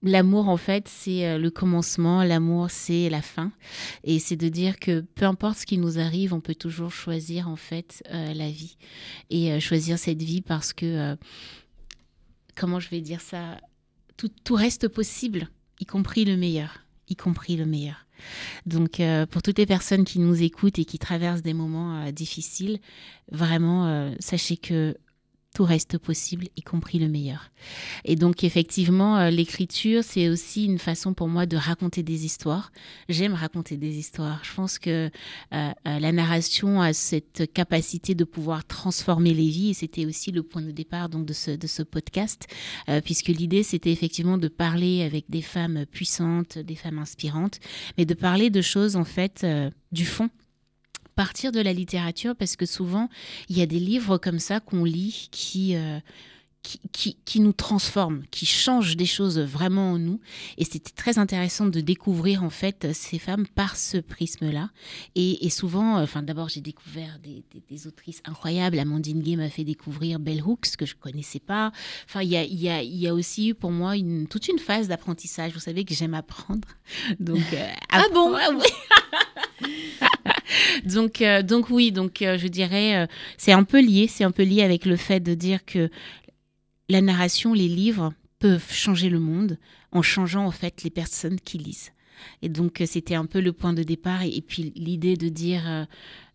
l'amour 0.02 0.48
en 0.48 0.56
fait 0.56 0.88
c'est 0.88 1.26
euh, 1.26 1.38
le 1.38 1.50
commencement, 1.50 2.24
l'amour 2.24 2.70
c'est 2.70 3.08
la 3.10 3.22
fin, 3.22 3.52
et 4.04 4.18
c'est 4.18 4.36
de 4.36 4.48
dire 4.48 4.78
que 4.78 5.00
peu 5.00 5.26
importe 5.26 5.58
ce 5.58 5.66
qui 5.66 5.78
nous 5.78 5.98
arrive, 5.98 6.32
on 6.32 6.40
peut 6.40 6.54
toujours 6.54 6.92
choisir 6.92 7.48
en 7.48 7.56
fait 7.56 8.02
la 8.10 8.50
vie 8.50 8.76
et 9.30 9.60
choisir 9.60 9.98
cette 9.98 10.22
vie 10.22 10.40
parce 10.42 10.72
que 10.72 11.16
comment 12.54 12.80
je 12.80 12.88
vais 12.88 13.00
dire 13.00 13.20
ça, 13.20 13.60
tout, 14.16 14.30
tout 14.44 14.54
reste 14.54 14.88
possible, 14.88 15.48
y 15.80 15.84
compris 15.84 16.24
le 16.24 16.36
meilleur. 16.36 16.86
y 17.08 17.16
compris 17.16 17.56
le 17.56 17.66
meilleur. 17.66 18.05
Donc 18.66 19.00
euh, 19.00 19.26
pour 19.26 19.42
toutes 19.42 19.58
les 19.58 19.66
personnes 19.66 20.04
qui 20.04 20.18
nous 20.18 20.42
écoutent 20.42 20.78
et 20.78 20.84
qui 20.84 20.98
traversent 20.98 21.42
des 21.42 21.54
moments 21.54 22.02
euh, 22.02 22.10
difficiles, 22.10 22.78
vraiment, 23.30 23.86
euh, 23.86 24.12
sachez 24.20 24.56
que 24.56 24.96
tout 25.56 25.64
reste 25.64 25.96
possible, 25.96 26.48
y 26.54 26.60
compris 26.60 26.98
le 26.98 27.08
meilleur. 27.08 27.50
Et 28.04 28.14
donc 28.14 28.44
effectivement, 28.44 29.16
euh, 29.16 29.30
l'écriture, 29.30 30.04
c'est 30.04 30.28
aussi 30.28 30.66
une 30.66 30.78
façon 30.78 31.14
pour 31.14 31.28
moi 31.28 31.46
de 31.46 31.56
raconter 31.56 32.02
des 32.02 32.26
histoires. 32.26 32.72
J'aime 33.08 33.32
raconter 33.32 33.78
des 33.78 33.96
histoires. 33.96 34.44
Je 34.44 34.52
pense 34.52 34.78
que 34.78 34.90
euh, 35.08 35.08
euh, 35.54 35.70
la 35.98 36.12
narration 36.12 36.82
a 36.82 36.92
cette 36.92 37.50
capacité 37.54 38.14
de 38.14 38.24
pouvoir 38.24 38.66
transformer 38.66 39.32
les 39.32 39.48
vies, 39.48 39.70
et 39.70 39.72
c'était 39.72 40.04
aussi 40.04 40.30
le 40.30 40.42
point 40.42 40.60
de 40.60 40.72
départ 40.72 41.08
donc 41.08 41.24
de 41.24 41.32
ce, 41.32 41.52
de 41.52 41.66
ce 41.66 41.82
podcast, 41.82 42.46
puisque 43.04 43.28
l'idée 43.28 43.62
c'était 43.62 43.92
effectivement 43.92 44.36
de 44.36 44.48
parler 44.48 45.02
avec 45.04 45.24
des 45.30 45.40
femmes 45.40 45.86
puissantes, 45.86 46.58
des 46.58 46.74
femmes 46.74 46.98
inspirantes, 46.98 47.60
mais 47.96 48.04
de 48.04 48.12
parler 48.12 48.50
de 48.50 48.60
choses 48.60 48.94
en 48.94 49.04
fait 49.04 49.46
du 49.90 50.04
fond 50.04 50.28
partir 51.16 51.50
de 51.50 51.60
la 51.60 51.72
littérature 51.72 52.36
parce 52.36 52.54
que 52.56 52.66
souvent 52.66 53.08
il 53.48 53.58
y 53.58 53.62
a 53.62 53.66
des 53.66 53.80
livres 53.80 54.18
comme 54.18 54.38
ça 54.38 54.60
qu'on 54.60 54.84
lit 54.84 55.28
qui, 55.32 55.74
euh, 55.74 55.98
qui, 56.62 56.80
qui, 56.92 57.16
qui 57.24 57.40
nous 57.40 57.52
transforment, 57.52 58.24
qui 58.32 58.44
changent 58.44 58.96
des 58.96 59.06
choses 59.06 59.38
vraiment 59.38 59.92
en 59.92 59.98
nous. 59.98 60.20
Et 60.58 60.64
c'était 60.64 60.90
très 60.90 61.16
intéressant 61.18 61.66
de 61.66 61.80
découvrir 61.80 62.42
en 62.42 62.50
fait 62.50 62.92
ces 62.92 63.18
femmes 63.20 63.46
par 63.46 63.76
ce 63.76 63.98
prisme-là. 63.98 64.70
Et, 65.14 65.46
et 65.46 65.50
souvent, 65.50 65.98
euh, 65.98 66.02
enfin 66.02 66.22
d'abord 66.22 66.48
j'ai 66.48 66.60
découvert 66.60 67.18
des, 67.22 67.44
des, 67.52 67.62
des 67.68 67.86
autrices 67.86 68.20
incroyables. 68.24 68.78
Amandine 68.78 69.22
Gay 69.22 69.36
m'a 69.36 69.48
fait 69.48 69.64
découvrir 69.64 70.18
Bell 70.18 70.42
Hooks 70.42 70.76
que 70.76 70.86
je 70.86 70.96
connaissais 70.96 71.40
pas. 71.40 71.72
Enfin 72.06 72.22
il 72.22 72.28
y 72.28 72.36
a, 72.36 72.44
y, 72.44 72.68
a, 72.68 72.82
y 72.82 73.06
a 73.06 73.14
aussi 73.14 73.50
eu 73.50 73.54
pour 73.54 73.70
moi 73.70 73.96
une, 73.96 74.26
toute 74.26 74.48
une 74.48 74.58
phase 74.58 74.88
d'apprentissage. 74.88 75.52
Vous 75.52 75.60
savez 75.60 75.84
que 75.84 75.94
j'aime 75.94 76.14
apprendre. 76.14 76.68
Donc, 77.20 77.44
euh, 77.52 77.68
Ah 77.90 78.04
bon 78.12 78.34
Ah 78.34 78.50
oui. 78.52 79.68
donc, 80.84 81.22
euh, 81.22 81.42
donc 81.42 81.70
oui, 81.70 81.92
donc 81.92 82.22
euh, 82.22 82.38
je 82.38 82.48
dirais, 82.48 82.96
euh, 82.96 83.06
c'est 83.36 83.52
un 83.52 83.64
peu 83.64 83.80
lié, 83.80 84.06
c'est 84.08 84.24
un 84.24 84.30
peu 84.30 84.42
lié 84.42 84.62
avec 84.62 84.84
le 84.84 84.96
fait 84.96 85.20
de 85.20 85.34
dire 85.34 85.64
que 85.64 85.90
la 86.88 87.00
narration, 87.00 87.52
les 87.52 87.68
livres 87.68 88.12
peuvent 88.38 88.72
changer 88.72 89.08
le 89.08 89.18
monde 89.18 89.58
en 89.92 90.02
changeant 90.02 90.46
en 90.46 90.50
fait 90.50 90.82
les 90.82 90.90
personnes 90.90 91.40
qui 91.40 91.58
lisent. 91.58 91.92
Et 92.42 92.48
donc 92.48 92.82
c'était 92.86 93.14
un 93.14 93.26
peu 93.26 93.40
le 93.40 93.52
point 93.52 93.72
de 93.72 93.82
départ 93.82 94.22
et, 94.22 94.40
puis 94.40 94.72
l'idée 94.74 95.16
de 95.16 95.28
dire, 95.28 95.86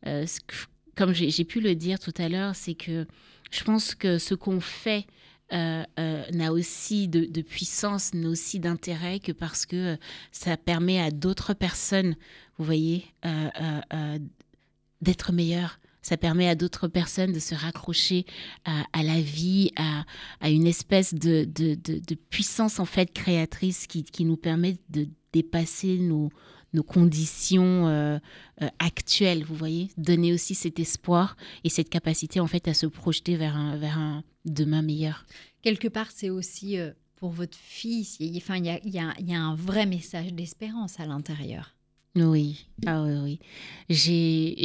que- 0.03 0.55
comme 0.95 1.13
j'ai 1.13 1.43
pu 1.43 1.59
le 1.59 1.73
dire 1.73 1.99
tout 1.99 2.13
à 2.17 2.29
l'heure, 2.29 2.55
c'est 2.55 2.75
que 2.75 3.07
je 3.49 3.63
pense 3.63 3.95
que 3.95 4.17
ce 4.17 4.35
qu'on 4.35 4.59
fait 4.59 5.05
euh, 5.53 5.83
euh, 5.99 6.23
n'a 6.31 6.53
aussi 6.53 7.07
de, 7.07 7.41
puissance, 7.41 8.13
n'a 8.13 8.29
aussi 8.29 8.59
d'intérêt 8.59 9.19
que 9.19 9.31
parce 9.31 9.65
que 9.65 9.93
euh, 9.93 9.95
ça 10.31 10.55
permet 10.57 10.99
à 10.99 11.11
d'autres 11.11 11.53
personnes, 11.53 12.15
vous 12.57 12.65
voyez, 12.65 13.05
d'être 15.01 15.31
meilleures. 15.33 15.79
Ça 16.03 16.17
permet 16.17 16.47
à 16.47 16.55
d'autres 16.55 16.87
personnes 16.87 17.31
de 17.31 17.39
se 17.39 17.53
raccrocher 17.53 18.25
à, 18.65 19.03
la 19.03 19.21
vie, 19.21 19.71
à, 19.75 20.49
une 20.49 20.65
espèce 20.65 21.13
de, 21.13 21.45
puissance 22.29 22.79
en 22.79 22.85
fait 22.85 23.13
créatrice 23.13 23.87
qui 23.87 24.25
nous 24.25 24.37
permet 24.37 24.77
de 24.89 25.07
dépasser 25.33 25.97
nos, 25.97 26.31
nos 26.73 26.83
conditions 26.83 27.87
euh, 27.87 28.17
euh, 28.61 28.67
actuelles, 28.79 29.43
vous 29.43 29.55
voyez, 29.55 29.89
donner 29.97 30.33
aussi 30.33 30.55
cet 30.55 30.79
espoir 30.79 31.35
et 31.63 31.69
cette 31.69 31.89
capacité 31.89 32.39
en 32.39 32.47
fait 32.47 32.67
à 32.67 32.73
se 32.73 32.85
projeter 32.85 33.35
vers 33.35 33.55
un, 33.57 33.77
vers 33.77 33.97
un 33.97 34.23
demain 34.45 34.81
meilleur. 34.81 35.25
Quelque 35.61 35.87
part, 35.87 36.07
c'est 36.11 36.29
aussi 36.29 36.77
euh, 36.77 36.91
pour 37.17 37.31
votre 37.31 37.57
fils. 37.57 38.17
il 38.19 38.27
y 38.33 38.35
a- 38.35 38.37
Enfin, 38.37 38.57
y 38.57 38.69
a, 38.69 38.79
y 38.85 38.99
a- 38.99 39.13
il 39.19 39.29
y 39.29 39.33
a 39.35 39.41
un 39.41 39.55
vrai 39.55 39.85
message 39.85 40.33
d'espérance 40.33 40.99
à 40.99 41.05
l'intérieur. 41.05 41.75
Oui, 42.15 42.65
ah 42.85 43.03
oui, 43.03 43.13
oui. 43.23 43.39
J'ai, 43.89 44.55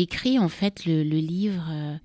écrit 0.00 0.38
en 0.38 0.48
fait 0.48 0.86
le, 0.86 1.02
le 1.02 1.18
livre, 1.18 1.98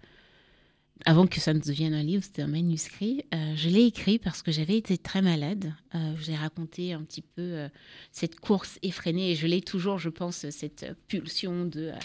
avant 1.06 1.28
que 1.28 1.40
ça 1.40 1.54
ne 1.54 1.60
devienne 1.60 1.94
un 1.94 2.04
livre, 2.04 2.24
c'était 2.24 2.42
un 2.42 2.48
manuscrit. 2.48 3.24
Euh, 3.34 3.54
je 3.56 3.70
l'ai 3.70 3.86
écrit 3.86 4.20
parce 4.20 4.42
que 4.42 4.52
j'avais 4.52 4.78
été 4.78 4.98
très 4.98 5.22
malade. 5.22 5.74
Euh, 5.96 6.14
je 6.16 6.24
vous 6.24 6.32
ai 6.32 6.36
raconté 6.36 6.94
un 6.94 7.04
petit 7.04 7.22
peu 7.22 7.42
euh, 7.42 7.70
cette 8.12 8.40
course 8.40 8.80
effrénée 8.82 9.32
et 9.32 9.36
je 9.36 9.48
l'ai 9.48 9.62
toujours, 9.62 9.98
je 9.98 10.10
pense, 10.10 10.50
cette 10.50 10.86
pulsion 11.08 11.66
de, 11.66 11.90
euh, 11.90 12.00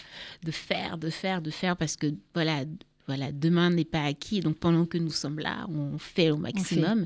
de 0.44 0.50
faire, 0.52 0.96
de 0.96 1.10
faire, 1.10 1.42
de 1.42 1.50
faire 1.50 1.76
parce 1.76 1.96
que 1.96 2.14
voilà. 2.34 2.64
Voilà, 3.06 3.32
demain 3.32 3.68
n'est 3.70 3.84
pas 3.84 4.02
acquis, 4.04 4.40
donc 4.40 4.56
pendant 4.56 4.86
que 4.86 4.96
nous 4.96 5.10
sommes 5.10 5.38
là, 5.38 5.66
on 5.68 5.98
fait 5.98 6.30
au 6.30 6.36
maximum. 6.38 7.04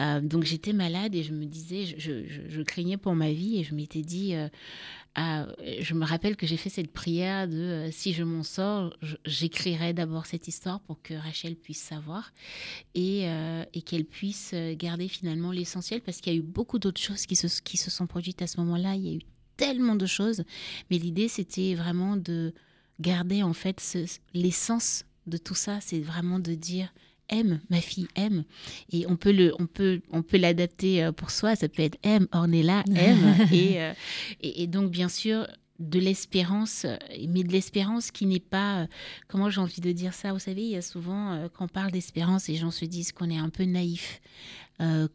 Euh, 0.00 0.20
donc 0.20 0.42
j'étais 0.44 0.72
malade 0.72 1.14
et 1.14 1.22
je 1.22 1.32
me 1.32 1.44
disais, 1.44 1.84
je, 1.86 1.94
je- 1.98 2.26
je- 2.26 2.48
je 2.48 2.62
craignais 2.62 2.96
pour 2.96 3.14
ma 3.14 3.30
vie 3.32 3.58
et 3.60 3.64
je 3.64 3.72
m'étais 3.74 4.02
dit, 4.02 4.34
euh, 4.34 4.48
ah, 5.14 5.46
je 5.80 5.94
me 5.94 6.04
rappelle 6.04 6.36
que 6.36 6.46
j'ai 6.46 6.56
fait 6.56 6.70
cette 6.70 6.92
prière 6.92 7.46
de 7.48 7.56
euh, 7.56 7.90
si 7.92 8.12
je 8.12 8.24
m'en 8.24 8.42
sors, 8.42 8.96
j'écrirai 9.24 9.92
d'abord 9.92 10.26
cette 10.26 10.48
histoire 10.48 10.80
pour 10.80 11.00
que 11.02 11.14
Rachel 11.14 11.54
puisse 11.56 11.80
savoir 11.80 12.32
et, 12.96 13.28
euh, 13.28 13.64
et 13.74 13.82
qu'elle 13.82 14.04
puisse 14.04 14.50
euh, 14.54 14.74
garder 14.76 15.06
finalement 15.08 15.52
l'essentiel 15.52 16.00
parce 16.00 16.20
qu'il 16.20 16.32
y 16.32 16.36
a 16.36 16.38
eu 16.38 16.42
beaucoup 16.42 16.78
d'autres 16.80 17.00
choses 17.00 17.26
qui 17.26 17.36
se, 17.36 17.46
qui 17.62 17.76
se 17.76 17.90
sont 17.92 18.06
produites 18.08 18.42
à 18.42 18.46
ce 18.48 18.58
moment-là. 18.60 18.96
Il 18.96 19.06
y 19.06 19.10
a 19.10 19.14
eu 19.14 19.22
tellement 19.56 19.94
de 19.96 20.06
choses, 20.06 20.42
mais 20.90 20.98
l'idée 20.98 21.28
c'était 21.28 21.74
vraiment 21.74 22.16
de 22.16 22.52
garder 23.00 23.42
en 23.44 23.52
fait 23.54 23.78
ce- 23.80 24.18
l'essence 24.34 25.04
de 25.28 25.36
tout 25.38 25.54
ça, 25.54 25.78
c'est 25.80 26.00
vraiment 26.00 26.38
de 26.38 26.54
dire 26.54 26.92
aime, 27.28 27.60
ma 27.70 27.80
fille 27.80 28.08
aime. 28.16 28.44
Et 28.90 29.06
on 29.06 29.16
peut 29.16 29.32
le, 29.32 29.54
on 29.58 29.66
peut, 29.66 30.00
on 30.10 30.22
peut 30.22 30.38
l'adapter 30.38 31.04
euh, 31.04 31.12
pour 31.12 31.30
soi. 31.30 31.56
Ça 31.56 31.68
peut 31.68 31.82
être 31.82 31.98
aime, 32.02 32.26
Ornella 32.32 32.84
aime. 32.94 33.36
et, 33.52 33.82
euh, 33.82 33.92
et, 34.40 34.62
et 34.62 34.66
donc 34.66 34.90
bien 34.90 35.08
sûr 35.08 35.46
de 35.78 36.00
l'espérance, 36.00 36.84
euh, 36.84 36.96
mais 37.28 37.44
de 37.44 37.52
l'espérance 37.52 38.10
qui 38.10 38.26
n'est 38.26 38.40
pas, 38.40 38.82
euh, 38.82 38.86
comment 39.28 39.48
j'ai 39.48 39.60
envie 39.60 39.80
de 39.80 39.92
dire 39.92 40.12
ça, 40.12 40.32
vous 40.32 40.38
savez, 40.38 40.62
il 40.62 40.70
y 40.70 40.76
a 40.76 40.82
souvent, 40.82 41.32
euh, 41.32 41.48
quand 41.52 41.66
on 41.66 41.68
parle 41.68 41.92
d'espérance, 41.92 42.48
les 42.48 42.56
gens 42.56 42.70
se 42.70 42.84
disent 42.84 43.12
qu'on 43.12 43.30
est 43.30 43.38
un 43.38 43.50
peu 43.50 43.64
naïf, 43.64 44.20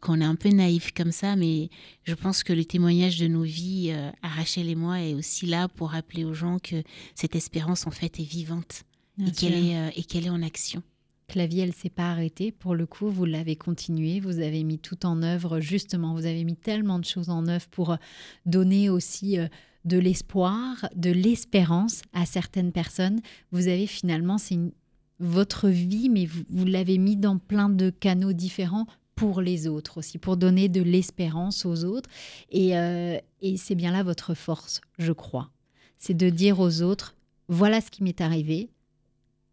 qu'on 0.02 0.20
est 0.20 0.26
un 0.26 0.34
peu 0.34 0.50
naïf 0.50 0.92
comme 0.92 1.10
ça, 1.10 1.36
mais 1.36 1.70
je 2.02 2.12
pense 2.12 2.42
que 2.42 2.52
le 2.52 2.66
témoignage 2.66 3.18
de 3.18 3.28
nos 3.28 3.44
vies, 3.44 3.94
Rachel 4.22 4.68
et 4.68 4.74
moi, 4.74 5.00
est 5.00 5.14
aussi 5.14 5.46
là 5.46 5.68
pour 5.68 5.92
rappeler 5.92 6.26
aux 6.26 6.34
gens 6.34 6.58
que 6.58 6.82
cette 7.14 7.34
espérance, 7.34 7.86
en 7.86 7.90
fait, 7.90 8.20
est 8.20 8.24
vivante 8.24 8.84
Bien 9.16 9.28
et 9.28 9.30
qu'elle 9.32 9.54
sûr. 9.54 9.64
est, 9.64 9.78
euh, 9.78 9.90
et 9.96 10.02
qu'elle 10.04 10.26
est 10.26 10.30
en 10.30 10.42
action? 10.42 10.82
Clavier, 11.26 11.62
elle 11.62 11.72
s'est 11.72 11.90
pas 11.90 12.10
arrêtée. 12.10 12.52
Pour 12.52 12.74
le 12.74 12.86
coup, 12.86 13.08
vous 13.08 13.24
l'avez 13.24 13.56
continué. 13.56 14.20
Vous 14.20 14.40
avez 14.40 14.62
mis 14.62 14.78
tout 14.78 15.06
en 15.06 15.22
œuvre, 15.22 15.58
justement. 15.60 16.12
Vous 16.14 16.26
avez 16.26 16.44
mis 16.44 16.56
tellement 16.56 16.98
de 16.98 17.04
choses 17.04 17.30
en 17.30 17.46
œuvre 17.48 17.66
pour 17.70 17.92
euh, 17.92 17.96
donner 18.44 18.90
aussi 18.90 19.38
euh, 19.38 19.48
de 19.84 19.98
l'espoir, 19.98 20.86
de 20.94 21.10
l'espérance 21.10 22.02
à 22.12 22.26
certaines 22.26 22.72
personnes. 22.72 23.20
Vous 23.52 23.68
avez 23.68 23.86
finalement, 23.86 24.36
c'est 24.38 24.54
une- 24.54 24.72
votre 25.20 25.68
vie, 25.68 26.08
mais 26.10 26.26
vous, 26.26 26.42
vous 26.50 26.64
l'avez 26.66 26.98
mis 26.98 27.16
dans 27.16 27.38
plein 27.38 27.68
de 27.68 27.88
canaux 27.90 28.32
différents 28.32 28.86
pour 29.14 29.40
les 29.40 29.68
autres 29.68 29.98
aussi, 29.98 30.18
pour 30.18 30.36
donner 30.36 30.68
de 30.68 30.82
l'espérance 30.82 31.64
aux 31.64 31.84
autres. 31.84 32.10
Et, 32.50 32.76
euh, 32.76 33.16
et 33.40 33.56
c'est 33.56 33.76
bien 33.76 33.92
là 33.92 34.02
votre 34.02 34.34
force, 34.34 34.80
je 34.98 35.12
crois. 35.12 35.50
C'est 35.98 36.16
de 36.16 36.28
dire 36.30 36.58
aux 36.60 36.82
autres, 36.82 37.14
voilà 37.48 37.80
ce 37.80 37.90
qui 37.90 38.02
m'est 38.02 38.20
arrivé, 38.20 38.70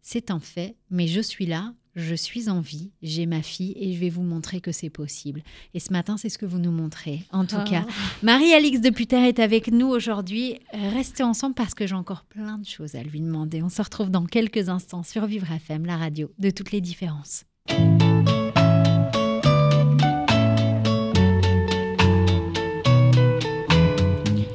c'est 0.02 0.30
un 0.30 0.40
fait, 0.40 0.76
mais 0.90 1.06
je 1.06 1.20
suis 1.20 1.46
là, 1.46 1.74
je 1.94 2.14
suis 2.14 2.48
en 2.48 2.60
vie, 2.60 2.90
j'ai 3.02 3.26
ma 3.26 3.42
fille 3.42 3.74
et 3.76 3.92
je 3.94 3.98
vais 4.00 4.08
vous 4.08 4.22
montrer 4.22 4.60
que 4.60 4.72
c'est 4.72 4.90
possible. 4.90 5.42
Et 5.74 5.80
ce 5.80 5.92
matin, 5.92 6.16
c'est 6.16 6.28
ce 6.28 6.38
que 6.38 6.46
vous 6.46 6.58
nous 6.58 6.70
montrez. 6.70 7.20
En 7.32 7.44
tout 7.44 7.56
Oh. 7.60 7.68
cas, 7.70 7.84
Marie-Alix 8.22 8.80
de 8.80 8.90
Puter 8.90 9.28
est 9.28 9.38
avec 9.38 9.68
nous 9.70 9.86
aujourd'hui. 9.88 10.58
Restez 10.72 11.22
ensemble 11.22 11.54
parce 11.54 11.74
que 11.74 11.86
j'ai 11.86 11.94
encore 11.94 12.24
plein 12.24 12.58
de 12.58 12.66
choses 12.66 12.94
à 12.94 13.02
lui 13.02 13.20
demander. 13.20 13.62
On 13.62 13.68
se 13.68 13.82
retrouve 13.82 14.10
dans 14.10 14.24
quelques 14.26 14.68
instants 14.68 15.02
sur 15.02 15.26
Vivre 15.26 15.50
FM, 15.52 15.84
la 15.86 15.96
radio 15.98 16.30
de 16.38 16.50
toutes 16.50 16.72
les 16.72 16.80
différences. 16.80 17.44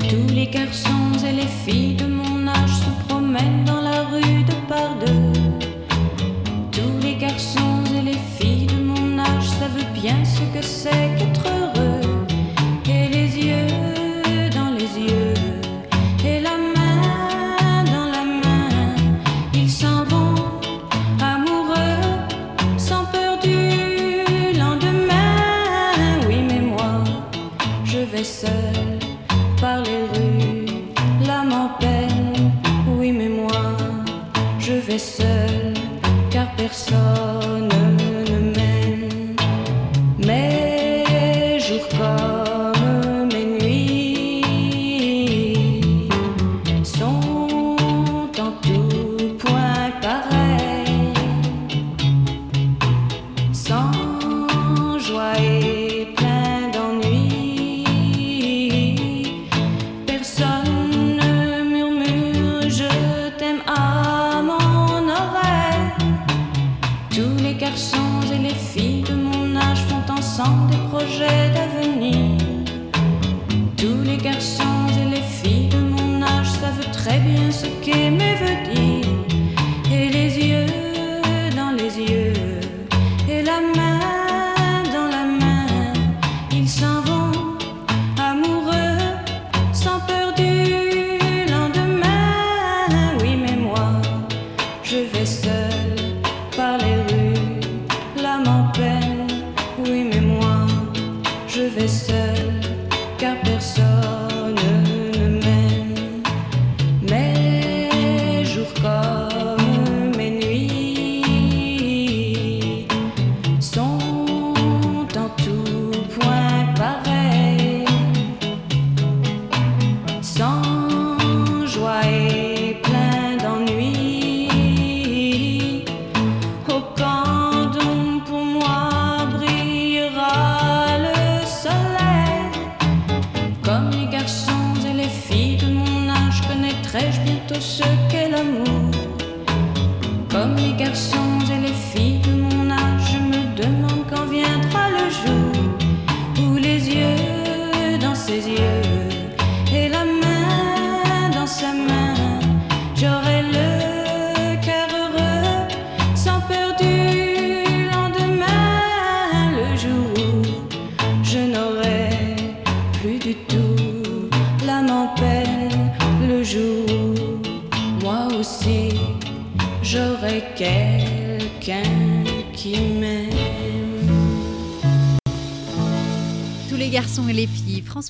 Tous 0.09 0.33
les 0.33 0.47
garçons 0.47 1.13
et 1.25 1.33
les 1.33 1.47
filles 1.47 1.95
de 1.95 2.05
bien 10.01 10.23
ce 10.23 10.41
que 10.55 10.63
c'est 10.63 11.09
qu'être 11.17 11.36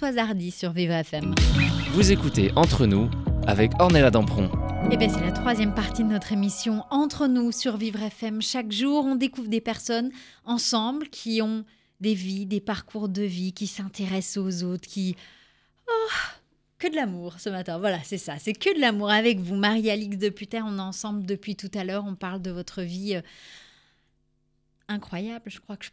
Françoise 0.08 0.30
Hardy 0.30 0.51
sur 0.51 0.72
Viva 0.72 1.01
FM. 1.01 1.36
Vous 1.91 2.14
écoutez 2.14 2.53
Entre 2.55 2.86
nous 2.86 3.10
avec 3.45 3.74
Ornella 3.78 4.10
Dampron. 4.10 4.49
Eh 4.89 4.95
bien, 4.95 5.10
c'est 5.10 5.20
la 5.20 5.34
troisième 5.34 5.76
partie 5.76 6.01
de 6.01 6.08
notre 6.08 6.32
émission 6.32 6.86
Entre 6.91 7.28
nous 7.28 7.51
sur 7.51 7.76
Vivre 7.76 8.01
FM. 8.01 8.41
Chaque 8.41 8.72
jour, 8.72 9.03
on 9.03 9.16
découvre 9.16 9.49
des 9.49 9.60
personnes 9.60 10.12
ensemble 10.45 11.10
qui 11.10 11.41
ont 11.41 11.66
des 11.99 12.14
vies, 12.14 12.45
des 12.45 12.62
parcours 12.62 13.10
de 13.10 13.24
vie, 13.24 13.51
qui 13.51 13.68
s'intéressent 13.68 14.38
aux 14.38 14.64
autres, 14.64 14.88
qui... 14.88 15.18
Oh, 15.89 16.14
que 16.80 16.88
de 16.88 16.95
l'amour 16.95 17.38
ce 17.38 17.49
matin. 17.49 17.78
Voilà, 17.78 17.99
c'est 18.05 18.18
ça. 18.18 18.39
C'est 18.39 18.53
que 18.53 18.74
de 18.74 18.80
l'amour 18.80 19.12
avec 19.12 19.39
vous. 19.39 19.55
Marie-Alix 19.55 20.18
de 20.18 20.30
Puter, 20.30 20.62
on 20.64 20.78
est 20.78 20.82
ensemble 20.82 21.26
depuis 21.26 21.58
tout 21.58 21.72
à 21.74 21.84
l'heure. 21.84 22.05
On 22.08 22.16
parle 22.16 22.41
de 22.41 22.51
votre 22.51 22.82
vie 22.82 23.18
euh, 23.18 23.22
incroyable. 24.88 25.51
Je 25.51 25.60
crois 25.60 25.76
que 25.76 25.84
je 25.84 25.91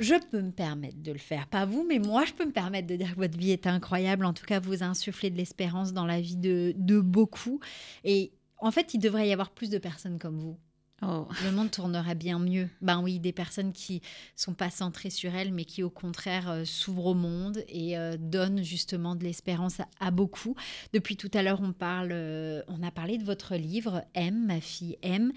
je 0.00 0.14
peux 0.30 0.40
me 0.40 0.50
permettre 0.50 1.00
de 1.02 1.12
le 1.12 1.18
faire. 1.18 1.46
Pas 1.46 1.66
vous, 1.66 1.84
mais 1.86 1.98
moi, 1.98 2.24
je 2.24 2.32
peux 2.32 2.46
me 2.46 2.52
permettre 2.52 2.88
de 2.88 2.96
dire 2.96 3.14
que 3.14 3.20
votre 3.20 3.38
vie 3.38 3.52
est 3.52 3.66
incroyable. 3.66 4.24
En 4.24 4.32
tout 4.32 4.46
cas, 4.46 4.58
vous 4.58 4.82
insufflez 4.82 5.30
de 5.30 5.36
l'espérance 5.36 5.92
dans 5.92 6.06
la 6.06 6.20
vie 6.20 6.36
de, 6.36 6.72
de 6.76 7.00
beaucoup. 7.00 7.60
Et 8.02 8.32
en 8.58 8.70
fait, 8.70 8.94
il 8.94 8.98
devrait 8.98 9.28
y 9.28 9.32
avoir 9.32 9.50
plus 9.50 9.70
de 9.70 9.78
personnes 9.78 10.18
comme 10.18 10.38
vous. 10.38 10.58
Oh. 11.02 11.26
Le 11.44 11.52
monde 11.52 11.70
tournerait 11.70 12.14
bien 12.14 12.38
mieux. 12.38 12.68
Ben 12.82 13.00
oui, 13.00 13.20
des 13.20 13.32
personnes 13.32 13.72
qui 13.72 14.02
sont 14.36 14.52
pas 14.52 14.70
centrées 14.70 15.08
sur 15.08 15.34
elles, 15.34 15.52
mais 15.52 15.64
qui 15.64 15.82
au 15.82 15.88
contraire 15.88 16.50
euh, 16.50 16.64
s'ouvrent 16.66 17.06
au 17.06 17.14
monde 17.14 17.64
et 17.68 17.96
euh, 17.96 18.18
donnent 18.18 18.62
justement 18.62 19.16
de 19.16 19.24
l'espérance 19.24 19.80
à, 19.80 19.88
à 19.98 20.10
beaucoup. 20.10 20.56
Depuis 20.92 21.16
tout 21.16 21.30
à 21.32 21.42
l'heure, 21.42 21.62
on 21.62 21.72
parle, 21.72 22.10
euh, 22.12 22.62
on 22.68 22.82
a 22.82 22.90
parlé 22.90 23.16
de 23.16 23.24
votre 23.24 23.56
livre 23.56 24.04
M, 24.12 24.46
ma 24.46 24.60
fille 24.60 24.98
M, 25.00 25.32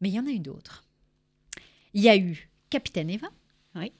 mais 0.00 0.08
il 0.08 0.14
y 0.14 0.20
en 0.20 0.26
a 0.26 0.30
eu 0.30 0.40
d'autres. 0.40 0.84
Il 1.92 2.02
y 2.02 2.08
a 2.08 2.16
eu 2.16 2.50
Capitaine 2.70 3.10
Eva. 3.10 3.28
Oui. 3.74 3.92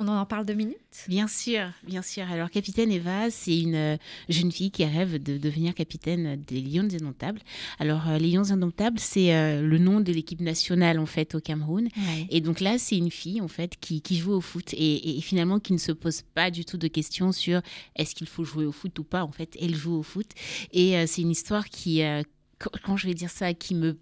On 0.00 0.06
en 0.06 0.24
parle 0.26 0.46
deux 0.46 0.54
minutes? 0.54 0.76
Bien 1.08 1.26
sûr, 1.26 1.72
bien 1.82 2.02
sûr. 2.02 2.22
Alors, 2.30 2.50
Capitaine 2.50 2.92
Eva, 2.92 3.32
c'est 3.32 3.58
une 3.58 3.74
euh, 3.74 3.96
jeune 4.28 4.52
fille 4.52 4.70
qui 4.70 4.84
rêve 4.84 5.20
de 5.20 5.38
devenir 5.38 5.74
capitaine 5.74 6.40
des 6.46 6.60
Lions 6.60 6.84
Indomptables. 6.84 7.40
Alors, 7.80 8.08
euh, 8.08 8.16
les 8.16 8.30
Lions 8.30 8.48
Indomptables, 8.52 9.00
c'est 9.00 9.34
euh, 9.34 9.60
le 9.60 9.78
nom 9.78 9.98
de 10.00 10.12
l'équipe 10.12 10.40
nationale, 10.40 11.00
en 11.00 11.06
fait, 11.06 11.34
au 11.34 11.40
Cameroun. 11.40 11.88
Et 12.30 12.40
donc 12.40 12.60
là, 12.60 12.78
c'est 12.78 12.96
une 12.96 13.10
fille, 13.10 13.40
en 13.40 13.48
fait, 13.48 13.74
qui, 13.80 14.00
qui 14.00 14.18
joue 14.18 14.34
au 14.34 14.40
foot 14.40 14.72
et, 14.72 15.18
et 15.18 15.20
finalement 15.20 15.58
qui 15.58 15.72
ne 15.72 15.78
se 15.78 15.90
pose 15.90 16.22
pas 16.22 16.52
du 16.52 16.64
tout 16.64 16.76
de 16.78 16.86
questions 16.86 17.32
sur 17.32 17.60
est-ce 17.96 18.14
qu'il 18.14 18.28
faut 18.28 18.44
jouer 18.44 18.66
au 18.66 18.72
foot 18.72 18.96
ou 19.00 19.04
pas. 19.04 19.24
En 19.24 19.32
fait, 19.32 19.56
elle 19.60 19.74
joue 19.74 19.96
au 19.96 20.04
foot. 20.04 20.28
Et 20.70 20.96
euh, 20.96 21.06
c'est 21.08 21.22
une 21.22 21.32
histoire 21.32 21.68
qui, 21.68 22.04
euh, 22.04 22.22
comment 22.84 22.96
je 22.96 23.08
vais 23.08 23.14
dire 23.14 23.30
ça, 23.30 23.52
qui 23.52 23.74
me 23.74 23.98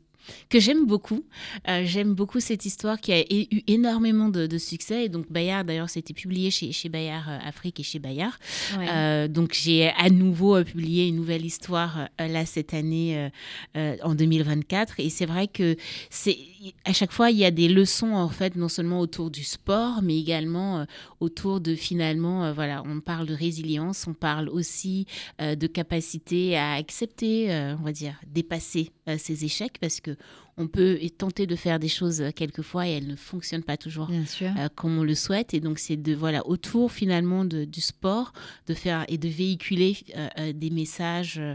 que 0.49 0.61
j'aime 0.61 0.87
beaucoup. 0.87 1.24
Euh, 1.68 1.83
j'aime 1.85 2.14
beaucoup 2.14 2.41
cette 2.41 2.64
histoire 2.64 3.01
qui 3.01 3.12
a 3.12 3.20
eu 3.20 3.62
énormément 3.66 4.29
de, 4.29 4.47
de 4.47 4.59
succès. 4.59 5.05
Et 5.05 5.09
donc, 5.09 5.31
Bayard, 5.31 5.64
d'ailleurs, 5.64 5.91
c'était 5.91 6.14
publié 6.14 6.51
chez, 6.51 6.72
chez 6.72 6.89
Bayard 6.89 7.29
euh, 7.29 7.39
Afrique 7.45 7.81
et 7.81 7.83
chez 7.83 7.99
Bayard. 7.99 8.35
Ouais. 8.79 8.87
Euh, 8.89 9.29
donc, 9.29 9.53
j'ai 9.53 9.91
à 9.91 10.11
nouveau 10.11 10.62
publié 10.64 11.09
une 11.09 11.16
nouvelle 11.16 11.45
histoire 11.45 12.09
là 12.18 12.47
cette 12.47 12.74
année 12.74 13.31
en 13.74 14.14
2024. 14.14 15.01
Et 15.01 15.11
c'est 15.11 15.27
vrai 15.27 15.49
que 15.49 15.77
c'est 16.11 16.39
à 16.85 16.93
chaque 16.93 17.12
fois 17.12 17.31
il 17.31 17.37
y 17.37 17.45
a 17.45 17.51
des 17.51 17.68
leçons 17.68 18.12
en 18.12 18.29
fait, 18.29 18.57
non 18.57 18.68
seulement 18.68 19.01
autour 19.01 19.31
du 19.31 19.45
sport, 19.45 20.01
mais 20.03 20.18
également 20.18 20.87
autour 21.20 21.61
de 21.61 21.74
finalement, 21.74 22.53
voilà, 22.53 22.83
on 22.87 23.01
parle 23.01 23.27
de 23.27 23.35
résilience, 23.35 24.07
on 24.07 24.14
parle 24.14 24.49
aussi 24.49 25.07
de 25.39 25.66
capacité 25.66 26.57
à 26.57 26.72
accepter, 26.74 27.49
on 27.79 27.85
va 27.85 27.93
dire, 27.93 28.14
dépasser 28.27 28.91
ses 29.18 29.45
échecs 29.45 29.79
parce 29.81 30.01
que 30.01 30.16
on 30.57 30.69
peut 30.69 30.99
tenter 31.19 31.47
de 31.47 31.55
faire 31.57 31.79
des 31.79 31.89
choses 31.89 32.21
euh, 32.23 32.31
quelquefois 32.31 32.87
et 32.89 32.93
elles 32.93 33.07
ne 33.07 33.17
fonctionnent 33.17 33.62
pas 33.62 33.77
toujours 33.77 34.07
Bien 34.07 34.25
sûr. 34.25 34.51
euh, 34.59 34.69
comme 34.75 34.99
on 34.99 35.05
le 35.05 35.14
souhaite. 35.14 35.53
Et 35.55 35.61
donc, 35.61 35.79
c'est 35.79 35.97
de, 35.97 36.14
voilà, 36.14 36.47
autour 36.47 36.93
finalement 36.93 37.45
de- 37.45 37.64
du 37.67 37.81
sport, 37.81 38.33
de 38.67 38.75
faire 38.75 39.05
et 39.09 39.19
de 39.19 39.29
véhiculer 39.29 39.97
euh, 40.17 40.53
des 40.55 40.71
messages, 40.71 41.39
euh, 41.39 41.55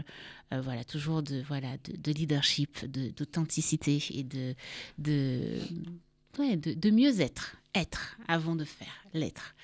voilà, 0.62 0.84
toujours 0.84 1.22
de, 1.22 1.42
voilà, 1.48 1.68
de, 1.84 1.96
de 1.96 2.12
leadership, 2.12 2.84
de- 2.90 3.08
d'authenticité 3.10 3.98
et 4.14 4.22
de, 4.22 4.54
de, 4.98 5.40
ouais, 6.38 6.56
de, 6.56 6.72
de 6.74 6.90
mieux 6.90 7.20
être. 7.20 7.56
Être 7.74 8.18
avant 8.28 8.54
de 8.54 8.64
faire, 8.66 8.92
l'être. 9.14 9.54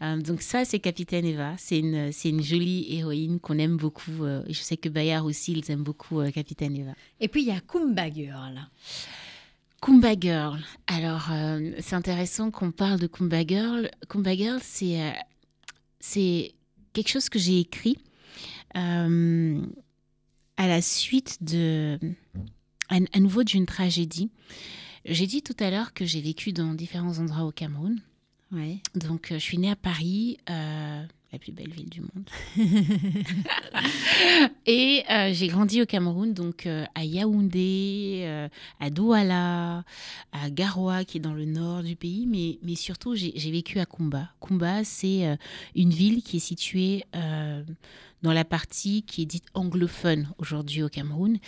Euh, 0.00 0.16
donc 0.18 0.42
ça, 0.42 0.64
c'est 0.64 0.78
Capitaine 0.78 1.24
Eva. 1.24 1.56
C'est 1.58 1.80
une, 1.80 2.12
c'est 2.12 2.28
une 2.28 2.40
jolie 2.40 2.86
héroïne 2.94 3.40
qu'on 3.40 3.58
aime 3.58 3.76
beaucoup. 3.76 4.22
euh, 4.22 4.44
et 4.46 4.52
je 4.52 4.60
sais 4.60 4.76
que 4.76 4.88
Bayard 4.88 5.26
aussi, 5.26 5.54
ils 5.54 5.68
aiment 5.72 5.82
beaucoup 5.82 6.20
euh, 6.20 6.30
Capitaine 6.30 6.76
Eva. 6.76 6.92
Et 7.18 7.26
puis, 7.26 7.42
il 7.42 7.48
y 7.48 7.50
a 7.50 7.58
Kumba 7.60 8.12
Girl. 8.12 8.60
Kumba 9.82 10.14
Girl. 10.20 10.60
Alors, 10.86 11.30
c'est 11.80 11.96
intéressant 11.96 12.52
qu'on 12.52 12.70
parle 12.70 13.00
de 13.00 13.08
Kumba 13.08 13.44
Girl. 13.44 13.90
Kumba 14.08 14.36
Girl, 14.36 14.60
c'est 14.62 15.12
c'est 15.98 16.54
quelque 16.92 17.08
chose 17.08 17.28
que 17.28 17.40
j'ai 17.40 17.58
écrit 17.58 17.98
à 18.74 19.08
la 20.58 20.80
suite 20.80 21.38
de, 21.42 21.98
à, 22.88 22.98
à 23.12 23.18
nouveau 23.20 23.42
d'une 23.42 23.66
tragédie. 23.66 24.30
J'ai 25.04 25.26
dit 25.26 25.42
tout 25.42 25.56
à 25.60 25.70
l'heure 25.70 25.92
que 25.92 26.04
j'ai 26.04 26.20
vécu 26.20 26.52
dans 26.52 26.74
différents 26.74 27.18
endroits 27.18 27.44
au 27.44 27.52
Cameroun. 27.52 28.00
Ouais. 28.52 28.78
Donc, 28.94 29.30
euh, 29.30 29.34
je 29.34 29.44
suis 29.44 29.58
née 29.58 29.70
à 29.70 29.76
Paris, 29.76 30.38
euh, 30.48 31.04
la 31.32 31.38
plus 31.38 31.52
belle 31.52 31.70
ville 31.70 31.90
du 31.90 32.00
monde. 32.00 32.30
et 34.66 35.04
euh, 35.10 35.32
j'ai 35.34 35.48
grandi 35.48 35.82
au 35.82 35.86
Cameroun, 35.86 36.32
donc 36.32 36.66
euh, 36.66 36.86
à 36.94 37.04
Yaoundé, 37.04 38.48
à 38.80 38.88
Douala, 38.88 39.84
à 40.32 40.50
Garoua, 40.50 41.04
qui 41.04 41.18
est 41.18 41.20
dans 41.20 41.34
le 41.34 41.44
nord 41.44 41.82
du 41.82 41.94
pays, 41.94 42.26
mais, 42.26 42.58
mais 42.62 42.74
surtout 42.74 43.14
j'ai 43.14 43.50
vécu 43.50 43.78
à 43.80 43.86
Kumba. 43.86 44.30
Kumba, 44.40 44.82
c'est 44.84 45.38
une 45.74 45.90
ville 45.90 46.22
qui 46.22 46.38
est 46.38 46.40
située 46.40 47.04
dans 48.22 48.32
la 48.32 48.44
partie 48.44 49.02
qui 49.02 49.22
est 49.22 49.26
dite 49.26 49.46
anglophone 49.54 50.28
aujourd'hui 50.38 50.82
au 50.82 50.88
Cameroun. 50.88 51.38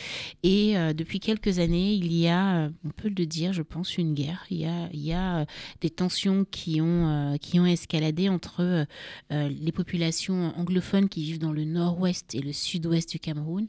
Et 0.42 0.76
euh, 0.76 0.92
depuis 0.92 1.20
quelques 1.20 1.58
années, 1.58 1.94
il 1.94 2.12
y 2.12 2.28
a, 2.28 2.64
euh, 2.64 2.70
on 2.84 2.90
peut 2.90 3.08
le 3.16 3.26
dire, 3.26 3.52
je 3.52 3.62
pense, 3.62 3.98
une 3.98 4.14
guerre. 4.14 4.44
Il 4.50 4.58
y 4.58 4.66
a, 4.66 4.88
il 4.92 5.00
y 5.00 5.12
a 5.12 5.40
euh, 5.40 5.44
des 5.80 5.90
tensions 5.90 6.46
qui 6.50 6.80
ont, 6.80 7.36
qui 7.40 7.58
ont 7.58 7.66
escaladé 7.66 8.28
entre 8.28 8.86
les 9.30 9.72
populations 9.72 10.52
anglophones 10.56 11.08
qui 11.08 11.22
vivent 11.22 11.38
dans 11.38 11.52
le 11.52 11.64
nord-ouest 11.64 12.34
et 12.34 12.40
le 12.40 12.52
sud-ouest 12.52 13.10
du 13.10 13.18
Cameroun 13.18 13.66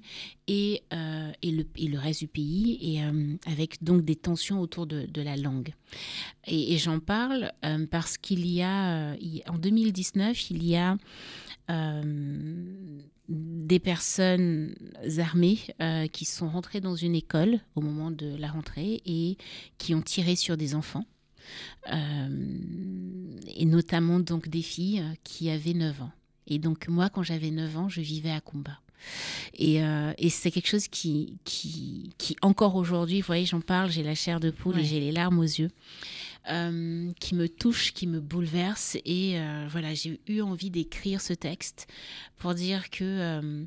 et, 0.48 0.84
et, 0.92 1.52
le, 1.52 2.00
reste 2.00 2.22
du 2.22 2.28
pays, 2.28 2.78
et 2.82 3.02
avec 3.50 3.84
donc 3.84 4.04
des 4.04 4.16
tensions 4.16 4.60
autour 4.60 4.88
de, 4.88 5.22
la 5.22 5.38
langue. 5.38 5.74
Et, 6.46 6.74
et 6.74 6.78
j'en 6.78 7.00
parle 7.00 7.52
parce 7.90 8.18
qu'il 8.18 8.46
y 8.48 8.62
a, 8.62 9.16
en 9.48 9.58
2019, 9.58 10.52
il 10.52 10.66
y 10.66 10.76
a 10.76 10.98
des 13.32 13.80
personnes 13.80 14.76
armées 15.18 15.60
euh, 15.82 16.08
qui 16.08 16.26
sont 16.26 16.50
rentrées 16.50 16.82
dans 16.82 16.96
une 16.96 17.16
école 17.16 17.60
au 17.76 17.82
moment 17.82 18.12
de 18.12 18.36
la 18.36 18.50
rentrée 18.50 19.02
et 19.06 19.38
qui 19.78 19.96
ont 19.96 20.02
tiré 20.02 20.36
sur 20.36 20.58
des 20.58 20.76
enfants. 20.76 21.06
Euh, 21.92 23.38
et 23.56 23.66
notamment 23.66 24.20
donc 24.20 24.48
des 24.48 24.62
filles 24.62 25.04
qui 25.24 25.50
avaient 25.50 25.74
9 25.74 26.02
ans. 26.02 26.12
Et 26.48 26.60
donc 26.60 26.88
moi, 26.88 27.10
quand 27.10 27.24
j'avais 27.24 27.52
9 27.52 27.78
ans, 27.78 27.90
je 27.90 28.02
vivais 28.02 28.32
à 28.32 28.42
Kumba. 28.42 28.80
Et, 29.54 29.82
et 30.18 30.30
c'est 30.30 30.52
quelque 30.52 30.68
chose 30.68 30.88
qui, 30.88 31.38
qui, 31.44 32.14
qui 32.18 32.36
encore 32.42 32.76
aujourd'hui, 32.76 33.22
vous 33.22 33.28
voyez, 33.28 33.46
j'en 33.46 33.62
parle, 33.62 33.92
j'ai 33.92 34.04
la 34.04 34.16
chair 34.16 34.40
de 34.40 34.50
poule 34.50 34.80
et 34.80 34.84
j'ai 34.84 35.00
les 35.00 35.12
larmes 35.12 35.40
aux 35.40 35.44
yeux. 35.44 35.70
Euh, 36.50 37.12
qui 37.20 37.36
me 37.36 37.48
touche, 37.48 37.94
qui 37.94 38.08
me 38.08 38.20
bouleverse. 38.20 38.98
Et 39.06 39.40
euh, 39.40 39.68
voilà, 39.70 39.94
j'ai 39.94 40.20
eu 40.28 40.42
envie 40.42 40.72
d'écrire 40.72 41.22
ce 41.22 41.34
texte 41.34 41.86
pour 42.38 42.56
dire 42.56 42.90
que 42.90 43.04
euh, 43.04 43.64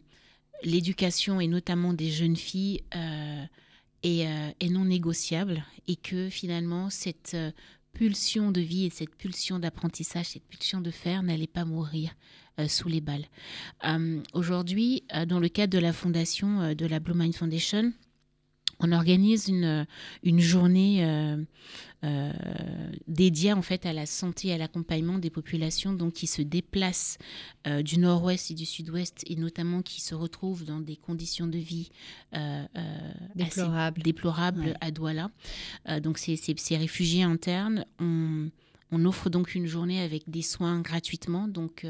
l'éducation, 0.65 1.41
et 1.41 1.47
notamment 1.47 1.93
des 1.93 2.11
jeunes 2.11 2.35
filles, 2.35 2.83
est, 4.03 4.25
est, 4.61 4.69
non 4.69 4.87
négociable 4.87 5.65
et 5.87 5.95
que 5.95 6.29
finalement, 6.29 6.91
cette 6.91 7.37
pulsion 7.93 8.51
de 8.51 8.61
vie 8.61 8.87
et 8.87 8.91
cette 8.91 9.15
pulsion 9.15 9.61
d'apprentissage, 9.61 10.27
cette 10.27 10.47
pulsion 10.47 10.81
de 10.81 10.91
faire 10.91 11.23
n'allait 11.23 11.47
pas 11.47 11.65
mourir 11.65 12.11
sous 12.69 12.89
les 12.89 13.01
balles. 13.01 13.27
Aujourd'hui, 14.33 15.05
dans 15.27 15.41
le 15.41 15.49
cadre 15.49 15.73
de 15.73 15.79
la 15.79 15.93
fondation 15.93 16.75
de 16.75 16.87
la 16.87 17.01
Blue 17.01 17.15
Mind 17.15 17.35
Foundation, 17.35 17.93
on 18.81 18.93
organise 18.93 19.49
une, 19.49 19.87
une 20.23 20.41
journée 20.41 21.05
euh, 21.05 21.37
euh, 22.05 22.33
dédiée 23.09 23.53
en 23.53 23.63
fait 23.63 23.87
à 23.87 23.93
la 23.93 24.07
santé 24.07 24.49
et 24.49 24.53
à 24.53 24.59
l'accompagnement 24.59 25.19
des 25.19 25.31
populations 25.31 25.93
donc 25.93 26.15
qui 26.15 26.27
se 26.27 26.43
déplacent 26.43 27.19
euh, 27.67 27.83
du 27.83 27.99
nord-ouest 27.99 28.51
et 28.51 28.55
du 28.55 28.67
sud-ouest 28.67 29.23
et 29.27 29.37
notamment 29.37 29.83
qui 29.83 30.01
se 30.01 30.15
retrouvent 30.15 30.65
dans 30.65 30.81
des 30.81 30.97
conditions 30.97 31.47
de 31.47 31.59
vie 31.59 31.91
déplorables, 33.35 34.03
déplorables 34.03 34.77
à 34.81 34.91
Douala. 34.91 35.31
donc 36.03 36.19
ces, 36.19 36.37
ces, 36.37 36.77
réfugiés 36.77 37.23
internes, 37.23 37.85
on, 37.99 38.51
on 38.91 39.05
offre 39.05 39.31
donc 39.31 39.55
une 39.55 39.67
journée 39.67 40.01
avec 40.01 40.29
des 40.29 40.43
soins 40.43 40.81
gratuitement. 40.81 41.49
Donc, 41.49 41.87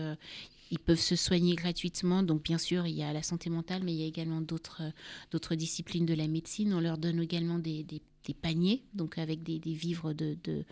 ils 0.70 0.78
peuvent 0.78 1.00
se 1.00 1.16
soigner 1.16 1.54
gratuitement. 1.54 2.22
Donc, 2.22 2.42
bien 2.42 2.58
sûr, 2.58 2.86
il 2.86 2.94
y 2.94 3.02
a 3.02 3.12
la 3.12 3.22
santé 3.22 3.50
mentale, 3.50 3.82
mais 3.84 3.92
il 3.92 4.00
y 4.00 4.04
a 4.04 4.06
également 4.06 4.40
d'autres, 4.40 4.82
d'autres 5.30 5.54
disciplines 5.54 6.06
de 6.06 6.14
la 6.14 6.28
médecine. 6.28 6.72
On 6.74 6.80
leur 6.80 6.98
donne 6.98 7.20
également 7.20 7.58
des, 7.58 7.82
des, 7.82 8.00
paniers, 8.34 8.82
donc 8.94 9.18
avec 9.18 9.42
des, 9.42 9.58
des 9.58 9.74
vivres 9.74 10.14
de, 10.14 10.36
de, 10.44 10.64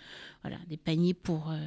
voilà, 0.42 0.56
des 0.68 0.78
paniers 0.78 1.12
pour 1.12 1.50
euh, 1.50 1.58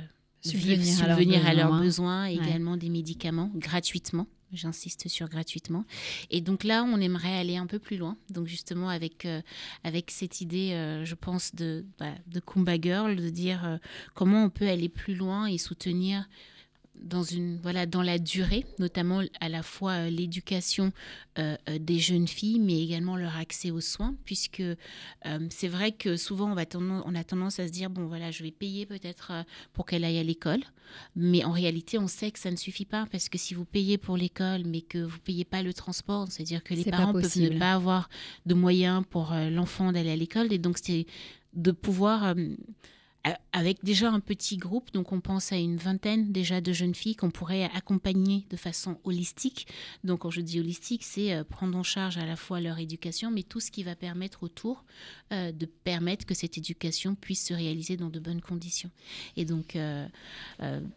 subvenir, 0.42 1.46
à, 1.46 1.54
leurs 1.54 1.80
besoins, 1.80 2.26
également 2.26 2.76
des 2.76 2.90
médicaments 2.90 3.52
gratuitement. 3.54 4.28
J'insiste 4.52 5.10
sur 5.10 5.28
gratuitement. 5.28 5.86
Et 6.30 6.40
donc 6.40 6.64
là, 6.64 6.84
on 6.84 7.00
aimerait 7.02 7.38
aller 7.38 7.58
un 7.58 7.68
peu 7.68 7.78
plus 7.78 7.98
loin. 7.98 8.16
Donc 8.30 8.48
justement, 8.48 8.90
avec, 8.90 9.26
euh, 9.26 9.42
avec 9.84 10.12
cette 10.12 10.40
idée, 10.40 10.72
euh, 10.72 11.04
je 11.04 11.16
pense, 11.16 11.54
de, 11.56 11.86
bah, 12.00 12.14
de 12.28 12.40
Kumba 12.40 12.80
Girl, 12.80 13.16
de 13.16 13.30
dire 13.30 13.80
comment 14.14 14.46
on 14.46 14.50
peut 14.50 14.68
aller 14.68 14.88
plus 14.88 15.16
loin 15.16 15.48
et 15.48 15.58
soutenir 15.58 16.28
dans, 17.02 17.24
une, 17.24 17.60
voilà, 17.62 17.86
dans 17.86 18.02
la 18.02 18.18
durée, 18.18 18.66
notamment 18.80 19.22
à 19.40 19.50
la 19.50 19.64
fois 19.64 19.92
euh, 19.94 20.10
l'éducation 20.10 20.92
euh, 21.38 21.56
euh, 21.70 21.78
des 21.80 22.00
jeunes 22.00 22.28
filles, 22.28 22.60
mais 22.60 22.82
également 22.82 23.16
leur 23.16 23.38
accès 23.38 23.72
aux 23.72 23.82
soins, 23.82 24.16
puisque 24.26 24.64
c'est 25.50 25.68
vrai 25.68 25.92
que 25.92 26.18
souvent 26.18 26.52
on, 26.52 26.56
va 26.56 26.64
on 26.76 27.16
a 27.16 27.24
tendance 27.24 27.60
à 27.60 27.68
se 27.68 27.72
dire, 27.72 27.90
bon 27.90 28.08
voilà, 28.08 28.32
je 28.32 28.44
vais 28.44 28.52
payer 28.52 28.86
peut-être 28.86 29.32
pour 29.74 29.86
qu'elle 29.86 30.04
aille 30.04 30.20
à 30.20 30.24
l'école, 30.24 30.62
mais 31.16 31.44
en 31.44 31.52
réalité 31.52 31.98
on 31.98 32.08
sait 32.08 32.32
que 32.32 32.40
ça 32.40 32.52
ne 32.52 32.56
suffit 32.56 32.86
pas, 32.86 33.08
parce 33.12 33.30
que 33.30 33.38
si 33.38 33.54
vous 33.54 33.66
payez 33.66 33.98
pour 33.98 34.18
l'école, 34.18 34.64
mais 34.66 34.82
que 34.82 35.00
vous 35.00 35.16
ne 35.16 35.22
payez 35.22 35.46
pas 35.46 35.62
le 35.62 35.74
transport, 35.74 36.28
c'est-à-dire 36.30 36.64
que 36.64 36.74
les 36.74 36.86
parents 36.86 37.14
peuvent 37.14 37.38
ne 37.38 37.60
pas 37.60 37.74
avoir 37.74 38.10
de 38.46 38.54
moyens 38.54 39.04
pour 39.10 39.34
l'enfant 39.34 39.92
d'aller 39.92 40.12
à 40.12 40.16
l'école, 40.16 40.54
et 40.54 40.58
donc 40.58 40.78
c'est 40.82 41.06
de 41.54 41.72
pouvoir 41.72 42.36
avec 43.52 43.84
déjà 43.84 44.12
un 44.12 44.20
petit 44.20 44.58
groupe, 44.58 44.92
donc 44.92 45.12
on 45.12 45.20
pense 45.20 45.52
à 45.52 45.58
une 45.58 45.78
vingtaine 45.78 46.32
déjà 46.32 46.62
de 46.62 46.74
jeunes 46.74 46.94
filles 46.94 47.16
qu'on 47.16 47.32
pourrait 47.32 47.70
accompagner 47.74 48.46
de 48.50 48.58
façon 48.58 49.00
holistique. 49.04 49.68
Donc 50.04 50.20
quand 50.20 50.30
je 50.30 50.42
dis 50.42 50.60
holistique, 50.60 51.04
c'est 51.04 51.34
euh, 51.34 51.44
prendre 51.44 51.78
en 51.78 51.84
charge 51.84 52.18
à 52.18 52.26
la 52.26 52.36
fois 52.36 52.62
leur 52.62 52.78
éducation, 52.78 53.32
mais 53.32 53.44
tout 53.44 53.60
ce 53.60 53.72
qui 53.72 53.84
va 53.84 53.96
permettre 53.96 54.44
autour 54.44 54.84
euh, 55.32 55.52
de 55.52 55.66
permettre 55.66 56.26
que 56.26 56.36
cette 56.36 56.58
éducation 56.58 57.16
puisse 57.16 57.48
se 57.48 57.54
réaliser 57.54 57.98
dans 57.98 58.10
de 58.10 58.20
bonnes 58.20 58.42
conditions. 58.42 58.92
Et 59.38 59.46
donc, 59.46 59.76
euh, 59.76 60.08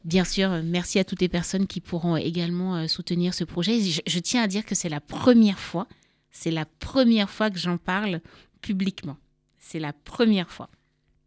bien 0.05 0.25
sûr, 0.25 0.51
merci 0.63 0.99
à 0.99 1.05
toutes 1.05 1.21
les 1.21 1.29
personnes 1.29 1.67
qui 1.67 1.81
pourront 1.81 2.17
également 2.17 2.87
soutenir 2.89 3.33
ce 3.33 3.45
projet. 3.45 3.81
Je, 3.81 4.01
je 4.07 4.19
tiens 4.19 4.43
à 4.43 4.47
dire 4.47 4.67
que 4.67 4.75
c'est 4.75 4.89
la 4.89 5.01
première 5.01 5.59
fois, 5.59 5.87
c'est 6.31 6.51
la 6.51 6.67
première 6.67 7.31
fois 7.31 7.51
que 7.51 7.59
j'en 7.59 7.79
parle 7.79 8.21
publiquement. 8.61 9.17
C'est 9.59 9.79
la 9.79 9.93
première 9.93 10.51
fois. 10.51 10.69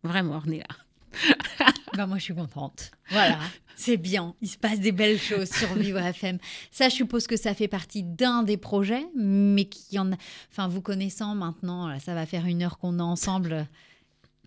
Vraiment, 0.04 0.41
on 0.45 0.52
est 0.52 0.60
là. 0.60 0.90
bah 1.97 2.07
moi, 2.07 2.18
je 2.18 2.24
suis 2.24 2.36
contente. 2.36 2.91
Voilà, 3.09 3.39
c'est 3.76 3.97
bien. 3.97 4.36
Il 4.41 4.47
se 4.47 4.57
passe 4.57 4.80
des 4.80 4.91
belles 4.91 5.20
choses 5.20 5.49
sur 5.49 5.74
Vivre 5.76 5.99
FM. 6.05 6.38
Ça, 6.72 6.89
je 6.89 6.95
suppose 6.95 7.28
que 7.28 7.38
ça 7.38 7.53
fait 7.53 7.68
partie 7.68 8.03
d'un 8.03 8.43
des 8.43 8.57
projets, 8.57 9.05
mais 9.16 9.66
qui 9.66 9.99
en 9.99 10.12
a... 10.12 10.16
Enfin, 10.51 10.68
vous 10.68 10.82
connaissant 10.82 11.36
maintenant, 11.36 11.97
ça 11.99 12.14
va 12.14 12.26
faire 12.26 12.45
une 12.45 12.64
heure 12.64 12.78
qu'on 12.78 12.99
est 12.99 13.03
ensemble. 13.03 13.68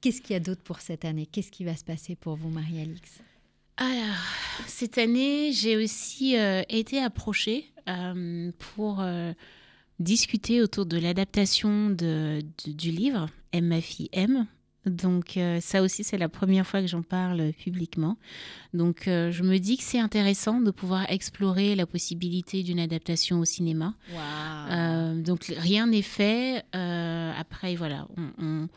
Qu'est-ce 0.01 0.21
qu'il 0.21 0.35
y 0.35 0.37
a 0.37 0.41
d'autre 0.41 0.63
pour 0.63 0.81
cette 0.81 1.05
année? 1.05 1.27
Qu'est-ce 1.27 1.51
qui 1.51 1.65
va 1.65 1.77
se 1.77 1.85
passer 1.85 2.15
pour 2.15 2.37
vous, 2.37 2.51
Marie-Alix? 2.51 3.21
Alors, 3.77 4.23
cette 4.67 4.99
année, 4.99 5.51
j'ai 5.53 5.77
aussi 5.77 6.39
euh, 6.39 6.63
été 6.69 7.03
approchée 7.03 7.73
euh, 7.89 8.53
pour 8.59 9.01
euh, 9.01 9.33
discuter 9.99 10.63
autour 10.63 10.87
de 10.87 10.97
l'adaptation 10.97 11.91
de, 11.91 12.41
du 12.67 12.91
livre 12.91 13.29
M, 13.53 13.67
ma 13.67 13.81
fille 13.81 14.09
M, 14.13 14.47
donc 14.87 15.37
euh, 15.37 15.61
ça 15.61 15.83
aussi, 15.83 16.05
c'est 16.05 16.19
la 16.19 16.29
première 16.29 16.67
fois 16.67 16.81
que 16.81 16.87
j'en 16.87 17.03
parle 17.03 17.53
publiquement. 17.53 18.17
Donc 18.73 19.09
euh, 19.09 19.31
je 19.31 19.43
me 19.43 19.59
dis 19.59 19.77
que 19.77 19.83
c'est 19.83 19.99
intéressant 19.99 20.61
de 20.61 20.71
pouvoir 20.71 21.11
explorer 21.11 21.75
la 21.75 21.87
possibilité 21.87 22.63
d'une 22.63 22.81
adaptation 22.81 23.39
au 23.39 23.45
cinéma. 23.45 23.95
Euh, 24.71 25.21
donc 25.21 25.53
rien 25.57 25.87
n'est 25.87 26.03
fait. 26.03 26.65
après, 26.73 27.77
voilà, 27.77 28.07
on, 28.39 28.69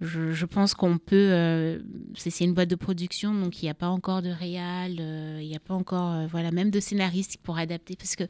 je, 0.00 0.44
pense 0.44 0.74
qu'on 0.74 0.98
peut. 0.98 1.30
Euh, 1.32 1.78
c'est 2.16 2.44
une 2.44 2.52
boîte 2.52 2.68
de 2.68 2.74
production, 2.74 3.32
donc 3.32 3.62
il 3.62 3.64
n'y 3.64 3.70
a 3.70 3.74
pas 3.74 3.88
encore 3.88 4.20
de 4.20 4.28
réal, 4.28 4.96
euh, 5.00 5.38
il 5.40 5.48
n'y 5.48 5.56
a 5.56 5.60
pas 5.60 5.72
encore, 5.72 6.12
euh, 6.12 6.26
voilà, 6.26 6.50
même 6.50 6.70
de 6.70 6.80
scénariste 6.80 7.38
pour 7.42 7.56
adapter. 7.56 7.96
Parce 7.96 8.14
que 8.14 8.24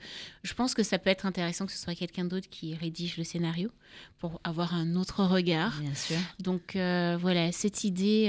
je 0.45 0.55
pense 0.55 0.75
que 0.75 0.85
ça 0.85 0.99
peut 0.99 1.11
être 1.11 1.27
intéressant 1.27 1.67
que 1.67 1.73
ce 1.73 1.79
soit 1.79 1.97
quelqu'un 1.97 2.25
d'autre 2.25 2.49
qui 2.49 2.77
rédige 2.77 3.17
le 3.17 3.25
scénario 3.25 3.71
pour 4.19 4.41
avoir 4.45 4.75
un 4.75 4.95
autre 4.95 5.25
regard. 5.25 5.81
Bien 5.81 5.95
sûr. 5.95 6.19
Donc 6.39 6.75
voilà, 6.75 7.51
cette 7.51 7.83
idée 7.83 8.29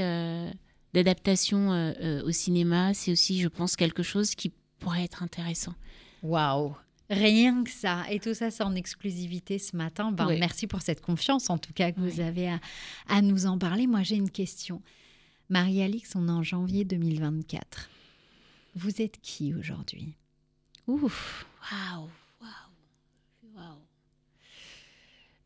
d'adaptation 0.94 1.94
au 2.26 2.32
cinéma, 2.32 2.96
c'est 2.96 3.12
aussi, 3.12 3.40
je 3.40 3.50
pense, 3.50 3.76
quelque 3.76 4.02
chose 4.02 4.34
qui 4.34 4.52
pourrait 4.80 5.04
être 5.04 5.22
intéressant. 5.22 5.76
Waouh 6.24 6.76
Rien 7.10 7.64
que 7.64 7.70
ça. 7.70 8.06
Et 8.12 8.20
tout 8.20 8.34
ça, 8.34 8.52
c'est 8.52 8.64
en 8.64 8.76
exclusivité 8.76 9.60
ce 9.60 9.76
matin. 9.76 10.12
Ben, 10.12 10.28
Merci 10.40 10.68
pour 10.68 10.82
cette 10.82 11.02
confiance, 11.02 11.50
en 11.50 11.58
tout 11.58 11.74
cas, 11.74 11.92
que 11.92 12.00
vous 12.00 12.20
avez 12.20 12.58
à, 13.08 13.22
nous 13.22 13.46
en 13.46 13.58
parler. 13.58 13.88
Moi, 13.88 14.04
j'ai 14.04 14.16
une 14.16 14.30
question. 14.30 14.82
Marie-Alix, 15.50 16.16
on 16.16 16.28
est 16.28 16.32
en 16.32 16.44
janvier 16.44 16.84
2024. 16.84 17.90
Vous 18.76 19.02
êtes 19.02 19.20
qui 19.22 19.54
aujourd'hui? 19.54 20.16
Ouf 20.86 21.46
Waouh 21.72 22.10
Waouh 22.42 23.56
Waouh 23.56 23.80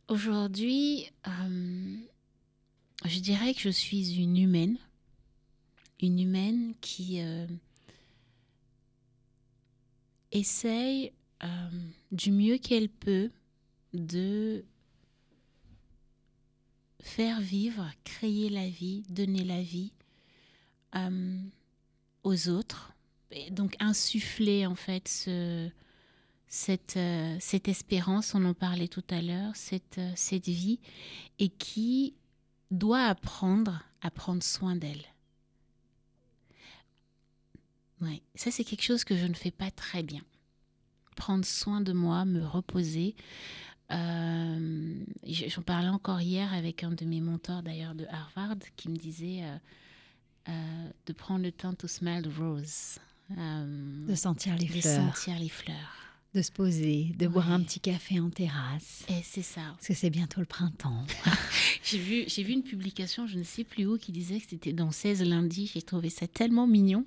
Aujourd'hui, 0.08 1.06
euh, 1.28 1.96
je 3.06 3.20
dirais 3.20 3.54
que 3.54 3.62
je 3.62 3.70
suis 3.70 4.20
une 4.20 4.38
humaine. 4.38 4.78
Une 6.02 6.20
humaine 6.20 6.74
qui... 6.82 7.22
Euh, 7.22 7.46
essaye 10.32 11.12
euh, 11.44 11.48
du 12.12 12.32
mieux 12.32 12.58
qu'elle 12.58 12.90
peut 12.90 13.32
de 13.94 14.64
faire 17.00 17.42
vivre, 17.42 17.90
créer 18.04 18.50
la 18.50 18.70
vie, 18.70 19.04
donner 19.10 19.44
la 19.44 19.62
vie 19.62 19.92
euh, 20.96 21.42
aux 22.24 22.50
autres. 22.50 22.94
Donc 23.52 23.76
insuffler 23.80 24.66
en 24.66 24.76
fait 24.76 25.26
euh, 25.28 25.70
cette 26.48 27.68
espérance, 27.68 28.36
on 28.36 28.46
en 28.46 28.54
parlait 28.54 28.90
tout 28.90 29.04
à 29.10 29.22
l'heure, 29.22 29.56
cette, 29.56 30.00
cette 30.16 30.50
vie, 30.50 30.80
et 31.40 31.50
qui 31.50 32.14
doit 32.70 33.06
apprendre 33.06 33.84
à 34.02 34.12
prendre 34.12 34.44
soin 34.44 34.76
d'elle. 34.76 35.06
Ouais, 38.02 38.22
ça 38.36 38.52
c'est 38.52 38.64
quelque 38.64 38.84
chose 38.84 39.04
que 39.04 39.16
je 39.16 39.26
ne 39.26 39.34
fais 39.34 39.52
pas 39.52 39.72
très 39.72 40.04
bien. 40.04 40.22
Prendre 41.22 41.46
soin 41.46 41.82
de 41.82 41.94
moi, 41.94 42.26
me 42.26 42.44
reposer. 42.44 43.14
Euh, 43.92 44.96
J'en 45.24 45.62
parlais 45.62 45.90
encore 45.90 46.20
hier 46.20 46.52
avec 46.52 46.84
un 46.84 46.90
de 46.90 47.06
mes 47.06 47.22
mentors 47.22 47.62
d'ailleurs 47.62 47.94
de 47.94 48.08
Harvard 48.10 48.58
qui 48.76 48.90
me 48.90 48.96
disait 48.96 49.44
euh, 49.44 49.56
euh, 50.50 50.90
de 51.06 51.14
prendre 51.14 51.44
le 51.44 51.52
temps 51.52 51.76
to 51.76 51.88
smell 51.88 52.24
the 52.24 52.36
rose. 52.40 52.98
De 53.30 54.16
sentir 54.16 54.56
les 54.58 54.66
de 54.66 54.82
fleurs, 54.82 55.16
sentir 55.16 55.38
les 55.38 55.50
fleurs. 55.50 55.94
de 56.34 56.42
se 56.42 56.52
poser, 56.52 57.14
de 57.20 57.28
boire 57.28 57.52
un 57.52 57.62
petit 57.62 57.80
café 57.82 58.20
en 58.20 58.32
terrasse. 58.32 59.06
Et 59.08 59.22
c'est 59.24 59.44
ça. 59.44 59.62
Parce 59.76 59.90
que 59.90 59.94
c'est 59.94 60.10
bientôt 60.10 60.40
le 60.40 60.48
printemps. 60.48 61.06
J'ai 61.84 62.00
vu, 62.00 62.24
j'ai 62.28 62.42
vu 62.42 62.54
une 62.54 62.64
publication, 62.64 63.28
je 63.28 63.38
ne 63.38 63.44
sais 63.44 63.64
plus 63.64 63.86
où, 63.86 64.00
qui 64.00 64.12
disait 64.12 64.40
que 64.40 64.48
c'était 64.50 64.74
dans 64.74 64.90
16 64.90 65.22
lundi. 65.24 65.70
J'ai 65.72 65.84
trouvé 65.84 66.10
ça 66.10 66.26
tellement 66.28 66.66
mignon. 66.66 67.06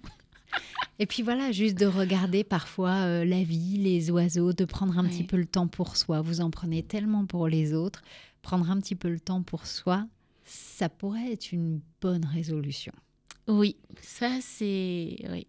Et 1.00 1.06
puis 1.06 1.22
voilà, 1.22 1.50
juste 1.50 1.76
de 1.76 1.86
regarder 1.86 2.44
parfois 2.44 3.02
euh, 3.02 3.24
la 3.24 3.42
vie, 3.42 3.78
les 3.78 4.10
oiseaux, 4.10 4.52
de 4.52 4.64
prendre 4.64 4.96
un 4.98 5.04
petit 5.04 5.24
peu 5.24 5.36
le 5.36 5.46
temps 5.46 5.66
pour 5.66 5.96
soi. 5.96 6.20
Vous 6.20 6.40
en 6.40 6.50
prenez 6.50 6.82
tellement 6.84 7.26
pour 7.26 7.48
les 7.48 7.74
autres. 7.74 8.02
Prendre 8.42 8.70
un 8.70 8.78
petit 8.80 8.94
peu 8.94 9.08
le 9.08 9.18
temps 9.18 9.42
pour 9.42 9.66
soi, 9.66 10.06
ça 10.44 10.88
pourrait 10.88 11.32
être 11.32 11.50
une 11.50 11.80
bonne 12.00 12.24
résolution. 12.24 12.92
Oui, 13.48 13.76
ça 14.00 14.38
c'est. 14.40 15.16
Oui. 15.30 15.46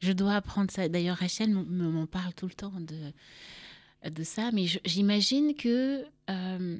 Je 0.00 0.12
dois 0.12 0.34
apprendre 0.34 0.70
ça. 0.70 0.88
D'ailleurs, 0.88 1.16
Rachel 1.16 1.50
m'en 1.50 2.06
parle 2.06 2.34
tout 2.34 2.46
le 2.46 2.52
temps 2.52 2.78
de, 2.78 4.10
de 4.10 4.22
ça. 4.22 4.52
Mais 4.52 4.66
j'imagine 4.84 5.54
que 5.54 6.04
euh, 6.30 6.78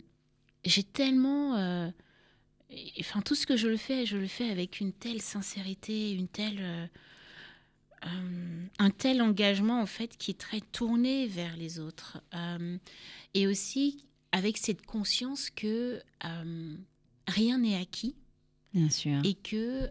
j'ai 0.64 0.82
tellement. 0.84 1.56
euh, 1.56 1.90
enfin, 3.00 3.20
tout 3.22 3.34
ce 3.34 3.46
que 3.46 3.56
je 3.56 3.66
le 3.66 3.78
fais, 3.78 4.06
je 4.06 4.16
le 4.18 4.26
fais 4.26 4.50
avec 4.50 4.78
une 4.78 4.92
telle 4.92 5.22
sincérité, 5.22 6.12
une 6.12 6.28
telle. 6.28 6.90
Euh, 8.06 8.66
un 8.78 8.90
tel 8.90 9.22
engagement 9.22 9.80
en 9.80 9.86
fait 9.86 10.16
qui 10.16 10.30
est 10.32 10.38
très 10.38 10.60
tourné 10.60 11.26
vers 11.26 11.56
les 11.56 11.78
autres 11.78 12.20
Euh, 12.34 12.76
et 13.34 13.46
aussi 13.46 14.04
avec 14.32 14.56
cette 14.58 14.84
conscience 14.84 15.50
que 15.50 16.00
euh, 16.24 16.76
rien 17.28 17.58
n'est 17.58 17.76
acquis 17.76 18.14
Bien 18.72 18.90
sûr. 18.90 19.20
et 19.24 19.34
que 19.34 19.88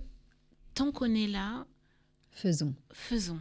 tant 0.74 0.91
qu'on 0.91 1.14
est 1.16 1.28
là, 1.28 1.66
Faisons. 2.32 2.74
faisons. 2.91 3.39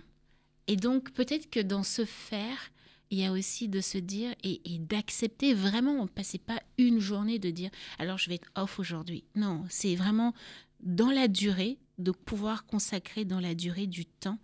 Et 0.68 0.76
donc 0.76 1.12
peut-être 1.12 1.50
que 1.50 1.60
dans 1.60 1.82
ce 1.82 2.04
faire, 2.04 2.70
il 3.10 3.18
y 3.18 3.24
a 3.24 3.32
aussi 3.32 3.68
de 3.68 3.80
se 3.80 3.98
dire 3.98 4.34
et, 4.42 4.60
et 4.74 4.78
d'accepter 4.78 5.54
vraiment, 5.54 6.06
passez 6.06 6.38
pas 6.38 6.62
une 6.78 6.98
journée 7.00 7.38
de 7.38 7.50
dire 7.50 7.70
alors 7.98 8.16
je 8.18 8.28
vais 8.28 8.36
être 8.36 8.50
off 8.54 8.78
aujourd'hui. 8.78 9.24
Non, 9.34 9.64
c'est 9.68 9.96
vraiment 9.96 10.34
dans 10.80 11.10
la 11.10 11.28
durée, 11.28 11.78
de 11.98 12.10
pouvoir 12.10 12.64
consacrer 12.66 13.24
dans 13.24 13.38
la 13.40 13.54
durée 13.54 13.86
du 13.86 14.04
temps 14.06 14.38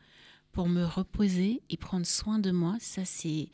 pour 0.53 0.69
me 0.69 0.85
reposer 0.85 1.63
et 1.71 1.77
prendre 1.77 2.07
soin 2.07 2.39
de 2.39 2.51
moi. 2.51 2.77
Ça, 2.81 3.05
c'est 3.05 3.49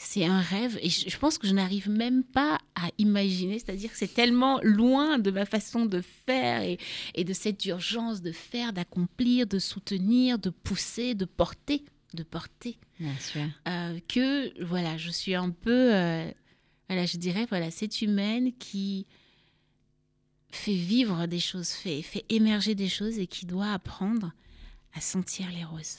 c'est 0.00 0.24
un 0.24 0.40
rêve 0.40 0.78
et 0.80 0.88
je 0.90 1.18
pense 1.18 1.38
que 1.38 1.48
je 1.48 1.52
n'arrive 1.52 1.90
même 1.90 2.22
pas 2.22 2.58
à 2.76 2.88
imaginer, 2.98 3.58
c'est-à-dire 3.58 3.90
que 3.90 3.98
c'est 3.98 4.14
tellement 4.14 4.60
loin 4.62 5.18
de 5.18 5.32
ma 5.32 5.44
façon 5.44 5.86
de 5.86 6.00
faire 6.00 6.62
et, 6.62 6.78
et 7.16 7.24
de 7.24 7.32
cette 7.32 7.64
urgence 7.64 8.22
de 8.22 8.30
faire, 8.30 8.72
d'accomplir, 8.72 9.48
de 9.48 9.58
soutenir, 9.58 10.38
de 10.38 10.50
pousser, 10.50 11.14
de 11.16 11.24
porter, 11.24 11.84
de 12.14 12.22
porter, 12.22 12.78
Bien 13.00 13.18
sûr. 13.18 13.42
euh, 13.66 13.98
que 14.06 14.64
voilà, 14.64 14.96
je 14.98 15.10
suis 15.10 15.34
un 15.34 15.50
peu, 15.50 15.92
euh, 15.92 16.30
voilà, 16.88 17.04
je 17.04 17.16
dirais, 17.16 17.46
voilà, 17.48 17.72
cette 17.72 18.00
humaine 18.00 18.52
qui 18.56 19.04
fait 20.52 20.74
vivre 20.74 21.26
des 21.26 21.40
choses, 21.40 21.70
fait, 21.70 22.02
fait 22.02 22.24
émerger 22.28 22.76
des 22.76 22.88
choses 22.88 23.18
et 23.18 23.26
qui 23.26 23.46
doit 23.46 23.72
apprendre 23.72 24.32
à 24.94 25.00
sentir 25.00 25.46
les 25.50 25.64
roses, 25.64 25.98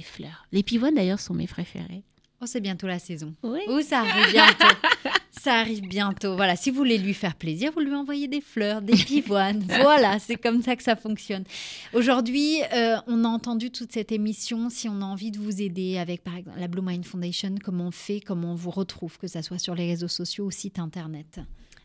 les 0.00 0.06
fleurs. 0.06 0.46
Les 0.50 0.62
pivoines 0.62 0.94
d'ailleurs 0.94 1.20
sont 1.20 1.34
mes 1.34 1.46
préférés. 1.46 2.02
Oh, 2.40 2.46
c'est 2.46 2.60
bientôt 2.60 2.86
la 2.86 2.98
saison. 2.98 3.34
Oui. 3.42 3.60
Oh, 3.68 3.80
ça 3.82 3.98
arrive 4.00 4.32
bientôt. 4.32 4.64
ça 5.30 5.56
arrive 5.56 5.82
bientôt. 5.82 6.36
Voilà, 6.36 6.56
si 6.56 6.70
vous 6.70 6.78
voulez 6.78 6.96
lui 6.96 7.12
faire 7.12 7.34
plaisir, 7.34 7.70
vous 7.72 7.80
lui 7.80 7.94
envoyez 7.94 8.28
des 8.28 8.40
fleurs, 8.40 8.80
des 8.80 8.94
pivoines. 8.94 9.62
voilà, 9.82 10.18
c'est 10.18 10.36
comme 10.36 10.62
ça 10.62 10.74
que 10.74 10.82
ça 10.82 10.96
fonctionne. 10.96 11.44
Aujourd'hui, 11.92 12.62
euh, 12.72 12.96
on 13.06 13.24
a 13.26 13.28
entendu 13.28 13.70
toute 13.70 13.92
cette 13.92 14.10
émission. 14.10 14.70
Si 14.70 14.88
on 14.88 15.02
a 15.02 15.04
envie 15.04 15.30
de 15.30 15.38
vous 15.38 15.60
aider 15.60 15.98
avec, 15.98 16.24
par 16.24 16.34
exemple, 16.34 16.58
la 16.58 16.68
Blue 16.68 16.82
Mind 16.82 17.04
Foundation, 17.04 17.56
comment 17.62 17.88
on 17.88 17.90
fait, 17.90 18.20
comment 18.20 18.52
on 18.52 18.56
vous 18.56 18.70
retrouve, 18.70 19.18
que 19.18 19.26
ça 19.26 19.42
soit 19.42 19.58
sur 19.58 19.74
les 19.74 19.86
réseaux 19.86 20.08
sociaux 20.08 20.46
ou 20.46 20.50
site 20.50 20.78
internet. 20.78 21.40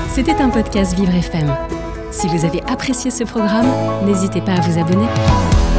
C'était 0.09 0.35
un 0.35 0.49
podcast 0.49 0.95
Vivre 0.95 1.13
FM. 1.13 1.55
Si 2.11 2.27
vous 2.27 2.45
avez 2.45 2.61
apprécié 2.63 3.11
ce 3.11 3.23
programme, 3.23 4.05
n'hésitez 4.05 4.41
pas 4.41 4.53
à 4.53 4.61
vous 4.61 4.79
abonner. 4.79 5.74